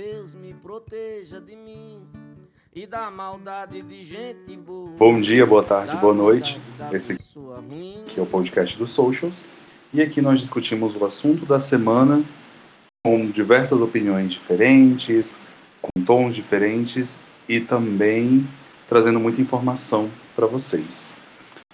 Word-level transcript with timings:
Deus 0.00 0.32
me 0.32 0.54
proteja 0.54 1.40
de 1.40 1.56
mim 1.56 2.06
e 2.72 2.86
da 2.86 3.10
maldade 3.10 3.82
de 3.82 4.04
gente 4.04 4.56
boa. 4.56 4.90
Bom 4.96 5.20
dia, 5.20 5.44
boa 5.44 5.64
tarde, 5.64 5.96
boa 5.96 6.14
noite. 6.14 6.60
Esse 6.92 7.14
aqui 7.14 7.24
é 8.16 8.20
o 8.20 8.24
podcast 8.24 8.78
dos 8.78 8.92
Socials. 8.92 9.44
E 9.92 10.00
aqui 10.00 10.22
nós 10.22 10.38
discutimos 10.38 10.94
o 10.94 11.04
assunto 11.04 11.44
da 11.44 11.58
semana 11.58 12.22
com 13.04 13.28
diversas 13.28 13.80
opiniões 13.80 14.30
diferentes, 14.30 15.36
com 15.82 16.04
tons 16.04 16.32
diferentes 16.32 17.18
e 17.48 17.58
também 17.58 18.46
trazendo 18.88 19.18
muita 19.18 19.40
informação 19.40 20.08
para 20.36 20.46
vocês. 20.46 21.12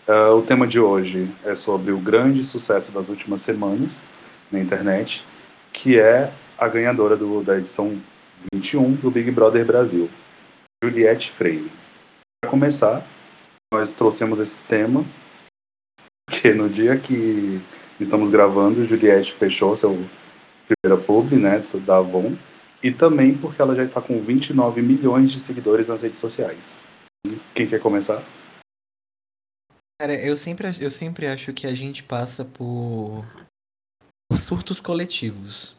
Uh, 0.09 0.35
o 0.35 0.41
tema 0.41 0.67
de 0.67 0.81
hoje 0.81 1.31
é 1.45 1.55
sobre 1.55 1.93
o 1.93 1.99
grande 1.99 2.43
sucesso 2.43 2.91
das 2.91 3.11
últimas 3.11 3.43
semanas 3.43 4.07
na 4.51 4.59
internet, 4.59 5.27
que 5.75 5.99
é 5.99 6.33
a 6.57 6.69
ganhadora 6.69 7.19
do, 7.19 7.43
da 7.43 7.59
edição 7.59 8.01
21 8.53 8.95
do 8.95 9.11
Big 9.11 9.31
Brother 9.31 9.65
Brasil, 9.65 10.11
Juliette 10.83 11.31
Freire. 11.31 11.71
Para 12.41 12.51
começar, 12.51 13.07
nós 13.73 13.93
trouxemos 13.93 14.39
esse 14.39 14.59
tema, 14.69 15.05
porque 16.29 16.53
no 16.53 16.69
dia 16.69 16.99
que 16.99 17.61
estamos 17.99 18.31
gravando, 18.31 18.87
Juliette 18.87 19.33
fechou 19.33 19.77
seu 19.77 20.05
primeira 20.67 21.03
publi, 21.03 21.37
né, 21.37 21.63
da 21.87 21.99
Avon, 21.99 22.37
e 22.83 22.91
também 22.91 23.37
porque 23.37 23.61
ela 23.61 23.75
já 23.75 23.85
está 23.85 24.01
com 24.01 24.21
29 24.21 24.83
milhões 24.83 25.31
de 25.31 25.41
seguidores 25.41 25.89
nas 25.89 26.03
redes 26.03 26.21
sociais. 26.21 26.77
Quem 27.55 27.67
quer 27.67 27.81
começar? 27.81 28.23
Cara, 30.01 30.15
eu 30.15 30.37
sempre, 30.37 30.69
eu 30.81 30.91
sempre 30.91 31.27
acho 31.27 31.53
que 31.53 31.67
a 31.67 31.75
gente 31.75 32.03
passa 32.03 32.45
por 32.45 33.25
surtos 34.33 34.81
coletivos. 34.81 35.77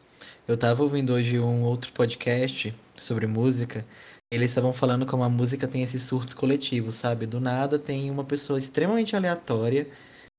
Eu 0.48 0.56
tava 0.56 0.84
ouvindo 0.84 1.12
hoje 1.12 1.40
um 1.40 1.64
outro 1.64 1.92
podcast 1.92 2.72
sobre 2.96 3.26
música. 3.26 3.84
Eles 4.32 4.50
estavam 4.50 4.72
falando 4.72 5.04
como 5.04 5.24
a 5.24 5.28
música 5.28 5.66
tem 5.66 5.82
esses 5.82 6.02
surtos 6.02 6.34
coletivos, 6.34 6.94
sabe? 6.94 7.26
Do 7.26 7.40
nada 7.40 7.80
tem 7.80 8.08
uma 8.12 8.22
pessoa 8.22 8.56
extremamente 8.56 9.16
aleatória, 9.16 9.90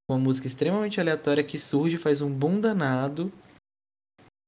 uma 0.09 0.17
música 0.17 0.47
extremamente 0.47 1.01
aleatória 1.01 1.43
que 1.43 1.59
surge, 1.59 1.97
faz 1.97 2.21
um 2.21 2.31
boom 2.31 2.61
danado 2.61 3.29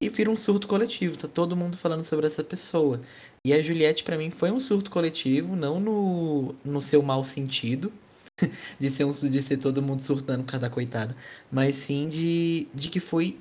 e 0.02 0.08
vira 0.08 0.30
um 0.30 0.36
surto 0.36 0.66
coletivo. 0.66 1.18
Tá 1.18 1.28
todo 1.28 1.54
mundo 1.54 1.76
falando 1.76 2.06
sobre 2.06 2.26
essa 2.26 2.42
pessoa. 2.42 3.02
E 3.44 3.52
a 3.52 3.60
Juliette, 3.60 4.02
para 4.02 4.16
mim, 4.16 4.30
foi 4.30 4.50
um 4.50 4.60
surto 4.60 4.90
coletivo, 4.90 5.54
não 5.54 5.78
no, 5.78 6.54
no 6.64 6.80
seu 6.80 7.02
mau 7.02 7.22
sentido, 7.22 7.92
de 8.80 8.88
ser, 8.88 9.04
um, 9.04 9.12
de 9.12 9.42
ser 9.42 9.58
todo 9.58 9.82
mundo 9.82 10.00
surtando 10.00 10.42
por 10.42 10.52
causa 10.52 10.68
da 10.68 10.70
coitada, 10.70 11.14
mas 11.52 11.76
sim 11.76 12.08
de, 12.08 12.66
de 12.74 12.88
que 12.88 12.98
foi 12.98 13.38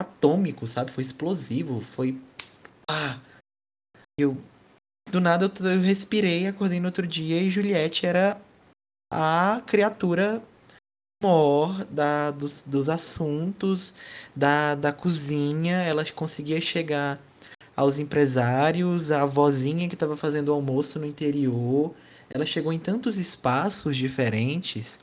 atômico, 0.00 0.66
sabe? 0.66 0.92
Foi 0.92 1.02
explosivo, 1.02 1.80
foi. 1.80 2.20
Ah! 2.88 3.18
Eu. 4.18 4.36
Do 5.10 5.20
nada 5.20 5.50
eu, 5.60 5.70
eu 5.70 5.80
respirei, 5.80 6.46
acordei 6.46 6.80
no 6.80 6.86
outro 6.86 7.06
dia 7.06 7.40
e 7.40 7.50
Juliette 7.50 8.04
era 8.04 8.40
a 9.10 9.62
criatura 9.66 10.42
maior 11.22 11.84
da, 11.86 12.30
dos, 12.30 12.62
dos 12.62 12.88
assuntos, 12.88 13.94
da, 14.36 14.74
da 14.74 14.92
cozinha. 14.92 15.78
Ela 15.78 16.04
conseguia 16.12 16.60
chegar 16.60 17.18
aos 17.74 17.98
empresários, 17.98 19.10
a 19.10 19.24
vozinha 19.24 19.88
que 19.88 19.94
estava 19.94 20.16
fazendo 20.16 20.48
o 20.48 20.52
almoço 20.52 20.98
no 20.98 21.06
interior. 21.06 21.94
Ela 22.28 22.44
chegou 22.44 22.72
em 22.72 22.78
tantos 22.78 23.16
espaços 23.16 23.96
diferentes 23.96 25.00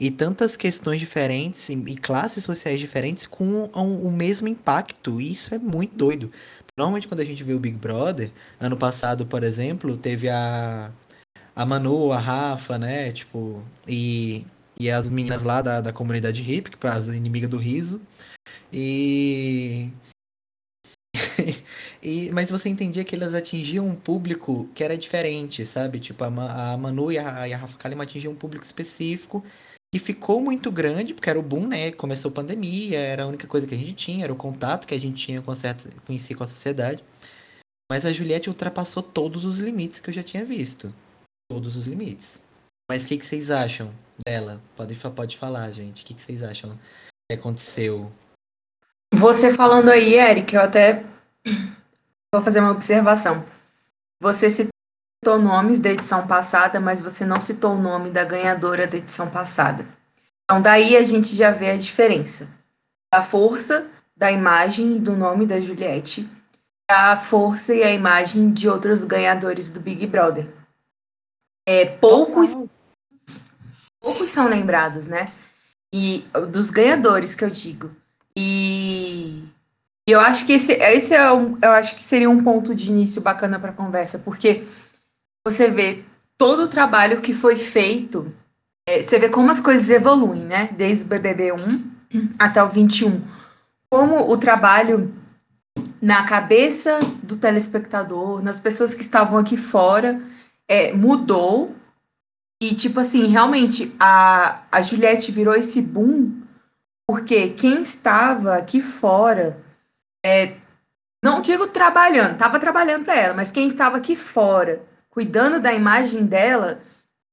e 0.00 0.10
tantas 0.10 0.56
questões 0.56 0.98
diferentes 0.98 1.68
e 1.68 1.94
classes 1.96 2.42
sociais 2.42 2.80
diferentes 2.80 3.26
com 3.26 3.64
o 3.66 4.10
mesmo 4.10 4.48
impacto. 4.48 5.20
E 5.20 5.30
isso 5.32 5.54
é 5.54 5.58
muito 5.58 5.94
doido. 5.94 6.32
Normalmente 6.74 7.06
quando 7.06 7.20
a 7.20 7.24
gente 7.24 7.44
vê 7.44 7.52
o 7.52 7.60
Big 7.60 7.76
Brother, 7.76 8.32
ano 8.58 8.78
passado, 8.78 9.26
por 9.26 9.44
exemplo, 9.44 9.98
teve 9.98 10.30
a 10.30 10.90
a 11.54 11.66
Manu, 11.66 12.10
a 12.10 12.18
Rafa, 12.18 12.78
né, 12.78 13.12
tipo, 13.12 13.62
e, 13.86 14.46
e 14.78 14.88
as 14.90 15.10
meninas 15.10 15.42
lá 15.42 15.60
da, 15.60 15.80
da 15.82 15.92
comunidade 15.92 16.40
hip, 16.42 16.70
que 16.70 16.86
as 16.86 17.08
inimigas 17.08 17.50
do 17.50 17.58
riso. 17.58 18.00
E 18.72 19.90
e, 22.02 22.30
mas 22.32 22.50
você 22.50 22.68
entendia 22.70 23.04
que 23.04 23.14
elas 23.14 23.34
atingiam 23.34 23.86
um 23.86 23.94
público 23.94 24.68
que 24.74 24.82
era 24.82 24.96
diferente, 24.96 25.66
sabe? 25.66 26.00
Tipo, 26.00 26.24
a, 26.24 26.72
a 26.72 26.76
Manu 26.78 27.12
e 27.12 27.18
a, 27.18 27.48
e 27.48 27.52
a 27.52 27.58
Rafa 27.58 27.76
Kalimann 27.76 28.04
atingiam 28.04 28.32
um 28.32 28.36
público 28.36 28.64
específico 28.64 29.44
e 29.92 29.98
ficou 29.98 30.40
muito 30.40 30.70
grande, 30.70 31.12
porque 31.12 31.28
era 31.28 31.38
o 31.38 31.42
boom, 31.42 31.66
né? 31.66 31.90
Começou 31.92 32.30
a 32.30 32.34
pandemia, 32.34 32.98
era 32.98 33.24
a 33.24 33.26
única 33.26 33.46
coisa 33.46 33.66
que 33.66 33.74
a 33.74 33.78
gente 33.78 33.94
tinha, 33.94 34.24
era 34.24 34.32
o 34.32 34.36
contato 34.36 34.86
que 34.86 34.94
a 34.94 35.00
gente 35.00 35.24
tinha 35.24 35.42
com, 35.42 35.50
a 35.50 35.56
certa, 35.56 35.90
com, 36.06 36.16
si, 36.18 36.34
com 36.34 36.44
a 36.44 36.46
sociedade. 36.46 37.04
Mas 37.90 38.06
a 38.06 38.12
Juliette 38.12 38.48
ultrapassou 38.48 39.02
todos 39.02 39.44
os 39.44 39.58
limites 39.58 39.98
que 39.98 40.10
eu 40.10 40.14
já 40.14 40.22
tinha 40.22 40.44
visto. 40.44 40.94
Todos 41.50 41.76
os 41.76 41.88
limites. 41.88 42.40
Mas 42.88 43.04
o 43.04 43.08
que, 43.08 43.18
que, 43.18 43.26
vocês 43.26 43.50
acham 43.50 43.92
dela? 44.24 44.60
Pode, 44.76 44.94
pode 44.94 45.36
falar, 45.36 45.68
gente. 45.72 46.02
O 46.02 46.06
que, 46.06 46.14
que 46.14 46.20
vocês 46.20 46.42
acham 46.42 46.78
que 47.28 47.36
aconteceu? 47.36 48.12
Você 49.12 49.52
falando 49.52 49.88
aí, 49.90 50.14
Eric, 50.14 50.54
eu 50.54 50.60
até 50.60 51.04
vou 52.32 52.42
fazer 52.42 52.60
uma 52.60 52.70
observação. 52.70 53.44
Você 54.22 54.48
citou 54.48 54.69
citou 55.22 55.38
nomes 55.38 55.78
da 55.78 55.90
edição 55.90 56.26
passada, 56.26 56.80
mas 56.80 57.00
você 57.00 57.26
não 57.26 57.40
citou 57.42 57.74
o 57.74 57.80
nome 57.80 58.10
da 58.10 58.24
ganhadora 58.24 58.86
da 58.86 58.96
edição 58.96 59.28
passada. 59.28 59.86
Então, 60.44 60.62
daí 60.62 60.96
a 60.96 61.02
gente 61.02 61.36
já 61.36 61.50
vê 61.50 61.70
a 61.70 61.76
diferença. 61.76 62.48
A 63.12 63.20
força 63.20 63.86
da 64.16 64.32
imagem 64.32 64.96
e 64.96 64.98
do 64.98 65.14
nome 65.14 65.46
da 65.46 65.60
Juliette, 65.60 66.26
a 66.90 67.16
força 67.16 67.74
e 67.74 67.82
a 67.82 67.92
imagem 67.92 68.50
de 68.50 68.66
outros 68.66 69.04
ganhadores 69.04 69.68
do 69.68 69.78
Big 69.78 70.06
Brother. 70.06 70.48
É, 71.68 71.84
poucos, 71.84 72.56
poucos 74.00 74.30
são 74.30 74.48
lembrados, 74.48 75.06
né? 75.06 75.26
E 75.92 76.24
dos 76.48 76.70
ganhadores 76.70 77.34
que 77.34 77.44
eu 77.44 77.50
digo. 77.50 77.90
E 78.36 79.44
eu 80.06 80.18
acho 80.18 80.46
que 80.46 80.54
esse, 80.54 80.72
esse 80.72 81.14
é 81.14 81.30
um, 81.30 81.58
eu 81.62 81.72
acho 81.72 81.94
que 81.94 82.02
seria 82.02 82.30
um 82.30 82.42
ponto 82.42 82.74
de 82.74 82.90
início 82.90 83.20
bacana 83.20 83.58
para 83.58 83.70
a 83.70 83.74
conversa, 83.74 84.18
porque 84.18 84.64
você 85.44 85.68
vê 85.68 86.04
todo 86.36 86.64
o 86.64 86.68
trabalho 86.68 87.20
que 87.20 87.32
foi 87.32 87.56
feito, 87.56 88.32
é, 88.88 89.02
você 89.02 89.18
vê 89.18 89.28
como 89.28 89.50
as 89.50 89.60
coisas 89.60 89.90
evoluem, 89.90 90.42
né? 90.42 90.70
Desde 90.72 91.04
o 91.04 91.06
BBB 91.06 91.52
1 91.52 91.90
até 92.38 92.62
o 92.62 92.68
21. 92.68 93.22
Como 93.88 94.30
o 94.30 94.36
trabalho 94.36 95.14
na 96.00 96.24
cabeça 96.24 97.00
do 97.22 97.36
telespectador, 97.36 98.42
nas 98.42 98.60
pessoas 98.60 98.94
que 98.94 99.02
estavam 99.02 99.38
aqui 99.38 99.56
fora, 99.56 100.20
é, 100.68 100.92
mudou. 100.92 101.74
E, 102.62 102.74
tipo 102.74 103.00
assim, 103.00 103.26
realmente, 103.26 103.94
a, 103.98 104.62
a 104.70 104.82
Juliette 104.82 105.32
virou 105.32 105.54
esse 105.54 105.80
boom 105.80 106.40
porque 107.06 107.48
quem 107.48 107.82
estava 107.82 108.54
aqui 108.54 108.80
fora, 108.80 109.60
é, 110.24 110.56
não 111.24 111.40
digo 111.40 111.66
trabalhando, 111.66 112.34
estava 112.34 112.60
trabalhando 112.60 113.04
para 113.04 113.16
ela, 113.16 113.34
mas 113.34 113.50
quem 113.50 113.66
estava 113.66 113.96
aqui 113.96 114.14
fora 114.14 114.88
cuidando 115.10 115.60
da 115.60 115.72
imagem 115.72 116.24
dela, 116.24 116.80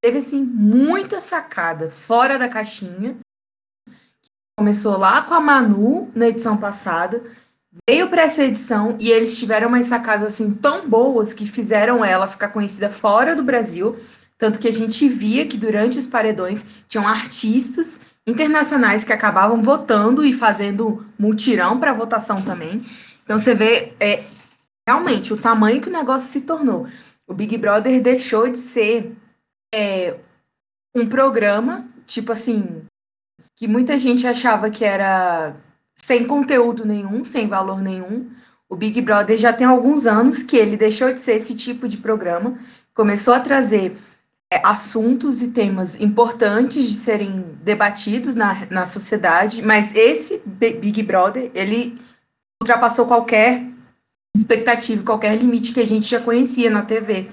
teve 0.02 0.18
assim 0.18 0.42
muita 0.42 1.20
sacada 1.20 1.90
fora 1.90 2.38
da 2.38 2.50
caixinha. 2.50 3.18
Começou 4.58 4.98
lá 4.98 5.22
com 5.22 5.34
a 5.34 5.40
Manu 5.40 6.12
na 6.16 6.28
edição 6.28 6.58
passada, 6.58 7.24
veio 7.88 8.10
para 8.10 8.24
essa 8.24 8.44
edição 8.44 8.98
e 9.00 9.12
eles 9.12 9.38
tiveram 9.38 9.68
umas 9.68 9.86
sacadas 9.86 10.34
assim 10.34 10.52
tão 10.54 10.90
boas 10.90 11.34
que 11.34 11.46
fizeram 11.46 12.04
ela 12.04 12.26
ficar 12.26 12.50
conhecida 12.50 12.90
fora 12.90 13.36
do 13.36 13.44
Brasil, 13.44 13.96
tanto 14.38 14.60
que 14.60 14.68
a 14.68 14.74
gente 14.74 15.08
via 15.08 15.46
que 15.46 15.58
durante 15.58 16.00
os 16.00 16.08
paredões 16.08 16.66
tinham 16.88 17.08
artistas 17.08 18.00
internacionais 18.26 19.04
que 19.04 19.14
acabavam 19.14 19.62
votando 19.62 20.26
e 20.26 20.34
fazendo 20.34 21.06
multirão 21.18 21.80
para 21.80 21.94
votação 21.94 22.42
também. 22.42 22.84
Então 23.24 23.38
você 23.38 23.54
vê 23.54 23.94
é, 24.00 24.24
realmente 24.88 25.34
o 25.34 25.38
tamanho 25.38 25.82
que 25.82 25.90
o 25.90 25.94
negócio 25.94 26.28
se 26.30 26.42
tornou. 26.42 26.88
O 27.28 27.34
Big 27.34 27.58
Brother 27.58 28.02
deixou 28.02 28.48
de 28.48 28.58
ser 28.58 29.16
é, 29.76 30.18
um 30.96 31.06
programa, 31.06 31.88
tipo 32.06 32.32
assim, 32.32 32.84
que 33.56 33.68
muita 33.68 33.98
gente 33.98 34.26
achava 34.26 34.70
que 34.70 34.86
era 34.86 35.56
sem 35.96 36.26
conteúdo 36.26 36.86
nenhum, 36.86 37.24
sem 37.24 37.48
valor 37.48 37.82
nenhum. 37.82 38.30
O 38.70 38.76
Big 38.76 39.02
Brother 39.02 39.38
já 39.38 39.52
tem 39.52 39.68
alguns 39.68 40.06
anos 40.06 40.42
que 40.42 40.56
ele 40.56 40.78
deixou 40.78 41.12
de 41.14 41.20
ser 41.20 41.34
esse 41.34 41.56
tipo 41.56 41.88
de 41.88 41.98
programa, 41.98 42.58
começou 42.94 43.34
a 43.34 43.40
trazer 43.40 43.98
é, 44.52 44.62
assuntos 44.66 45.42
e 45.42 45.50
temas 45.50 46.00
importantes 46.00 46.88
de 46.90 46.96
serem 46.96 47.58
debatidos 47.62 48.36
na, 48.36 48.66
na 48.70 48.86
sociedade, 48.86 49.62
mas 49.62 49.94
esse 49.94 50.42
Big 50.46 51.04
Brother, 51.04 51.52
ele 51.54 52.00
ultrapassou 52.62 53.06
qualquer 53.06 53.66
expectativa, 54.48 55.04
qualquer 55.04 55.36
limite 55.36 55.74
que 55.74 55.82
a 55.82 55.86
gente 55.86 56.08
já 56.08 56.22
conhecia 56.22 56.70
na 56.70 56.82
TV. 56.82 57.30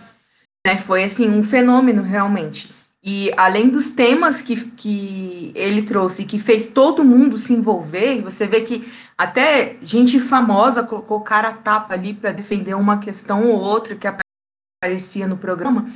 Né? 0.66 0.76
Foi 0.78 1.04
assim 1.04 1.30
um 1.30 1.44
fenômeno 1.44 2.02
realmente. 2.02 2.74
E 3.06 3.30
além 3.36 3.68
dos 3.68 3.92
temas 3.92 4.40
que, 4.40 4.56
que 4.70 5.52
ele 5.54 5.82
trouxe, 5.82 6.24
que 6.24 6.38
fez 6.38 6.66
todo 6.66 7.04
mundo 7.04 7.36
se 7.36 7.52
envolver, 7.52 8.22
você 8.22 8.46
vê 8.46 8.62
que 8.62 8.90
até 9.16 9.76
gente 9.82 10.18
famosa 10.18 10.82
colocou 10.82 11.20
cara 11.20 11.48
a 11.48 11.52
tapa 11.52 11.92
ali 11.92 12.14
para 12.14 12.32
defender 12.32 12.74
uma 12.74 12.98
questão 12.98 13.46
ou 13.46 13.60
outra 13.60 13.94
que 13.94 14.08
aparecia 14.08 15.28
no 15.28 15.36
programa, 15.36 15.86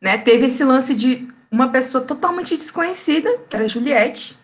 né? 0.00 0.16
Teve 0.16 0.46
esse 0.46 0.64
lance 0.64 0.94
de 0.94 1.28
uma 1.50 1.68
pessoa 1.68 2.02
totalmente 2.02 2.56
desconhecida, 2.56 3.38
que 3.48 3.54
era 3.54 3.68
Juliette, 3.68 4.34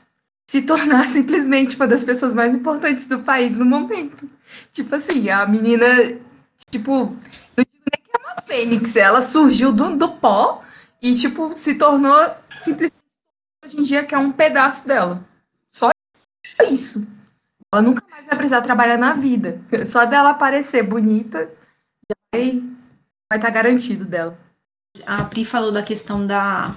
se 0.50 0.62
tornar 0.62 1.06
simplesmente 1.06 1.76
uma 1.76 1.87
das 1.87 2.02
pessoas 2.02 2.35
mais 2.35 2.56
importantes 2.56 3.06
do 3.06 3.20
país 3.20 3.56
no 3.56 3.64
momento. 3.64 4.29
Tipo 4.73 4.97
assim, 4.97 5.31
a 5.31 5.47
menina, 5.47 5.87
tipo, 6.69 7.06
não 7.56 7.64
digo 7.64 7.85
nem 7.93 8.02
que 8.02 8.11
é 8.12 8.19
uma 8.19 8.43
fênix, 8.43 8.97
ela 8.97 9.20
surgiu 9.20 9.73
do, 9.73 9.97
do 9.97 10.08
pó 10.08 10.61
e, 11.00 11.14
tipo, 11.14 11.55
se 11.55 11.75
tornou 11.75 12.17
simplesmente 12.52 12.99
hoje 13.64 13.79
em 13.79 13.85
dia 13.85 14.05
que 14.05 14.12
é 14.12 14.19
um 14.19 14.32
pedaço 14.32 14.88
dela. 14.88 15.25
Só 15.69 15.91
isso. 16.69 17.06
Ela 17.73 17.82
nunca 17.82 18.05
mais 18.11 18.26
vai 18.26 18.35
precisar 18.35 18.61
trabalhar 18.62 18.97
na 18.97 19.12
vida. 19.12 19.62
Só 19.87 20.05
dela 20.05 20.31
aparecer 20.31 20.82
bonita, 20.82 21.49
vai, 22.35 22.61
vai 23.31 23.38
estar 23.38 23.41
tá 23.41 23.50
garantido 23.50 24.05
dela. 24.05 24.37
A 25.06 25.23
Pri 25.26 25.44
falou 25.44 25.70
da 25.70 25.85
questão 25.85 26.26
da 26.26 26.75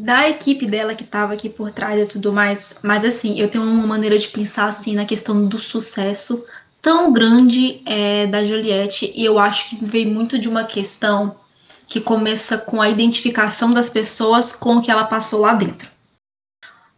da 0.00 0.26
equipe 0.30 0.64
dela 0.64 0.94
que 0.94 1.04
estava 1.04 1.34
aqui 1.34 1.50
por 1.50 1.70
trás 1.70 2.00
e 2.00 2.06
tudo 2.06 2.32
mais, 2.32 2.74
mas 2.82 3.04
assim, 3.04 3.38
eu 3.38 3.48
tenho 3.48 3.64
uma 3.64 3.86
maneira 3.86 4.18
de 4.18 4.28
pensar 4.28 4.64
assim 4.64 4.94
na 4.94 5.04
questão 5.04 5.42
do 5.46 5.58
sucesso 5.58 6.42
tão 6.80 7.12
grande 7.12 7.82
é, 7.84 8.26
da 8.26 8.42
Juliette, 8.42 9.12
e 9.14 9.22
eu 9.22 9.38
acho 9.38 9.68
que 9.68 9.84
veio 9.84 10.08
muito 10.08 10.38
de 10.38 10.48
uma 10.48 10.64
questão 10.64 11.36
que 11.86 12.00
começa 12.00 12.56
com 12.56 12.80
a 12.80 12.88
identificação 12.88 13.70
das 13.70 13.90
pessoas 13.90 14.52
com 14.52 14.76
o 14.76 14.80
que 14.80 14.90
ela 14.90 15.04
passou 15.04 15.40
lá 15.40 15.52
dentro. 15.52 15.90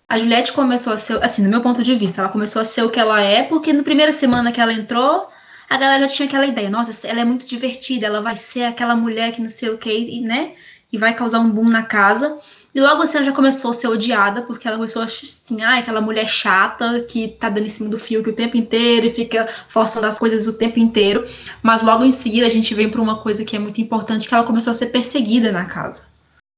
A 0.09 0.17
Juliette 0.17 0.53
começou 0.53 0.93
a 0.93 0.97
ser, 0.97 1.21
assim, 1.25 1.43
no 1.43 1.49
meu 1.49 1.61
ponto 1.61 1.83
de 1.83 1.97
vista, 1.97 2.21
ela 2.21 2.31
começou 2.31 2.63
a 2.63 2.65
ser 2.65 2.83
o 2.83 2.91
que 2.91 3.01
ela 3.01 3.21
é, 3.21 3.43
porque 3.43 3.73
na 3.73 3.83
primeira 3.83 4.13
semana 4.13 4.53
que 4.53 4.61
ela 4.61 4.73
entrou, 4.73 5.29
a 5.69 5.77
galera 5.77 6.07
já 6.07 6.15
tinha 6.15 6.29
aquela 6.29 6.47
ideia, 6.47 6.71
nossa, 6.71 7.05
ela 7.09 7.21
é 7.21 7.25
muito 7.25 7.47
divertida, 7.47 8.07
ela 8.07 8.21
vai 8.21 8.37
ser 8.37 8.63
aquela 8.63 8.95
mulher 8.95 9.33
que 9.33 9.41
não 9.41 9.51
sei 9.51 9.71
o 9.71 9.79
que, 9.79 10.21
né? 10.21 10.55
Que 10.87 10.99
vai 10.99 11.15
causar 11.15 11.41
um 11.41 11.51
boom 11.51 11.69
na 11.69 11.83
casa. 11.83 12.39
E 12.75 12.81
logo 12.81 13.03
assim 13.03 13.19
ela 13.19 13.27
já 13.27 13.33
começou 13.33 13.71
a 13.71 13.75
ser 13.75 13.89
odiada, 13.89 14.43
porque 14.43 14.67
ela 14.67 14.77
começou 14.77 15.03
a 15.03 15.05
assim, 15.05 15.63
ah, 15.63 15.79
aquela 15.79 16.01
mulher 16.01 16.27
chata 16.27 17.01
que 17.01 17.29
tá 17.29 17.51
dando 17.51 17.67
em 17.67 17.69
cima 17.69 17.91
do 17.91 17.99
fio 17.99 18.21
o 18.21 18.33
tempo 18.33 18.57
inteiro 18.57 19.07
e 19.07 19.11
fica 19.11 19.47
forçando 19.69 20.07
as 20.07 20.19
coisas 20.19 20.47
o 20.47 20.57
tempo 20.57 20.79
inteiro. 20.79 21.27
Mas 21.63 21.83
logo 21.83 22.03
em 22.03 22.13
seguida 22.13 22.47
a 22.47 22.51
gente 22.51 22.75
vem 22.75 22.89
para 22.89 23.03
uma 23.03 23.19
coisa 23.19 23.45
que 23.45 23.55
é 23.55 23.59
muito 23.59 23.81
importante, 23.81 24.27
que 24.27 24.35
ela 24.35 24.45
começou 24.45 24.71
a 24.71 24.75
ser 24.75 24.87
perseguida 24.87 25.53
na 25.53 25.67
casa. 25.67 26.11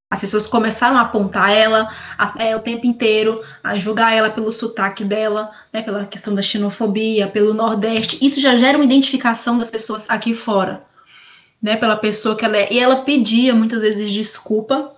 As 0.08 0.20
pessoas 0.20 0.46
começaram 0.46 0.96
a 0.96 1.00
apontar 1.00 1.50
ela 1.50 1.88
a, 2.17 2.34
é, 2.40 2.55
o 2.55 2.60
tempo 2.60 2.87
inteiro, 2.87 3.43
a 3.64 3.76
julgar 3.76 4.12
ela 4.12 4.31
pelo 4.31 4.52
sotaque 4.52 5.02
dela, 5.05 5.50
né, 5.72 5.82
pela 5.82 6.06
questão 6.06 6.32
da 6.32 6.43
xenofobia, 6.43 7.26
pelo 7.26 7.52
Nordeste. 7.52 8.25
Isso 8.25 8.40
já 8.40 8.55
gera 8.55 8.78
uma 8.78 8.84
identificação 8.84 9.58
das 9.58 9.72
pessoas 9.72 10.05
aqui 10.08 10.32
fora, 10.32 10.82
né, 11.60 11.75
pela 11.75 11.96
pessoa 11.96 12.37
que 12.37 12.44
ela 12.44 12.56
é. 12.56 12.72
E 12.72 12.78
ela 12.78 13.02
pedia 13.02 13.52
muitas 13.56 13.81
vezes 13.82 14.12
desculpa 14.12 14.94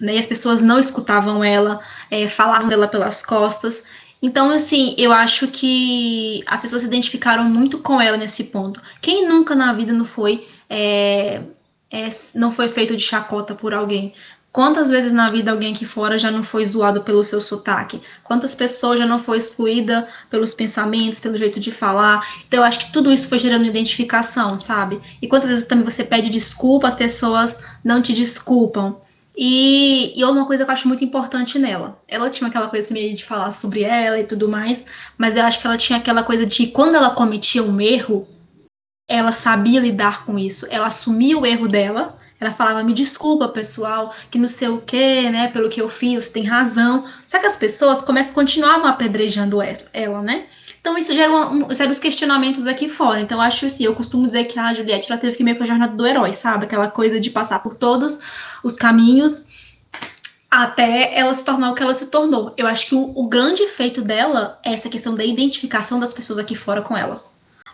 né? 0.00 0.16
E 0.16 0.18
as 0.18 0.26
pessoas 0.26 0.62
não 0.62 0.78
escutavam 0.78 1.42
ela, 1.42 1.80
é, 2.10 2.28
falavam 2.28 2.68
dela 2.68 2.88
pelas 2.88 3.24
costas. 3.24 3.84
Então, 4.22 4.50
assim, 4.50 4.94
eu 4.96 5.12
acho 5.12 5.48
que 5.48 6.42
as 6.46 6.62
pessoas 6.62 6.82
se 6.82 6.88
identificaram 6.88 7.44
muito 7.44 7.78
com 7.78 8.00
ela 8.00 8.16
nesse 8.16 8.44
ponto. 8.44 8.80
Quem 9.00 9.28
nunca 9.28 9.54
na 9.54 9.72
vida 9.72 9.92
não 9.92 10.04
foi 10.04 10.46
é, 10.68 11.42
é, 11.90 12.08
não 12.34 12.50
foi 12.50 12.68
feito 12.68 12.96
de 12.96 13.02
chacota 13.02 13.54
por 13.54 13.74
alguém? 13.74 14.12
Quantas 14.54 14.88
vezes 14.88 15.12
na 15.12 15.26
vida 15.28 15.50
alguém 15.50 15.72
aqui 15.72 15.84
fora 15.84 16.16
já 16.16 16.30
não 16.30 16.42
foi 16.42 16.64
zoado 16.64 17.02
pelo 17.02 17.24
seu 17.24 17.40
sotaque? 17.40 18.00
Quantas 18.22 18.54
pessoas 18.54 19.00
já 19.00 19.04
não 19.04 19.18
foi 19.18 19.36
excluída 19.36 20.08
pelos 20.30 20.54
pensamentos, 20.54 21.18
pelo 21.18 21.36
jeito 21.36 21.58
de 21.58 21.72
falar? 21.72 22.24
Então, 22.46 22.60
eu 22.60 22.64
acho 22.64 22.78
que 22.78 22.92
tudo 22.92 23.12
isso 23.12 23.28
foi 23.28 23.38
gerando 23.38 23.64
identificação, 23.64 24.56
sabe? 24.56 25.00
E 25.20 25.26
quantas 25.26 25.50
vezes 25.50 25.66
também 25.66 25.84
você 25.84 26.04
pede 26.04 26.30
desculpa, 26.30 26.86
as 26.86 26.94
pessoas 26.94 27.58
não 27.82 28.00
te 28.00 28.12
desculpam. 28.12 29.00
E, 29.36 30.12
e 30.18 30.24
uma 30.24 30.46
coisa 30.46 30.64
que 30.64 30.70
eu 30.70 30.72
acho 30.72 30.86
muito 30.86 31.04
importante 31.04 31.58
nela. 31.58 32.00
Ela 32.06 32.30
tinha 32.30 32.48
aquela 32.48 32.68
coisa 32.68 32.92
meio 32.92 33.14
de 33.14 33.24
falar 33.24 33.50
sobre 33.50 33.82
ela 33.82 34.18
e 34.18 34.24
tudo 34.24 34.48
mais, 34.48 34.86
mas 35.18 35.36
eu 35.36 35.44
acho 35.44 35.60
que 35.60 35.66
ela 35.66 35.76
tinha 35.76 35.98
aquela 35.98 36.22
coisa 36.22 36.46
de 36.46 36.68
quando 36.68 36.94
ela 36.94 37.10
cometia 37.10 37.62
um 37.62 37.80
erro, 37.80 38.26
ela 39.08 39.32
sabia 39.32 39.80
lidar 39.80 40.24
com 40.24 40.38
isso. 40.38 40.66
Ela 40.70 40.86
assumia 40.86 41.38
o 41.38 41.44
erro 41.44 41.66
dela, 41.66 42.16
ela 42.40 42.52
falava, 42.52 42.84
me 42.84 42.94
desculpa, 42.94 43.48
pessoal, 43.48 44.14
que 44.30 44.38
não 44.38 44.48
sei 44.48 44.68
o 44.68 44.80
que, 44.80 45.30
né, 45.30 45.48
pelo 45.48 45.68
que 45.68 45.80
eu 45.80 45.88
fiz, 45.88 46.24
você 46.24 46.30
tem 46.30 46.44
razão. 46.44 47.04
Só 47.26 47.38
que 47.38 47.46
as 47.46 47.56
pessoas 47.56 48.02
começam 48.02 48.32
a 48.32 48.34
continuar 48.34 48.86
apedrejando 48.86 49.58
ela, 49.92 50.22
né? 50.22 50.46
Então 50.84 50.98
isso 50.98 51.16
gera, 51.16 51.32
um, 51.32 51.74
sérios 51.74 51.98
questionamentos 51.98 52.66
aqui 52.66 52.90
fora. 52.90 53.18
Então 53.18 53.40
acho 53.40 53.64
assim, 53.64 53.84
eu 53.86 53.94
costumo 53.94 54.26
dizer 54.26 54.44
que 54.44 54.58
a 54.58 54.74
Juliette 54.74 55.10
ela 55.10 55.18
teve 55.18 55.34
que 55.34 55.42
meio 55.42 55.56
com 55.56 55.62
a 55.62 55.66
jornada 55.66 55.96
do 55.96 56.06
herói, 56.06 56.34
sabe? 56.34 56.66
Aquela 56.66 56.90
coisa 56.90 57.18
de 57.18 57.30
passar 57.30 57.60
por 57.60 57.74
todos 57.74 58.20
os 58.62 58.74
caminhos 58.74 59.46
até 60.50 61.18
ela 61.18 61.34
se 61.34 61.42
tornar 61.42 61.70
o 61.70 61.74
que 61.74 61.82
ela 61.82 61.94
se 61.94 62.08
tornou. 62.08 62.52
Eu 62.54 62.66
acho 62.66 62.86
que 62.86 62.94
o, 62.94 63.12
o 63.14 63.26
grande 63.26 63.66
feito 63.66 64.02
dela 64.02 64.58
é 64.62 64.74
essa 64.74 64.90
questão 64.90 65.14
da 65.14 65.24
identificação 65.24 65.98
das 65.98 66.12
pessoas 66.12 66.38
aqui 66.38 66.54
fora 66.54 66.82
com 66.82 66.94
ela. 66.94 67.22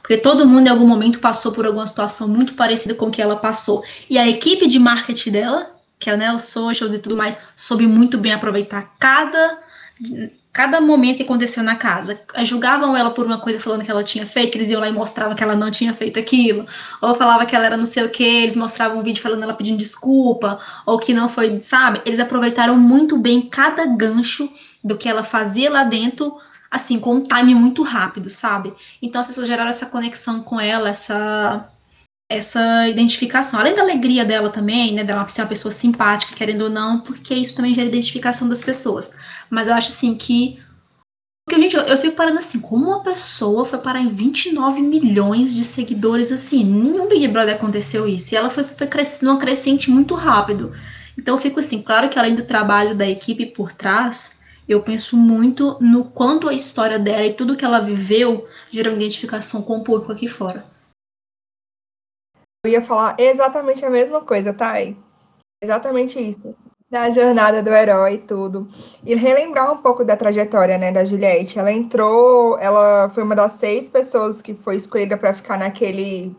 Porque 0.01 0.17
todo 0.17 0.47
mundo 0.47 0.69
em 0.69 0.71
algum 0.71 0.87
momento 0.87 1.19
passou 1.19 1.51
por 1.51 1.67
alguma 1.67 1.89
situação 1.89 2.29
muito 2.29 2.55
parecida 2.55 2.95
com 2.95 3.07
o 3.07 3.11
que 3.11 3.21
ela 3.21 3.35
passou. 3.35 3.83
E 4.09 4.19
a 4.19 4.29
equipe 4.29 4.69
de 4.69 4.79
marketing 4.79 5.33
dela, 5.33 5.75
que 5.99 6.09
é 6.09 6.17
né, 6.17 6.33
os 6.33 6.45
socials 6.45 6.95
e 6.95 6.99
tudo 7.01 7.17
mais, 7.17 7.37
soube 7.57 7.89
muito 7.89 8.17
bem 8.17 8.33
aproveitar 8.33 8.95
cada 9.01 9.59
cada 10.52 10.81
momento 10.81 11.19
que 11.19 11.23
aconteceu 11.23 11.62
na 11.62 11.76
casa. 11.76 12.20
Julgavam 12.43 12.97
ela 12.97 13.11
por 13.11 13.25
uma 13.25 13.38
coisa 13.38 13.61
falando 13.61 13.85
que 13.85 13.91
ela 13.91 14.02
tinha 14.02 14.26
feito, 14.26 14.56
eles 14.56 14.69
iam 14.69 14.81
lá 14.81 14.88
e 14.88 14.93
mostravam 14.93 15.35
que 15.35 15.43
ela 15.43 15.55
não 15.55 15.70
tinha 15.70 15.94
feito 15.94 16.19
aquilo. 16.19 16.67
Ou 17.00 17.14
falava 17.14 17.47
que 17.47 17.55
ela 17.55 17.67
era 17.67 17.76
não 17.76 17.87
sei 17.87 18.05
o 18.05 18.11
que, 18.11 18.25
eles 18.25 18.56
mostravam 18.56 18.99
um 18.99 19.02
vídeo 19.02 19.23
falando 19.23 19.43
ela 19.43 19.55
pedindo 19.55 19.79
desculpa, 19.79 20.58
ou 20.85 20.99
que 20.99 21.14
não 21.14 21.29
foi, 21.29 21.61
sabe? 21.61 22.02
Eles 22.05 22.19
aproveitaram 22.19 22.76
muito 22.76 23.17
bem 23.17 23.43
cada 23.43 23.87
gancho 23.87 24.50
do 24.82 24.97
que 24.97 25.08
ela 25.08 25.23
fazia 25.23 25.70
lá 25.70 25.85
dentro, 25.85 26.37
assim, 26.70 26.99
com 26.99 27.17
um 27.17 27.23
time 27.23 27.55
muito 27.55 27.82
rápido, 27.82 28.29
sabe? 28.29 28.75
Então 29.00 29.20
as 29.20 29.26
pessoas 29.26 29.47
geraram 29.47 29.70
essa 29.70 29.87
conexão 29.87 30.43
com 30.43 30.61
ela, 30.61 30.88
essa 30.88 31.70
essa 32.31 32.88
identificação. 32.88 33.59
Além 33.59 33.75
da 33.75 33.82
alegria 33.82 34.25
dela 34.25 34.49
também, 34.49 34.94
né, 34.94 35.03
dela 35.03 35.27
ser 35.27 35.43
uma 35.43 35.49
pessoa 35.49 35.73
simpática, 35.73 36.35
querendo 36.35 36.62
ou 36.62 36.71
não, 36.71 37.00
porque 37.00 37.35
isso 37.35 37.57
também 37.57 37.75
gera 37.75 37.88
identificação 37.88 38.49
das 38.49 38.62
pessoas. 38.62 39.12
Mas 39.50 39.66
eu 39.66 39.75
acho 39.75 39.88
assim 39.88 40.14
que 40.14 40.62
porque, 41.45 41.61
gente, 41.61 41.76
eu, 41.76 41.83
eu 41.83 41.99
fico 41.99 42.14
parando 42.14 42.38
assim, 42.38 42.61
como 42.61 42.87
uma 42.87 43.02
pessoa 43.02 43.64
foi 43.64 43.81
parar 43.81 44.00
em 44.00 44.07
29 44.07 44.81
milhões 44.81 45.52
de 45.52 45.64
seguidores 45.64 46.31
assim? 46.31 46.62
Nenhum 46.62 47.09
Big 47.09 47.26
Brother 47.26 47.57
aconteceu 47.57 48.07
isso. 48.07 48.33
E 48.33 48.37
ela 48.37 48.49
foi, 48.49 48.62
foi 48.62 48.87
crescendo 48.87 49.33
uma 49.33 49.38
crescente 49.38 49.90
muito 49.90 50.14
rápido. 50.14 50.73
Então 51.19 51.35
eu 51.35 51.40
fico 51.40 51.59
assim, 51.59 51.83
claro 51.83 52.09
que 52.09 52.16
além 52.16 52.37
do 52.37 52.45
trabalho 52.45 52.95
da 52.95 53.09
equipe 53.09 53.47
por 53.47 53.73
trás, 53.73 54.38
eu 54.69 54.81
penso 54.81 55.16
muito 55.16 55.76
no 55.81 56.05
quanto 56.05 56.49
a 56.49 56.55
história 56.55 57.00
dela 57.00 57.26
e 57.26 57.35
tudo 57.35 57.57
que 57.57 57.64
ela 57.64 57.81
viveu 57.81 58.47
gerou 58.71 58.95
identificação 58.95 59.62
com 59.62 59.78
o 59.78 59.83
público 59.83 60.12
aqui 60.12 60.28
fora. 60.28 60.70
Eu 62.62 62.73
ia 62.73 62.83
falar 62.83 63.17
exatamente 63.19 63.87
a 63.87 63.90
mesma 63.90 64.21
coisa, 64.21 64.52
Thay. 64.52 64.95
Exatamente 65.62 66.21
isso. 66.21 66.55
Da 66.90 67.09
jornada 67.09 67.62
do 67.62 67.71
herói 67.71 68.14
e 68.14 68.19
tudo. 68.19 68.69
E 69.02 69.14
relembrar 69.14 69.73
um 69.73 69.79
pouco 69.79 70.05
da 70.05 70.14
trajetória, 70.14 70.76
né, 70.76 70.93
da 70.93 71.02
Juliette. 71.02 71.59
Ela 71.59 71.73
entrou, 71.73 72.59
ela 72.59 73.09
foi 73.09 73.23
uma 73.23 73.35
das 73.35 73.52
seis 73.52 73.88
pessoas 73.88 74.43
que 74.43 74.55
foi 74.55 74.76
escolhida 74.76 75.17
para 75.17 75.33
ficar 75.33 75.59
naquele 75.59 76.37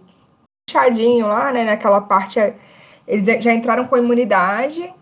chadinho 0.69 1.27
lá, 1.27 1.51
né, 1.51 1.63
naquela 1.63 2.01
parte. 2.01 2.39
Eles 3.07 3.25
já 3.43 3.51
entraram 3.51 3.87
com 3.87 3.97
imunidade. 3.97 4.93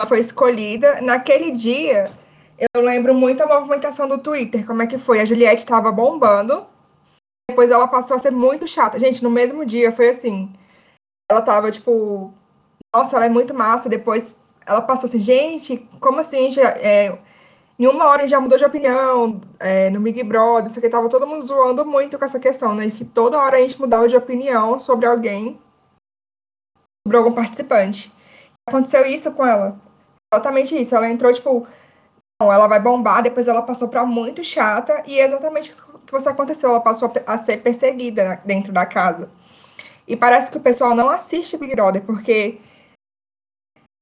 Ela 0.00 0.08
foi 0.08 0.20
escolhida. 0.20 1.02
Naquele 1.02 1.50
dia, 1.50 2.10
eu 2.74 2.80
lembro 2.80 3.12
muito 3.12 3.42
a 3.42 3.46
movimentação 3.46 4.08
do 4.08 4.16
Twitter, 4.16 4.64
como 4.66 4.80
é 4.80 4.86
que 4.86 4.96
foi. 4.96 5.20
A 5.20 5.24
Juliette 5.26 5.60
estava 5.60 5.92
bombando 5.92 6.66
depois 7.56 7.70
ela 7.70 7.88
passou 7.88 8.14
a 8.14 8.18
ser 8.18 8.30
muito 8.30 8.68
chata. 8.68 8.98
Gente, 8.98 9.24
no 9.24 9.30
mesmo 9.30 9.64
dia 9.64 9.90
foi 9.90 10.10
assim. 10.10 10.52
Ela 11.30 11.40
tava, 11.40 11.70
tipo, 11.70 12.34
nossa, 12.94 13.16
ela 13.16 13.24
é 13.24 13.30
muito 13.30 13.54
massa. 13.54 13.88
Depois 13.88 14.38
ela 14.66 14.82
passou 14.82 15.08
assim, 15.08 15.18
gente, 15.18 15.78
como 15.98 16.20
assim? 16.20 16.50
Já, 16.50 16.68
é, 16.72 17.18
em 17.78 17.86
uma 17.86 18.04
hora 18.04 18.26
já 18.26 18.38
mudou 18.38 18.58
de 18.58 18.64
opinião 18.64 19.40
é, 19.58 19.88
no 19.88 20.00
Big 20.00 20.22
Brother, 20.22 20.68
isso 20.68 20.78
aqui 20.78 20.90
tava 20.90 21.08
todo 21.08 21.26
mundo 21.26 21.46
zoando 21.46 21.82
muito 21.86 22.18
com 22.18 22.24
essa 22.26 22.38
questão, 22.38 22.74
né? 22.74 22.90
Que 22.90 23.06
toda 23.06 23.38
hora 23.38 23.56
a 23.56 23.60
gente 23.60 23.80
mudava 23.80 24.06
de 24.06 24.16
opinião 24.16 24.78
sobre 24.78 25.06
alguém, 25.06 25.58
sobre 27.06 27.16
algum 27.16 27.32
participante. 27.32 28.12
Aconteceu 28.68 29.06
isso 29.06 29.32
com 29.32 29.46
ela. 29.46 29.80
Exatamente 30.30 30.78
isso. 30.78 30.94
Ela 30.94 31.08
entrou, 31.08 31.32
tipo, 31.32 31.66
ela 32.42 32.66
vai 32.66 32.78
bombar, 32.78 33.22
depois 33.22 33.48
ela 33.48 33.62
passou 33.62 33.88
para 33.88 34.04
muito 34.04 34.44
chata, 34.44 35.02
e 35.06 35.18
é 35.18 35.24
exatamente 35.24 35.70
isso 35.70 35.98
que 36.04 36.12
você 36.12 36.28
aconteceu, 36.28 36.70
ela 36.70 36.80
passou 36.80 37.10
a 37.26 37.38
ser 37.38 37.62
perseguida 37.62 38.40
dentro 38.44 38.72
da 38.72 38.84
casa. 38.84 39.30
E 40.06 40.14
parece 40.14 40.50
que 40.50 40.58
o 40.58 40.60
pessoal 40.60 40.94
não 40.94 41.08
assiste 41.08 41.56
Big 41.56 41.74
Brother, 41.74 42.02
porque 42.02 42.60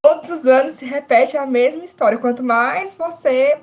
todos 0.04 0.28
os 0.28 0.46
anos 0.46 0.74
se 0.74 0.84
repete 0.84 1.36
a 1.36 1.46
mesma 1.46 1.84
história. 1.84 2.18
Quanto 2.18 2.42
mais 2.42 2.96
você 2.96 3.58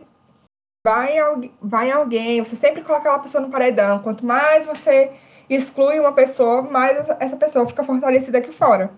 vai, 0.86 1.18
vai 1.62 1.90
em 1.90 1.92
alguém, 1.92 2.44
você 2.44 2.56
sempre 2.56 2.82
coloca 2.82 3.02
aquela 3.02 3.20
pessoa 3.20 3.44
no 3.44 3.52
paredão. 3.52 4.02
Quanto 4.02 4.26
mais 4.26 4.66
você 4.66 5.12
exclui 5.50 6.00
uma 6.00 6.14
pessoa, 6.14 6.62
mais 6.64 7.10
essa 7.20 7.38
pessoa 7.38 7.68
fica 7.68 7.84
fortalecida 7.84 8.40
aqui 8.40 8.52
fora. 8.52 8.90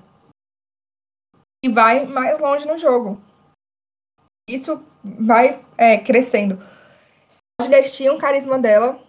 E 1.65 1.69
vai 1.69 2.05
mais 2.05 2.39
longe 2.39 2.65
no 2.65 2.77
jogo. 2.77 3.19
Isso 4.47 4.83
vai 5.03 5.63
é, 5.77 5.97
crescendo. 5.97 6.59
A 7.59 7.63
Juliette 7.63 7.93
tinha 7.93 8.13
um 8.13 8.17
carisma 8.17 8.59
dela. 8.59 9.00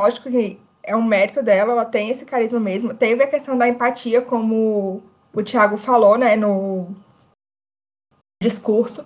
Lógico 0.00 0.30
que 0.30 0.60
é 0.82 0.96
um 0.96 1.02
mérito 1.02 1.42
dela, 1.42 1.72
ela 1.72 1.84
tem 1.84 2.08
esse 2.08 2.24
carisma 2.24 2.58
mesmo. 2.58 2.94
Teve 2.94 3.22
a 3.22 3.28
questão 3.28 3.58
da 3.58 3.68
empatia, 3.68 4.22
como 4.22 5.02
o 5.34 5.42
Thiago 5.42 5.76
falou, 5.76 6.16
né, 6.16 6.34
no 6.34 6.94
discurso, 8.42 9.04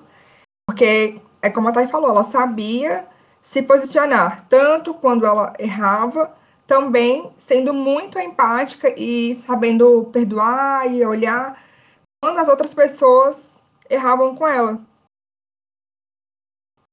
porque 0.69 1.21
é 1.40 1.50
como 1.50 1.69
a 1.69 1.73
Thay 1.73 1.88
falou, 1.88 2.11
ela 2.11 2.23
sabia 2.23 3.07
se 3.40 3.62
posicionar, 3.62 4.47
tanto 4.49 4.95
quando 4.95 5.26
ela 5.26 5.52
errava, 5.59 6.33
também 6.66 7.33
sendo 7.37 7.75
muito 7.75 8.19
empática 8.19 8.95
e 8.97 9.35
sabendo 9.35 10.09
perdoar 10.12 10.87
e 10.92 11.04
olhar 11.04 11.61
quando 12.23 12.38
as 12.38 12.49
outras 12.49 12.73
pessoas 12.73 13.62
erravam 13.92 14.34
com 14.34 14.46
ela. 14.46 14.80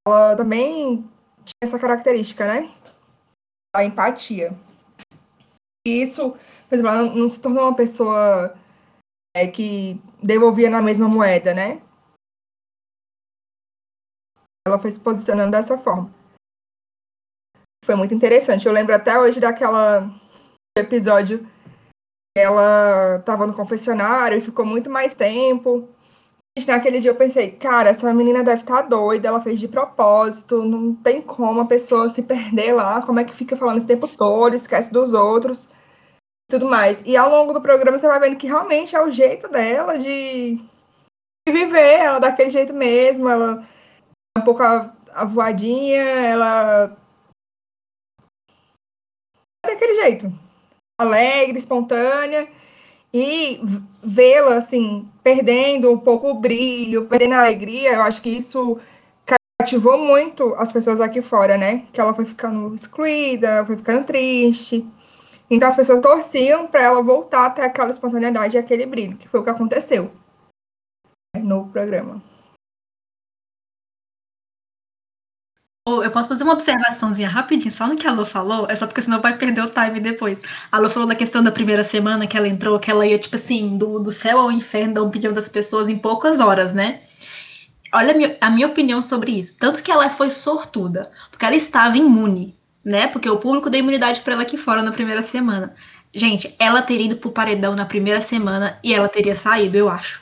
Ela 0.06 0.36
também 0.36 1.02
tinha 1.46 1.64
essa 1.64 1.80
característica, 1.80 2.46
né? 2.46 2.70
A 3.76 3.84
empatia. 3.84 4.52
E 5.88 6.02
isso, 6.02 6.32
por 6.68 6.76
exemplo, 6.76 6.92
ela 6.92 7.04
não 7.04 7.30
se 7.30 7.42
tornou 7.42 7.64
uma 7.64 7.76
pessoa 7.76 8.56
é, 9.36 9.48
que 9.48 10.02
devolvia 10.22 10.70
na 10.70 10.82
mesma 10.82 11.08
moeda, 11.08 11.54
né? 11.54 11.82
Ela 14.68 14.78
foi 14.78 14.92
se 14.92 15.00
posicionando 15.00 15.52
dessa 15.52 15.78
forma. 15.78 16.14
Foi 17.86 17.96
muito 17.96 18.14
interessante. 18.14 18.68
Eu 18.68 18.74
lembro 18.74 18.94
até 18.94 19.18
hoje 19.18 19.40
daquela 19.40 20.10
episódio 20.78 21.48
ela 22.38 23.18
estava 23.20 23.46
no 23.46 23.56
confessionário 23.56 24.38
e 24.38 24.42
ficou 24.42 24.66
muito 24.66 24.90
mais 24.90 25.16
tempo. 25.16 25.90
Naquele 26.68 27.00
dia 27.00 27.12
eu 27.12 27.16
pensei, 27.16 27.52
cara, 27.52 27.90
essa 27.90 28.14
menina 28.14 28.44
deve 28.44 28.62
estar 28.62 28.84
tá 28.84 28.90
doida, 28.90 29.28
ela 29.28 29.42
fez 29.42 29.60
de 29.60 29.68
propósito, 29.68 30.64
não 30.64 30.94
tem 30.94 31.22
como 31.22 31.62
a 31.62 31.66
pessoa 31.66 32.10
se 32.10 32.24
perder 32.24 32.74
lá, 32.74 33.02
como 33.02 33.20
é 33.20 33.24
que 33.24 33.34
fica 33.34 33.58
falando 33.58 33.78
esse 33.78 33.88
tempo 33.88 34.08
todo, 34.08 34.56
esquece 34.56 34.92
dos 34.92 35.14
outros 35.14 35.72
tudo 36.50 36.68
mais. 36.68 37.02
E 37.06 37.16
ao 37.16 37.30
longo 37.30 37.54
do 37.54 37.62
programa 37.62 37.98
você 37.98 38.08
vai 38.08 38.20
vendo 38.20 38.38
que 38.38 38.48
realmente 38.48 38.96
é 38.96 39.02
o 39.02 39.12
jeito 39.12 39.48
dela 39.48 39.98
de, 39.98 40.56
de 41.48 41.54
viver, 41.54 42.00
ela 42.00 42.20
daquele 42.20 42.50
jeito 42.50 42.74
mesmo, 42.74 43.30
ela 43.30 43.64
é 44.36 44.40
um 44.40 44.44
pouco 44.44 44.64
avoadinha, 45.14 46.02
ela 46.02 46.98
é 49.66 49.74
daquele 49.74 49.94
jeito. 49.96 50.28
Alegre, 51.00 51.58
espontânea. 51.58 52.50
E 53.14 53.60
vê-la, 54.04 54.56
assim, 54.56 55.08
perdendo 55.24 55.92
um 55.92 55.98
pouco 55.98 56.30
o 56.30 56.36
brilho, 56.36 57.06
perdendo 57.06 57.34
a 57.34 57.40
alegria, 57.40 57.94
eu 57.94 58.02
acho 58.04 58.22
que 58.22 58.30
isso 58.30 58.80
cativou 59.60 59.98
muito 59.98 60.54
as 60.56 60.72
pessoas 60.72 61.02
aqui 61.02 61.22
fora, 61.22 61.58
né? 61.58 61.86
Que 61.92 62.00
ela 62.00 62.14
foi 62.14 62.26
ficando 62.26 62.74
excluída, 62.74 63.66
foi 63.66 63.76
ficando 63.76 64.06
triste. 64.06 64.86
Então 65.50 65.68
as 65.68 65.76
pessoas 65.76 66.00
torciam 66.00 66.68
para 66.68 66.84
ela 66.84 67.02
voltar 67.02 67.48
até 67.48 67.64
aquela 67.64 67.90
espontaneidade 67.90 68.56
e 68.56 68.60
aquele 68.60 68.86
brilho, 68.86 69.18
que 69.18 69.28
foi 69.28 69.40
o 69.40 69.44
que 69.44 69.50
aconteceu 69.50 70.12
no 71.36 71.68
programa. 71.70 72.22
Eu 75.88 76.12
posso 76.12 76.30
fazer 76.30 76.44
uma 76.44 76.54
observaçãozinha 76.54 77.28
rapidinho, 77.28 77.72
só 77.72 77.88
no 77.88 77.96
que 77.96 78.08
a 78.08 78.12
Lu 78.12 78.24
falou, 78.24 78.68
é 78.70 78.76
só 78.76 78.86
porque 78.86 79.02
senão 79.02 79.20
vai 79.22 79.38
perder 79.38 79.64
o 79.64 79.70
time 79.70 80.00
depois. 80.00 80.40
A 80.72 80.78
Lu 80.78 80.90
falou 80.90 81.08
da 81.08 81.16
questão 81.16 81.42
da 81.42 81.52
primeira 81.52 81.84
semana 81.84 82.28
que 82.28 82.38
ela 82.38 82.48
entrou, 82.48 82.80
que 82.80 82.92
ela 82.92 83.08
ia, 83.08 83.18
tipo 83.18 83.36
assim, 83.36 83.76
do, 83.78 84.00
do 84.00 84.12
céu 84.12 84.40
ao 84.40 84.52
inferno, 84.52 84.94
da 84.94 85.02
opinião 85.02 85.34
das 85.34 85.50
pessoas 85.50 85.90
em 85.90 85.98
poucas 85.98 86.40
horas, 86.40 86.74
né? 86.74 87.02
Olha 87.94 88.12
a 88.12 88.18
minha, 88.18 88.38
a 88.40 88.50
minha 88.52 88.68
opinião 88.68 89.02
sobre 89.02 89.32
isso. 89.40 89.56
Tanto 89.58 89.82
que 89.82 89.92
ela 89.92 90.10
foi 90.10 90.30
sortuda, 90.30 91.12
porque 91.32 91.46
ela 91.46 91.56
estava 91.56 91.98
imune 91.98 92.60
né? 92.84 93.08
Porque 93.08 93.30
o 93.30 93.38
público 93.38 93.70
deu 93.70 93.80
imunidade 93.80 94.22
para 94.22 94.34
ela 94.34 94.42
aqui 94.44 94.58
fora 94.58 94.82
na 94.82 94.92
primeira 94.92 95.22
semana. 95.22 95.76
Gente, 96.14 96.56
ela 96.60 96.82
teria 96.82 97.06
ido 97.06 97.18
pro 97.18 97.32
paredão 97.32 97.76
na 97.76 97.86
primeira 97.86 98.22
semana 98.22 98.80
e 98.84 98.94
ela 98.94 99.08
teria 99.08 99.36
saído, 99.36 99.78
eu 99.78 99.90
acho. 99.90 100.22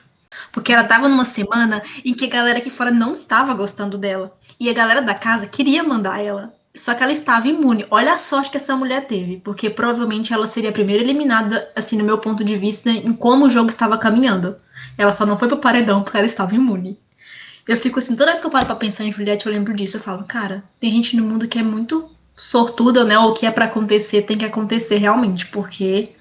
Porque 0.52 0.74
ela 0.74 0.84
tava 0.84 1.10
numa 1.10 1.26
semana 1.26 1.82
em 2.04 2.14
que 2.14 2.26
a 2.26 2.30
galera 2.30 2.60
aqui 2.60 2.70
fora 2.70 2.92
não 2.92 3.14
estava 3.14 3.54
gostando 3.54 3.98
dela. 3.98 4.38
E 4.60 4.70
a 4.70 4.74
galera 4.74 5.02
da 5.02 5.14
casa 5.14 5.48
queria 5.48 5.84
mandar 5.84 6.24
ela. 6.24 6.54
Só 6.76 6.94
que 6.94 7.02
ela 7.02 7.12
estava 7.12 7.48
imune. 7.48 7.86
Olha 7.90 8.14
a 8.14 8.18
sorte 8.18 8.52
que 8.52 8.58
essa 8.58 8.76
mulher 8.76 9.06
teve. 9.06 9.38
Porque 9.38 9.70
provavelmente 9.70 10.34
ela 10.34 10.48
seria 10.48 10.70
a 10.70 10.74
primeira 10.74 11.04
eliminada, 11.04 11.70
assim, 11.76 11.98
no 11.98 12.04
meu 12.04 12.18
ponto 12.18 12.44
de 12.44 12.56
vista, 12.56 12.90
em 12.90 13.14
como 13.14 13.46
o 13.46 13.50
jogo 13.50 13.70
estava 13.70 13.98
caminhando. 13.98 14.56
Ela 14.98 15.12
só 15.12 15.26
não 15.26 15.38
foi 15.38 15.48
pro 15.48 15.58
paredão 15.58 16.04
porque 16.04 16.18
ela 16.18 16.26
estava 16.26 16.56
imune. 16.56 17.00
Eu 17.68 17.76
fico 17.76 18.00
assim, 18.00 18.16
toda 18.16 18.32
vez 18.32 18.40
que 18.40 18.48
eu 18.48 18.52
paro 18.52 18.66
pra 18.66 18.76
pensar 18.76 19.04
em 19.04 19.12
Juliette, 19.12 19.46
eu 19.46 19.52
lembro 19.52 19.74
disso. 19.74 19.98
Eu 19.98 20.02
falo, 20.02 20.24
cara, 20.24 20.64
tem 20.80 20.90
gente 20.90 21.18
no 21.18 21.24
mundo 21.24 21.48
que 21.48 21.60
é 21.60 21.64
muito 21.64 22.10
sortuda, 22.36 23.04
né? 23.04 23.18
O 23.18 23.34
que 23.34 23.46
é 23.46 23.52
para 23.52 23.66
acontecer 23.66 24.22
tem 24.22 24.38
que 24.38 24.46
acontecer 24.46 24.98
realmente, 24.98 25.48
porque 25.48 26.12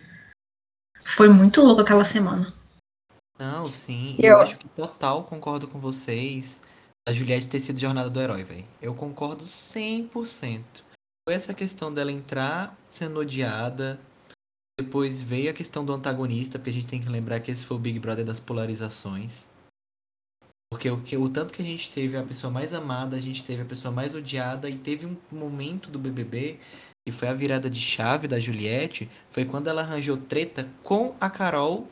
foi 1.04 1.28
muito 1.28 1.61
louco 1.61 1.82
aquela 1.82 2.04
semana. 2.04 2.52
Não, 3.38 3.66
sim, 3.66 4.16
eu... 4.19 4.33
eu 4.33 4.38
acho 4.40 4.57
que 4.57 4.69
total 4.69 5.25
concordo 5.25 5.69
com 5.69 5.78
vocês 5.78 6.61
a 7.07 7.12
Juliette 7.12 7.49
ter 7.49 7.61
sido 7.61 7.78
jornada 7.78 8.11
do 8.11 8.21
herói, 8.21 8.43
velho. 8.43 8.64
Eu 8.83 8.95
concordo 8.95 9.45
100%. 9.45 10.62
Foi 11.28 11.35
essa 11.35 11.55
questão 11.55 11.93
dela 11.93 12.11
entrar 12.11 12.76
sendo 12.88 13.21
odiada, 13.21 14.00
depois 14.78 15.23
veio 15.23 15.50
a 15.50 15.55
questão 15.55 15.85
do 15.85 15.93
antagonista, 15.93 16.59
porque 16.59 16.71
a 16.71 16.73
gente 16.73 16.87
tem 16.87 17.00
que 17.00 17.09
lembrar 17.09 17.40
que 17.40 17.50
esse 17.50 17.64
foi 17.64 17.76
o 17.76 17.81
Big 17.81 17.99
Brother 17.99 18.25
das 18.25 18.40
polarizações. 18.40 19.49
Porque 20.71 20.90
o, 20.90 21.00
que, 21.00 21.16
o 21.16 21.28
tanto 21.28 21.52
que 21.52 21.62
a 21.62 21.64
gente 21.64 21.93
teve 21.93 22.16
a 22.16 22.23
pessoa 22.23 22.50
mais 22.50 22.75
amada, 22.75 23.16
a 23.16 23.21
gente 23.21 23.45
teve 23.45 23.62
a 23.62 23.66
pessoa 23.66 23.93
mais 23.93 24.14
odiada, 24.14 24.69
e 24.69 24.76
teve 24.76 25.07
um 25.07 25.16
momento 25.31 25.90
do 25.90 25.99
BBB 25.99 26.59
que 27.07 27.12
foi 27.12 27.28
a 27.28 27.35
virada 27.35 27.71
de 27.71 27.78
chave 27.78 28.26
da 28.26 28.38
Juliette, 28.38 29.09
foi 29.31 29.45
quando 29.45 29.69
ela 29.69 29.83
arranjou 29.83 30.16
treta 30.16 30.69
com 30.83 31.14
a 31.21 31.31
Carol, 31.31 31.88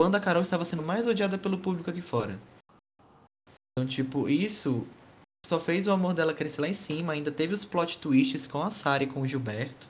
quando 0.00 0.14
a 0.14 0.20
Carol 0.20 0.42
estava 0.42 0.64
sendo 0.64 0.82
mais 0.82 1.06
odiada 1.06 1.36
pelo 1.36 1.58
público 1.58 1.90
aqui 1.90 2.00
fora. 2.00 2.38
Então, 3.72 3.86
tipo, 3.86 4.28
isso 4.28 4.86
só 5.44 5.58
fez 5.58 5.86
o 5.86 5.92
amor 5.92 6.14
dela 6.14 6.34
crescer 6.34 6.60
lá 6.60 6.68
em 6.68 6.74
cima, 6.74 7.12
ainda 7.12 7.32
teve 7.32 7.54
os 7.54 7.64
plot 7.64 7.98
twists 7.98 8.46
com 8.46 8.62
a 8.62 8.70
Sara 8.70 9.04
e 9.04 9.06
com 9.06 9.22
o 9.22 9.26
Gilberto. 9.26 9.88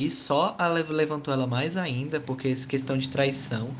E 0.00 0.10
só 0.10 0.56
a 0.58 0.66
levantou 0.66 1.32
ela 1.32 1.46
mais 1.46 1.76
ainda, 1.76 2.20
porque 2.20 2.48
essa 2.48 2.66
questão 2.66 2.98
de 2.98 3.08
traição. 3.08 3.70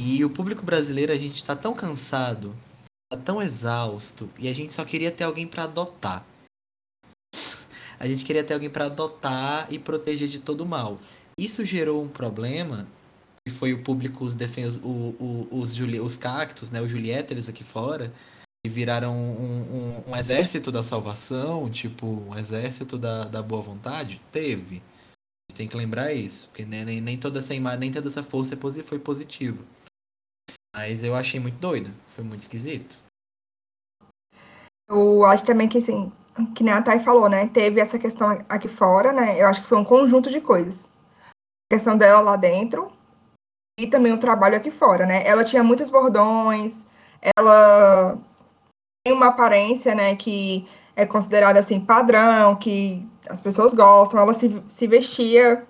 E 0.00 0.24
o 0.24 0.30
público 0.30 0.62
brasileiro, 0.62 1.12
a 1.12 1.16
gente 1.16 1.44
tá 1.44 1.54
tão 1.54 1.74
cansado, 1.74 2.54
tá 3.10 3.16
tão 3.16 3.42
exausto, 3.42 4.30
e 4.38 4.48
a 4.48 4.52
gente 4.52 4.74
só 4.74 4.84
queria 4.84 5.10
ter 5.10 5.24
alguém 5.24 5.46
para 5.46 5.64
adotar. 5.64 6.24
A 8.00 8.06
gente 8.06 8.24
queria 8.24 8.44
ter 8.44 8.54
alguém 8.54 8.70
para 8.70 8.86
adotar 8.86 9.72
e 9.72 9.78
proteger 9.78 10.28
de 10.28 10.38
todo 10.38 10.64
mal. 10.64 10.98
Isso 11.36 11.64
gerou 11.64 12.02
um 12.02 12.08
problema, 12.08 12.86
foi 13.48 13.72
o 13.72 13.82
público, 13.82 14.24
os, 14.24 14.34
defen 14.34 14.66
o, 14.82 15.14
o, 15.18 15.48
os, 15.50 15.78
os 15.78 16.16
cactos, 16.16 16.70
né, 16.70 16.80
os 16.80 16.90
Julietters 16.90 17.48
aqui 17.48 17.64
fora, 17.64 18.12
que 18.64 18.70
viraram 18.70 19.14
um, 19.14 19.62
um, 19.62 20.10
um, 20.10 20.16
exército 20.16 20.72
da 20.72 20.82
salvação, 20.82 21.70
tipo, 21.70 22.06
um 22.06 22.36
exército 22.36 22.98
da, 22.98 23.24
da 23.24 23.42
boa 23.42 23.62
vontade? 23.62 24.20
Teve. 24.32 24.82
Tem 25.54 25.68
que 25.68 25.76
lembrar 25.76 26.12
isso, 26.12 26.48
porque 26.48 26.64
nem, 26.64 27.00
nem, 27.00 27.18
toda 27.18 27.38
essa 27.38 27.54
imagem, 27.54 27.80
nem 27.80 27.92
toda 27.92 28.08
essa 28.08 28.22
força 28.22 28.54
é 28.54 28.82
foi 28.82 28.98
positiva. 28.98 29.64
Mas 30.76 31.02
eu 31.02 31.14
achei 31.14 31.40
muito 31.40 31.58
doido. 31.58 31.90
Foi 32.08 32.22
muito 32.22 32.40
esquisito. 32.40 32.98
Eu 34.88 35.24
acho 35.24 35.44
também 35.44 35.68
que, 35.68 35.78
assim, 35.78 36.12
que 36.54 36.62
nem 36.62 36.72
a 36.72 36.82
Thay 36.82 37.00
falou, 37.00 37.28
né? 37.28 37.48
Teve 37.48 37.80
essa 37.80 37.98
questão 37.98 38.44
aqui 38.48 38.68
fora, 38.68 39.12
né? 39.12 39.40
Eu 39.40 39.48
acho 39.48 39.62
que 39.62 39.68
foi 39.68 39.78
um 39.78 39.84
conjunto 39.84 40.30
de 40.30 40.40
coisas. 40.40 40.88
A 41.70 41.74
questão 41.74 41.96
dela 41.96 42.20
lá 42.20 42.36
dentro 42.36 42.92
e 43.78 43.86
também 43.86 44.12
o 44.12 44.18
trabalho 44.18 44.56
aqui 44.56 44.70
fora, 44.70 45.06
né? 45.06 45.22
Ela 45.26 45.44
tinha 45.44 45.62
muitos 45.62 45.90
bordões, 45.90 46.86
ela 47.36 48.18
tem 49.06 49.14
uma 49.14 49.28
aparência, 49.28 49.94
né, 49.94 50.16
que 50.16 50.68
é 50.96 51.06
considerada, 51.06 51.60
assim, 51.60 51.80
padrão, 51.80 52.56
que 52.56 53.08
as 53.28 53.40
pessoas 53.40 53.72
gostam. 53.72 54.20
Ela 54.20 54.32
se, 54.32 54.62
se 54.68 54.86
vestia 54.86 55.64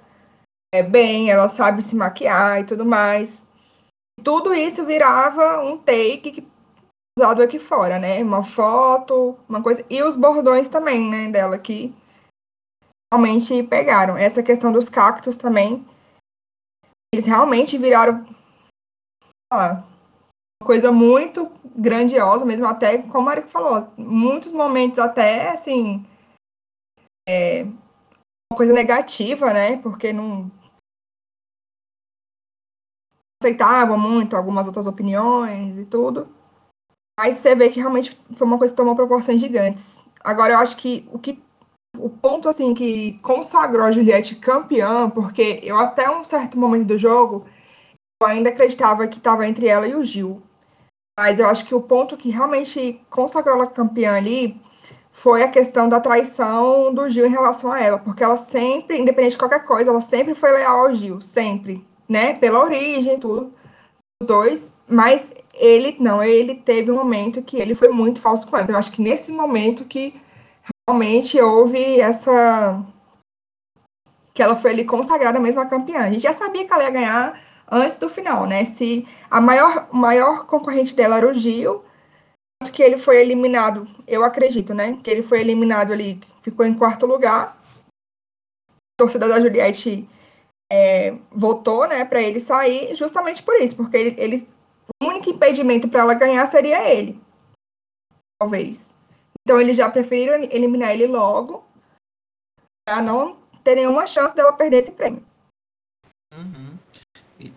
é, 0.74 0.82
bem, 0.82 1.30
ela 1.30 1.48
sabe 1.48 1.82
se 1.82 1.94
maquiar 1.94 2.60
e 2.60 2.64
tudo 2.64 2.84
mais 2.84 3.46
tudo 4.22 4.52
isso 4.54 4.84
virava 4.84 5.62
um 5.62 5.78
take 5.78 6.46
usado 7.18 7.42
aqui 7.42 7.58
fora, 7.58 7.98
né? 7.98 8.22
Uma 8.22 8.42
foto, 8.42 9.36
uma 9.48 9.62
coisa. 9.62 9.84
E 9.88 10.02
os 10.02 10.16
bordões 10.16 10.68
também, 10.68 11.08
né, 11.08 11.28
dela 11.28 11.58
que 11.58 11.94
realmente 13.12 13.62
pegaram. 13.64 14.16
Essa 14.16 14.42
questão 14.42 14.72
dos 14.72 14.88
cactos 14.88 15.36
também. 15.36 15.86
Eles 17.12 17.26
realmente 17.26 17.78
viraram. 17.78 18.24
Ah, 19.52 19.82
uma 20.60 20.66
coisa 20.66 20.92
muito 20.92 21.50
grandiosa, 21.74 22.44
mesmo 22.44 22.66
até, 22.66 22.98
como 22.98 23.20
o 23.20 23.22
Mário 23.22 23.48
falou, 23.48 23.88
muitos 23.96 24.52
momentos 24.52 24.98
até, 24.98 25.50
assim, 25.50 26.04
é, 27.28 27.62
uma 28.52 28.56
coisa 28.56 28.72
negativa, 28.72 29.52
né? 29.52 29.76
Porque 29.78 30.12
não 30.12 30.50
aceitava 33.42 33.96
muito 33.96 34.36
algumas 34.36 34.66
outras 34.66 34.86
opiniões 34.86 35.78
e 35.78 35.84
tudo. 35.84 36.28
Mas 37.18 37.36
você 37.36 37.54
vê 37.54 37.70
que 37.70 37.80
realmente 37.80 38.18
foi 38.34 38.46
uma 38.46 38.58
coisa 38.58 38.72
que 38.72 38.76
tomou 38.76 38.96
proporções 38.96 39.40
gigantes. 39.40 40.02
Agora, 40.22 40.54
eu 40.54 40.58
acho 40.58 40.76
que 40.76 41.08
o 41.12 41.18
que 41.18 41.42
o 42.00 42.08
ponto 42.10 42.48
assim 42.48 42.74
que 42.74 43.18
consagrou 43.20 43.86
a 43.86 43.92
Juliette 43.92 44.36
campeã, 44.36 45.10
porque 45.10 45.60
eu 45.62 45.76
até 45.78 46.10
um 46.10 46.24
certo 46.24 46.58
momento 46.58 46.86
do 46.86 46.98
jogo 46.98 47.46
eu 48.20 48.26
ainda 48.26 48.48
acreditava 48.48 49.06
que 49.06 49.18
estava 49.18 49.46
entre 49.46 49.68
ela 49.68 49.86
e 49.86 49.94
o 49.94 50.02
Gil. 50.02 50.42
Mas 51.18 51.38
eu 51.40 51.46
acho 51.46 51.64
que 51.64 51.74
o 51.74 51.80
ponto 51.80 52.16
que 52.16 52.30
realmente 52.30 53.00
consagrou 53.08 53.56
ela 53.56 53.66
campeã 53.66 54.14
ali 54.14 54.60
foi 55.10 55.42
a 55.42 55.48
questão 55.48 55.88
da 55.88 56.00
traição 56.00 56.92
do 56.92 57.08
Gil 57.08 57.26
em 57.26 57.30
relação 57.30 57.72
a 57.72 57.80
ela, 57.80 57.98
porque 57.98 58.22
ela 58.22 58.36
sempre, 58.36 58.98
independente 58.98 59.32
de 59.32 59.38
qualquer 59.38 59.64
coisa, 59.64 59.90
ela 59.90 60.00
sempre 60.00 60.34
foi 60.34 60.52
leal 60.52 60.86
ao 60.86 60.92
Gil, 60.92 61.20
sempre, 61.20 61.84
né? 62.08 62.34
Pela 62.34 62.62
origem, 62.62 63.18
tudo, 63.18 63.52
os 64.22 64.26
dois. 64.26 64.72
Mas 64.88 65.34
ele, 65.54 65.96
não, 66.00 66.22
ele 66.22 66.54
teve 66.54 66.90
um 66.90 66.96
momento 66.96 67.42
que 67.42 67.56
ele 67.56 67.74
foi 67.74 67.88
muito 67.88 68.20
falso 68.20 68.48
com 68.48 68.56
ela. 68.56 68.70
Eu 68.70 68.76
acho 68.76 68.92
que 68.92 69.02
nesse 69.02 69.30
momento 69.32 69.84
que 69.84 70.20
realmente 70.88 71.38
houve 71.38 72.00
essa. 72.00 72.82
que 74.32 74.42
ela 74.42 74.56
foi 74.56 74.70
ali 74.70 74.84
consagrada 74.84 75.38
mesmo 75.38 75.60
a 75.60 75.66
campeã. 75.66 76.00
A 76.00 76.08
gente 76.08 76.22
já 76.22 76.32
sabia 76.32 76.66
que 76.66 76.72
ela 76.72 76.84
ia 76.84 76.90
ganhar 76.90 77.40
antes 77.70 77.98
do 77.98 78.08
final, 78.08 78.46
né? 78.46 78.64
Se 78.64 79.06
a 79.30 79.40
maior, 79.40 79.88
maior 79.92 80.46
concorrente 80.46 80.96
dela 80.96 81.18
era 81.18 81.28
o 81.28 81.34
Gil, 81.34 81.84
tanto 82.58 82.72
que 82.72 82.82
ele 82.82 82.96
foi 82.96 83.20
eliminado, 83.20 83.86
eu 84.06 84.24
acredito, 84.24 84.72
né? 84.72 84.98
Que 85.02 85.10
ele 85.10 85.22
foi 85.22 85.40
eliminado 85.40 85.92
ali, 85.92 86.20
ficou 86.40 86.64
em 86.64 86.74
quarto 86.74 87.04
lugar. 87.04 87.54
A 88.70 88.74
torcida 88.98 89.28
da 89.28 89.40
Juliette 89.40 90.08
é, 90.72 91.14
votou, 91.30 91.86
né, 91.86 92.04
para 92.04 92.20
ele 92.20 92.40
sair, 92.40 92.96
justamente 92.96 93.42
por 93.42 93.54
isso, 93.60 93.76
porque 93.76 93.96
ele, 93.96 94.14
ele 94.18 94.48
o 95.00 95.06
único 95.06 95.30
impedimento 95.30 95.88
para 95.88 96.00
ela 96.00 96.14
ganhar 96.14 96.44
seria 96.46 96.82
ele, 96.90 97.20
talvez. 98.40 98.97
Então 99.48 99.58
eles 99.58 99.78
já 99.78 99.90
preferiram 99.90 100.34
eliminar 100.34 100.92
ele 100.92 101.06
logo, 101.06 101.64
para 102.86 103.00
não 103.00 103.40
ter 103.64 103.76
nenhuma 103.76 104.04
chance 104.04 104.36
dela 104.36 104.52
perder 104.52 104.76
esse 104.76 104.92
prêmio. 104.92 105.24
Uhum. 106.34 106.78
E, 107.40 107.54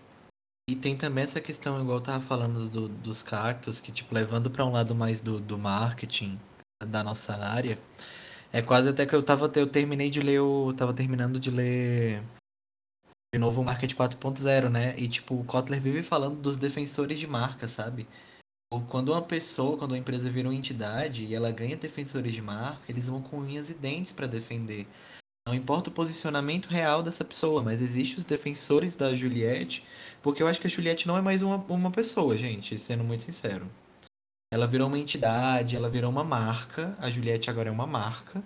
e, 0.70 0.76
tem 0.78 0.98
também 0.98 1.26
essa 1.26 1.42
questão, 1.42 1.82
igual 1.82 1.98
eu 1.98 2.02
tava 2.02 2.22
falando 2.22 2.70
do, 2.70 2.88
dos 2.88 3.22
cactos, 3.22 3.82
que, 3.82 3.92
tipo, 3.92 4.16
levando 4.16 4.50
para 4.50 4.66
um 4.66 4.72
lado 4.72 4.96
mais 4.96 5.20
do, 5.20 5.38
do 5.42 5.58
marketing 5.58 6.40
da 6.88 7.04
nossa 7.04 7.36
área, 7.36 7.78
é 8.54 8.62
quase 8.62 8.88
até 8.88 9.06
que 9.06 9.14
eu 9.14 9.22
tava, 9.22 9.52
eu 9.54 9.68
terminei 9.68 10.10
de 10.10 10.22
ler, 10.22 10.36
eu 10.36 10.74
tava 10.78 10.94
terminando 10.94 11.42
de 11.42 11.52
ler 11.52 12.24
de 13.36 13.38
novo 13.38 13.60
o 13.60 13.66
Market 13.66 13.94
4.0, 13.94 14.70
né? 14.70 14.98
E 14.98 15.10
tipo, 15.10 15.36
o 15.36 15.44
Kotler 15.44 15.82
vive 15.82 16.04
falando 16.04 16.38
dos 16.38 16.58
defensores 16.58 17.20
de 17.20 17.28
marca, 17.28 17.68
sabe? 17.68 18.08
Quando 18.88 19.12
uma 19.12 19.22
pessoa, 19.22 19.78
quando 19.78 19.92
uma 19.92 19.98
empresa 19.98 20.30
vira 20.30 20.48
uma 20.48 20.56
entidade 20.56 21.26
e 21.26 21.36
ela 21.36 21.52
ganha 21.52 21.76
defensores 21.76 22.32
de 22.32 22.42
marca, 22.42 22.82
eles 22.88 23.08
vão 23.08 23.22
com 23.22 23.40
unhas 23.40 23.70
e 23.70 23.74
dentes 23.74 24.14
para 24.14 24.28
defender. 24.28 24.88
Não 25.46 25.54
importa 25.54 25.90
o 25.90 25.94
posicionamento 25.94 26.68
real 26.68 27.04
dessa 27.04 27.26
pessoa, 27.26 27.62
mas 27.62 27.82
existem 27.82 28.18
os 28.18 28.26
defensores 28.26 28.96
da 28.96 29.14
Juliette, 29.14 29.84
porque 30.22 30.42
eu 30.42 30.48
acho 30.48 30.62
que 30.62 30.68
a 30.68 30.70
Juliette 30.70 31.08
não 31.08 31.18
é 31.18 31.22
mais 31.22 31.42
uma, 31.42 31.58
uma 31.68 31.92
pessoa, 31.92 32.38
gente, 32.38 32.78
sendo 32.78 33.04
muito 33.04 33.24
sincero. 33.24 33.70
Ela 34.54 34.68
virou 34.68 34.88
uma 34.88 35.00
entidade, 35.00 35.76
ela 35.76 35.90
virou 35.90 36.10
uma 36.10 36.24
marca. 36.24 36.96
A 37.00 37.10
Juliette 37.10 37.50
agora 37.50 37.70
é 37.70 37.72
uma 37.72 37.88
marca. 37.88 38.44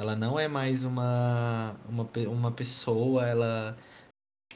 Ela 0.00 0.16
não 0.16 0.38
é 0.38 0.48
mais 0.48 0.84
uma, 0.84 1.76
uma, 1.88 2.08
uma 2.28 2.52
pessoa, 2.52 3.26
ela. 3.26 3.78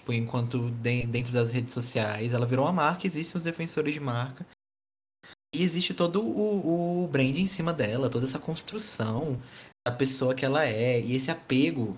Tipo, 0.08 0.12
enquanto 0.14 0.70
de, 0.70 1.06
dentro 1.06 1.32
das 1.32 1.52
redes 1.52 1.74
sociais, 1.74 2.32
ela 2.32 2.46
virou 2.46 2.64
uma 2.64 2.72
marca, 2.72 3.06
existem 3.06 3.36
os 3.36 3.44
defensores 3.44 3.92
de 3.92 4.00
marca. 4.00 4.46
E 5.54 5.62
existe 5.62 5.92
todo 5.92 6.22
o, 6.22 7.04
o 7.04 7.08
brand 7.08 7.36
em 7.36 7.46
cima 7.46 7.74
dela, 7.74 8.08
toda 8.08 8.24
essa 8.24 8.38
construção 8.38 9.38
da 9.86 9.94
pessoa 9.94 10.34
que 10.34 10.46
ela 10.46 10.66
é. 10.66 10.98
E 11.00 11.14
esse 11.14 11.30
apego, 11.30 11.94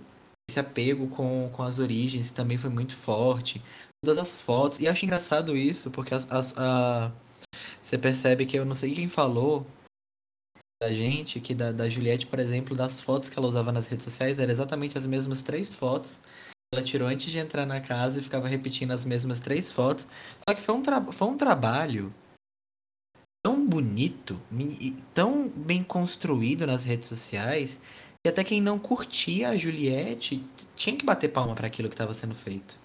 esse 0.48 0.58
apego 0.58 1.08
com, 1.08 1.50
com 1.52 1.62
as 1.62 1.78
origens 1.78 2.32
também 2.32 2.58
foi 2.58 2.70
muito 2.70 2.96
forte. 2.96 3.62
Todas 4.04 4.20
as 4.20 4.40
fotos. 4.40 4.80
E 4.80 4.86
eu 4.86 4.92
acho 4.92 5.04
engraçado 5.04 5.56
isso, 5.56 5.88
porque 5.90 6.12
as, 6.12 6.28
as, 6.32 6.58
a, 6.58 7.12
você 7.80 7.96
percebe 7.96 8.44
que 8.44 8.58
eu 8.58 8.64
não 8.64 8.74
sei 8.74 8.92
quem 8.92 9.08
falou, 9.08 9.64
da 10.82 10.92
gente, 10.92 11.40
que 11.40 11.54
da, 11.54 11.70
da 11.70 11.88
Juliette, 11.88 12.26
por 12.26 12.40
exemplo, 12.40 12.74
das 12.74 13.00
fotos 13.00 13.28
que 13.28 13.38
ela 13.38 13.46
usava 13.46 13.70
nas 13.70 13.86
redes 13.86 14.04
sociais, 14.04 14.40
eram 14.40 14.52
exatamente 14.52 14.98
as 14.98 15.06
mesmas 15.06 15.42
três 15.42 15.74
fotos. 15.76 16.20
Ela 16.72 16.84
tirou 16.84 17.08
antes 17.08 17.30
de 17.30 17.38
entrar 17.38 17.66
na 17.66 17.80
casa 17.80 18.20
e 18.20 18.22
ficava 18.22 18.46
repetindo 18.46 18.92
as 18.92 19.04
mesmas 19.04 19.40
três 19.40 19.72
fotos. 19.72 20.06
Só 20.38 20.54
que 20.54 20.60
foi 20.60 20.74
um, 20.74 20.82
tra 20.82 21.00
foi 21.10 21.28
um 21.28 21.36
trabalho 21.36 22.14
tão 23.44 23.66
bonito, 23.66 24.40
tão 25.12 25.48
bem 25.48 25.82
construído 25.82 26.66
nas 26.66 26.84
redes 26.84 27.08
sociais, 27.08 27.80
que 28.22 28.30
até 28.30 28.44
quem 28.44 28.60
não 28.60 28.78
curtia 28.78 29.48
a 29.48 29.56
Juliette 29.56 30.44
tinha 30.76 30.96
que 30.96 31.04
bater 31.04 31.32
palma 31.32 31.56
para 31.56 31.66
aquilo 31.66 31.88
que 31.88 31.94
estava 31.94 32.14
sendo 32.14 32.36
feito. 32.36 32.78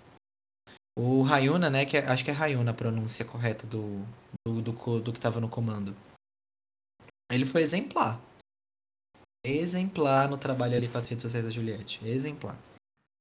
O 0.97 1.21
Rayuna, 1.21 1.69
né, 1.69 1.85
que 1.85 1.97
é, 1.97 2.05
acho 2.07 2.23
que 2.23 2.31
é 2.31 2.33
Rayuna 2.33 2.71
a 2.71 2.73
pronúncia 2.73 3.23
correta 3.23 3.67
do, 3.67 4.03
do, 4.47 4.61
do, 4.61 4.99
do 5.01 5.11
que 5.11 5.19
estava 5.19 5.39
no 5.39 5.49
comando. 5.49 5.95
Ele 7.31 7.45
foi 7.45 7.61
exemplar. 7.61 8.19
Exemplar 9.45 10.27
no 10.27 10.37
trabalho 10.37 10.75
ali 10.75 10.87
com 10.87 10.97
as 10.97 11.05
redes 11.05 11.21
sociais 11.21 11.45
da 11.45 11.51
Juliette. 11.51 12.03
Exemplar. 12.07 12.57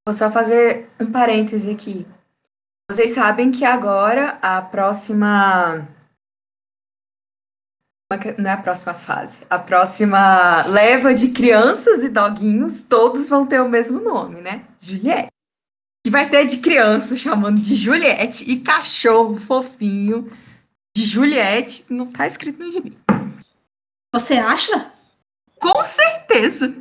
Vou 0.07 0.13
só 0.13 0.29
fazer 0.29 0.87
um 0.99 1.11
parêntese 1.11 1.71
aqui. 1.71 2.05
Vocês 2.89 3.15
sabem 3.15 3.51
que 3.51 3.65
agora 3.65 4.37
a 4.39 4.61
próxima. 4.61 5.87
Não 8.37 8.49
é 8.49 8.53
a 8.53 8.61
próxima 8.61 8.93
fase. 8.93 9.43
A 9.49 9.57
próxima 9.57 10.63
leva 10.67 11.11
de 11.11 11.31
crianças 11.31 12.03
e 12.03 12.09
doguinhos, 12.09 12.83
todos 12.83 13.27
vão 13.27 13.47
ter 13.47 13.59
o 13.59 13.67
mesmo 13.67 13.99
nome, 13.99 14.41
né? 14.41 14.67
Juliette. 14.79 15.31
Que 16.05 16.11
vai 16.11 16.29
ter 16.29 16.45
de 16.45 16.59
criança 16.59 17.15
chamando 17.15 17.59
de 17.59 17.73
Juliette 17.73 18.47
e 18.47 18.59
cachorro 18.59 19.39
fofinho 19.39 20.31
de 20.95 21.03
Juliette. 21.03 21.83
Não 21.89 22.11
tá 22.11 22.27
escrito 22.27 22.59
no 22.59 22.71
gibi. 22.71 22.95
Você 24.13 24.35
acha? 24.35 24.93
Com 25.59 25.83
certeza. 25.83 26.71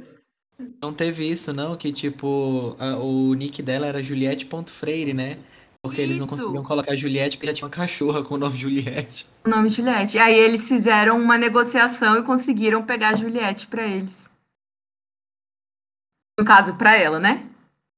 Não 0.80 0.92
teve 0.92 1.26
isso, 1.26 1.52
não, 1.52 1.76
que 1.76 1.92
tipo, 1.92 2.76
a, 2.78 2.96
o 2.96 3.34
nick 3.34 3.62
dela 3.62 3.86
era 3.86 4.02
Juliette.freire, 4.02 5.12
né? 5.12 5.38
Porque 5.82 6.00
eles 6.00 6.16
não 6.16 6.26
conseguiam 6.26 6.62
colocar 6.62 6.96
Juliette 6.96 7.36
porque 7.36 7.48
já 7.48 7.52
tinha 7.52 7.66
uma 7.66 7.70
cachorra 7.70 8.24
com 8.24 8.36
o 8.36 8.38
nome 8.38 8.58
Juliette. 8.58 9.28
O 9.44 9.50
nome 9.50 9.68
Juliette. 9.68 10.18
Aí 10.18 10.34
eles 10.34 10.66
fizeram 10.66 11.20
uma 11.20 11.36
negociação 11.36 12.18
e 12.18 12.22
conseguiram 12.22 12.86
pegar 12.86 13.10
a 13.10 13.14
Juliette 13.14 13.66
pra 13.66 13.86
eles. 13.86 14.30
No 16.38 16.44
caso, 16.44 16.76
pra 16.76 16.96
ela, 16.96 17.20
né? 17.20 17.46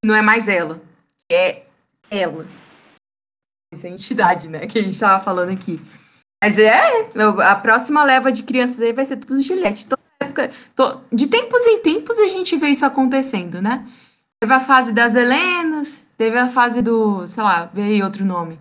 Não 0.05 0.17
é 0.17 0.21
mais 0.21 0.49
ela. 0.49 0.83
É 1.31 1.63
ela. 2.11 2.45
Essa 3.73 3.89
entidade, 3.89 4.49
né? 4.49 4.67
Que 4.67 4.81
a 4.81 4.83
gente 4.83 4.99
tava 4.99 5.23
falando 5.23 5.53
aqui. 5.53 5.81
Mas 6.43 6.59
é, 6.59 7.09
a 7.45 7.55
próxima 7.55 8.03
leva 8.03 8.33
de 8.33 8.43
crianças 8.43 8.81
aí 8.81 8.93
vai 8.93 9.05
ser 9.05 9.17
tudo 9.19 9.41
Juliette. 9.41 9.87
Época, 10.43 10.51
to, 10.75 11.01
de 11.13 11.27
tempos 11.27 11.67
em 11.67 11.81
tempos 11.81 12.19
a 12.19 12.27
gente 12.27 12.57
vê 12.57 12.69
isso 12.69 12.85
acontecendo, 12.85 13.63
né? 13.63 13.87
Teve 14.41 14.53
a 14.53 14.61
fase 14.61 14.93
das 14.93 15.15
Helenas, 15.17 16.05
teve 16.17 16.39
a 16.39 16.49
fase 16.49 16.83
do, 16.83 17.27
sei 17.27 17.43
lá, 17.43 17.71
veio 17.73 18.05
outro 18.05 18.25
nome. 18.25 18.59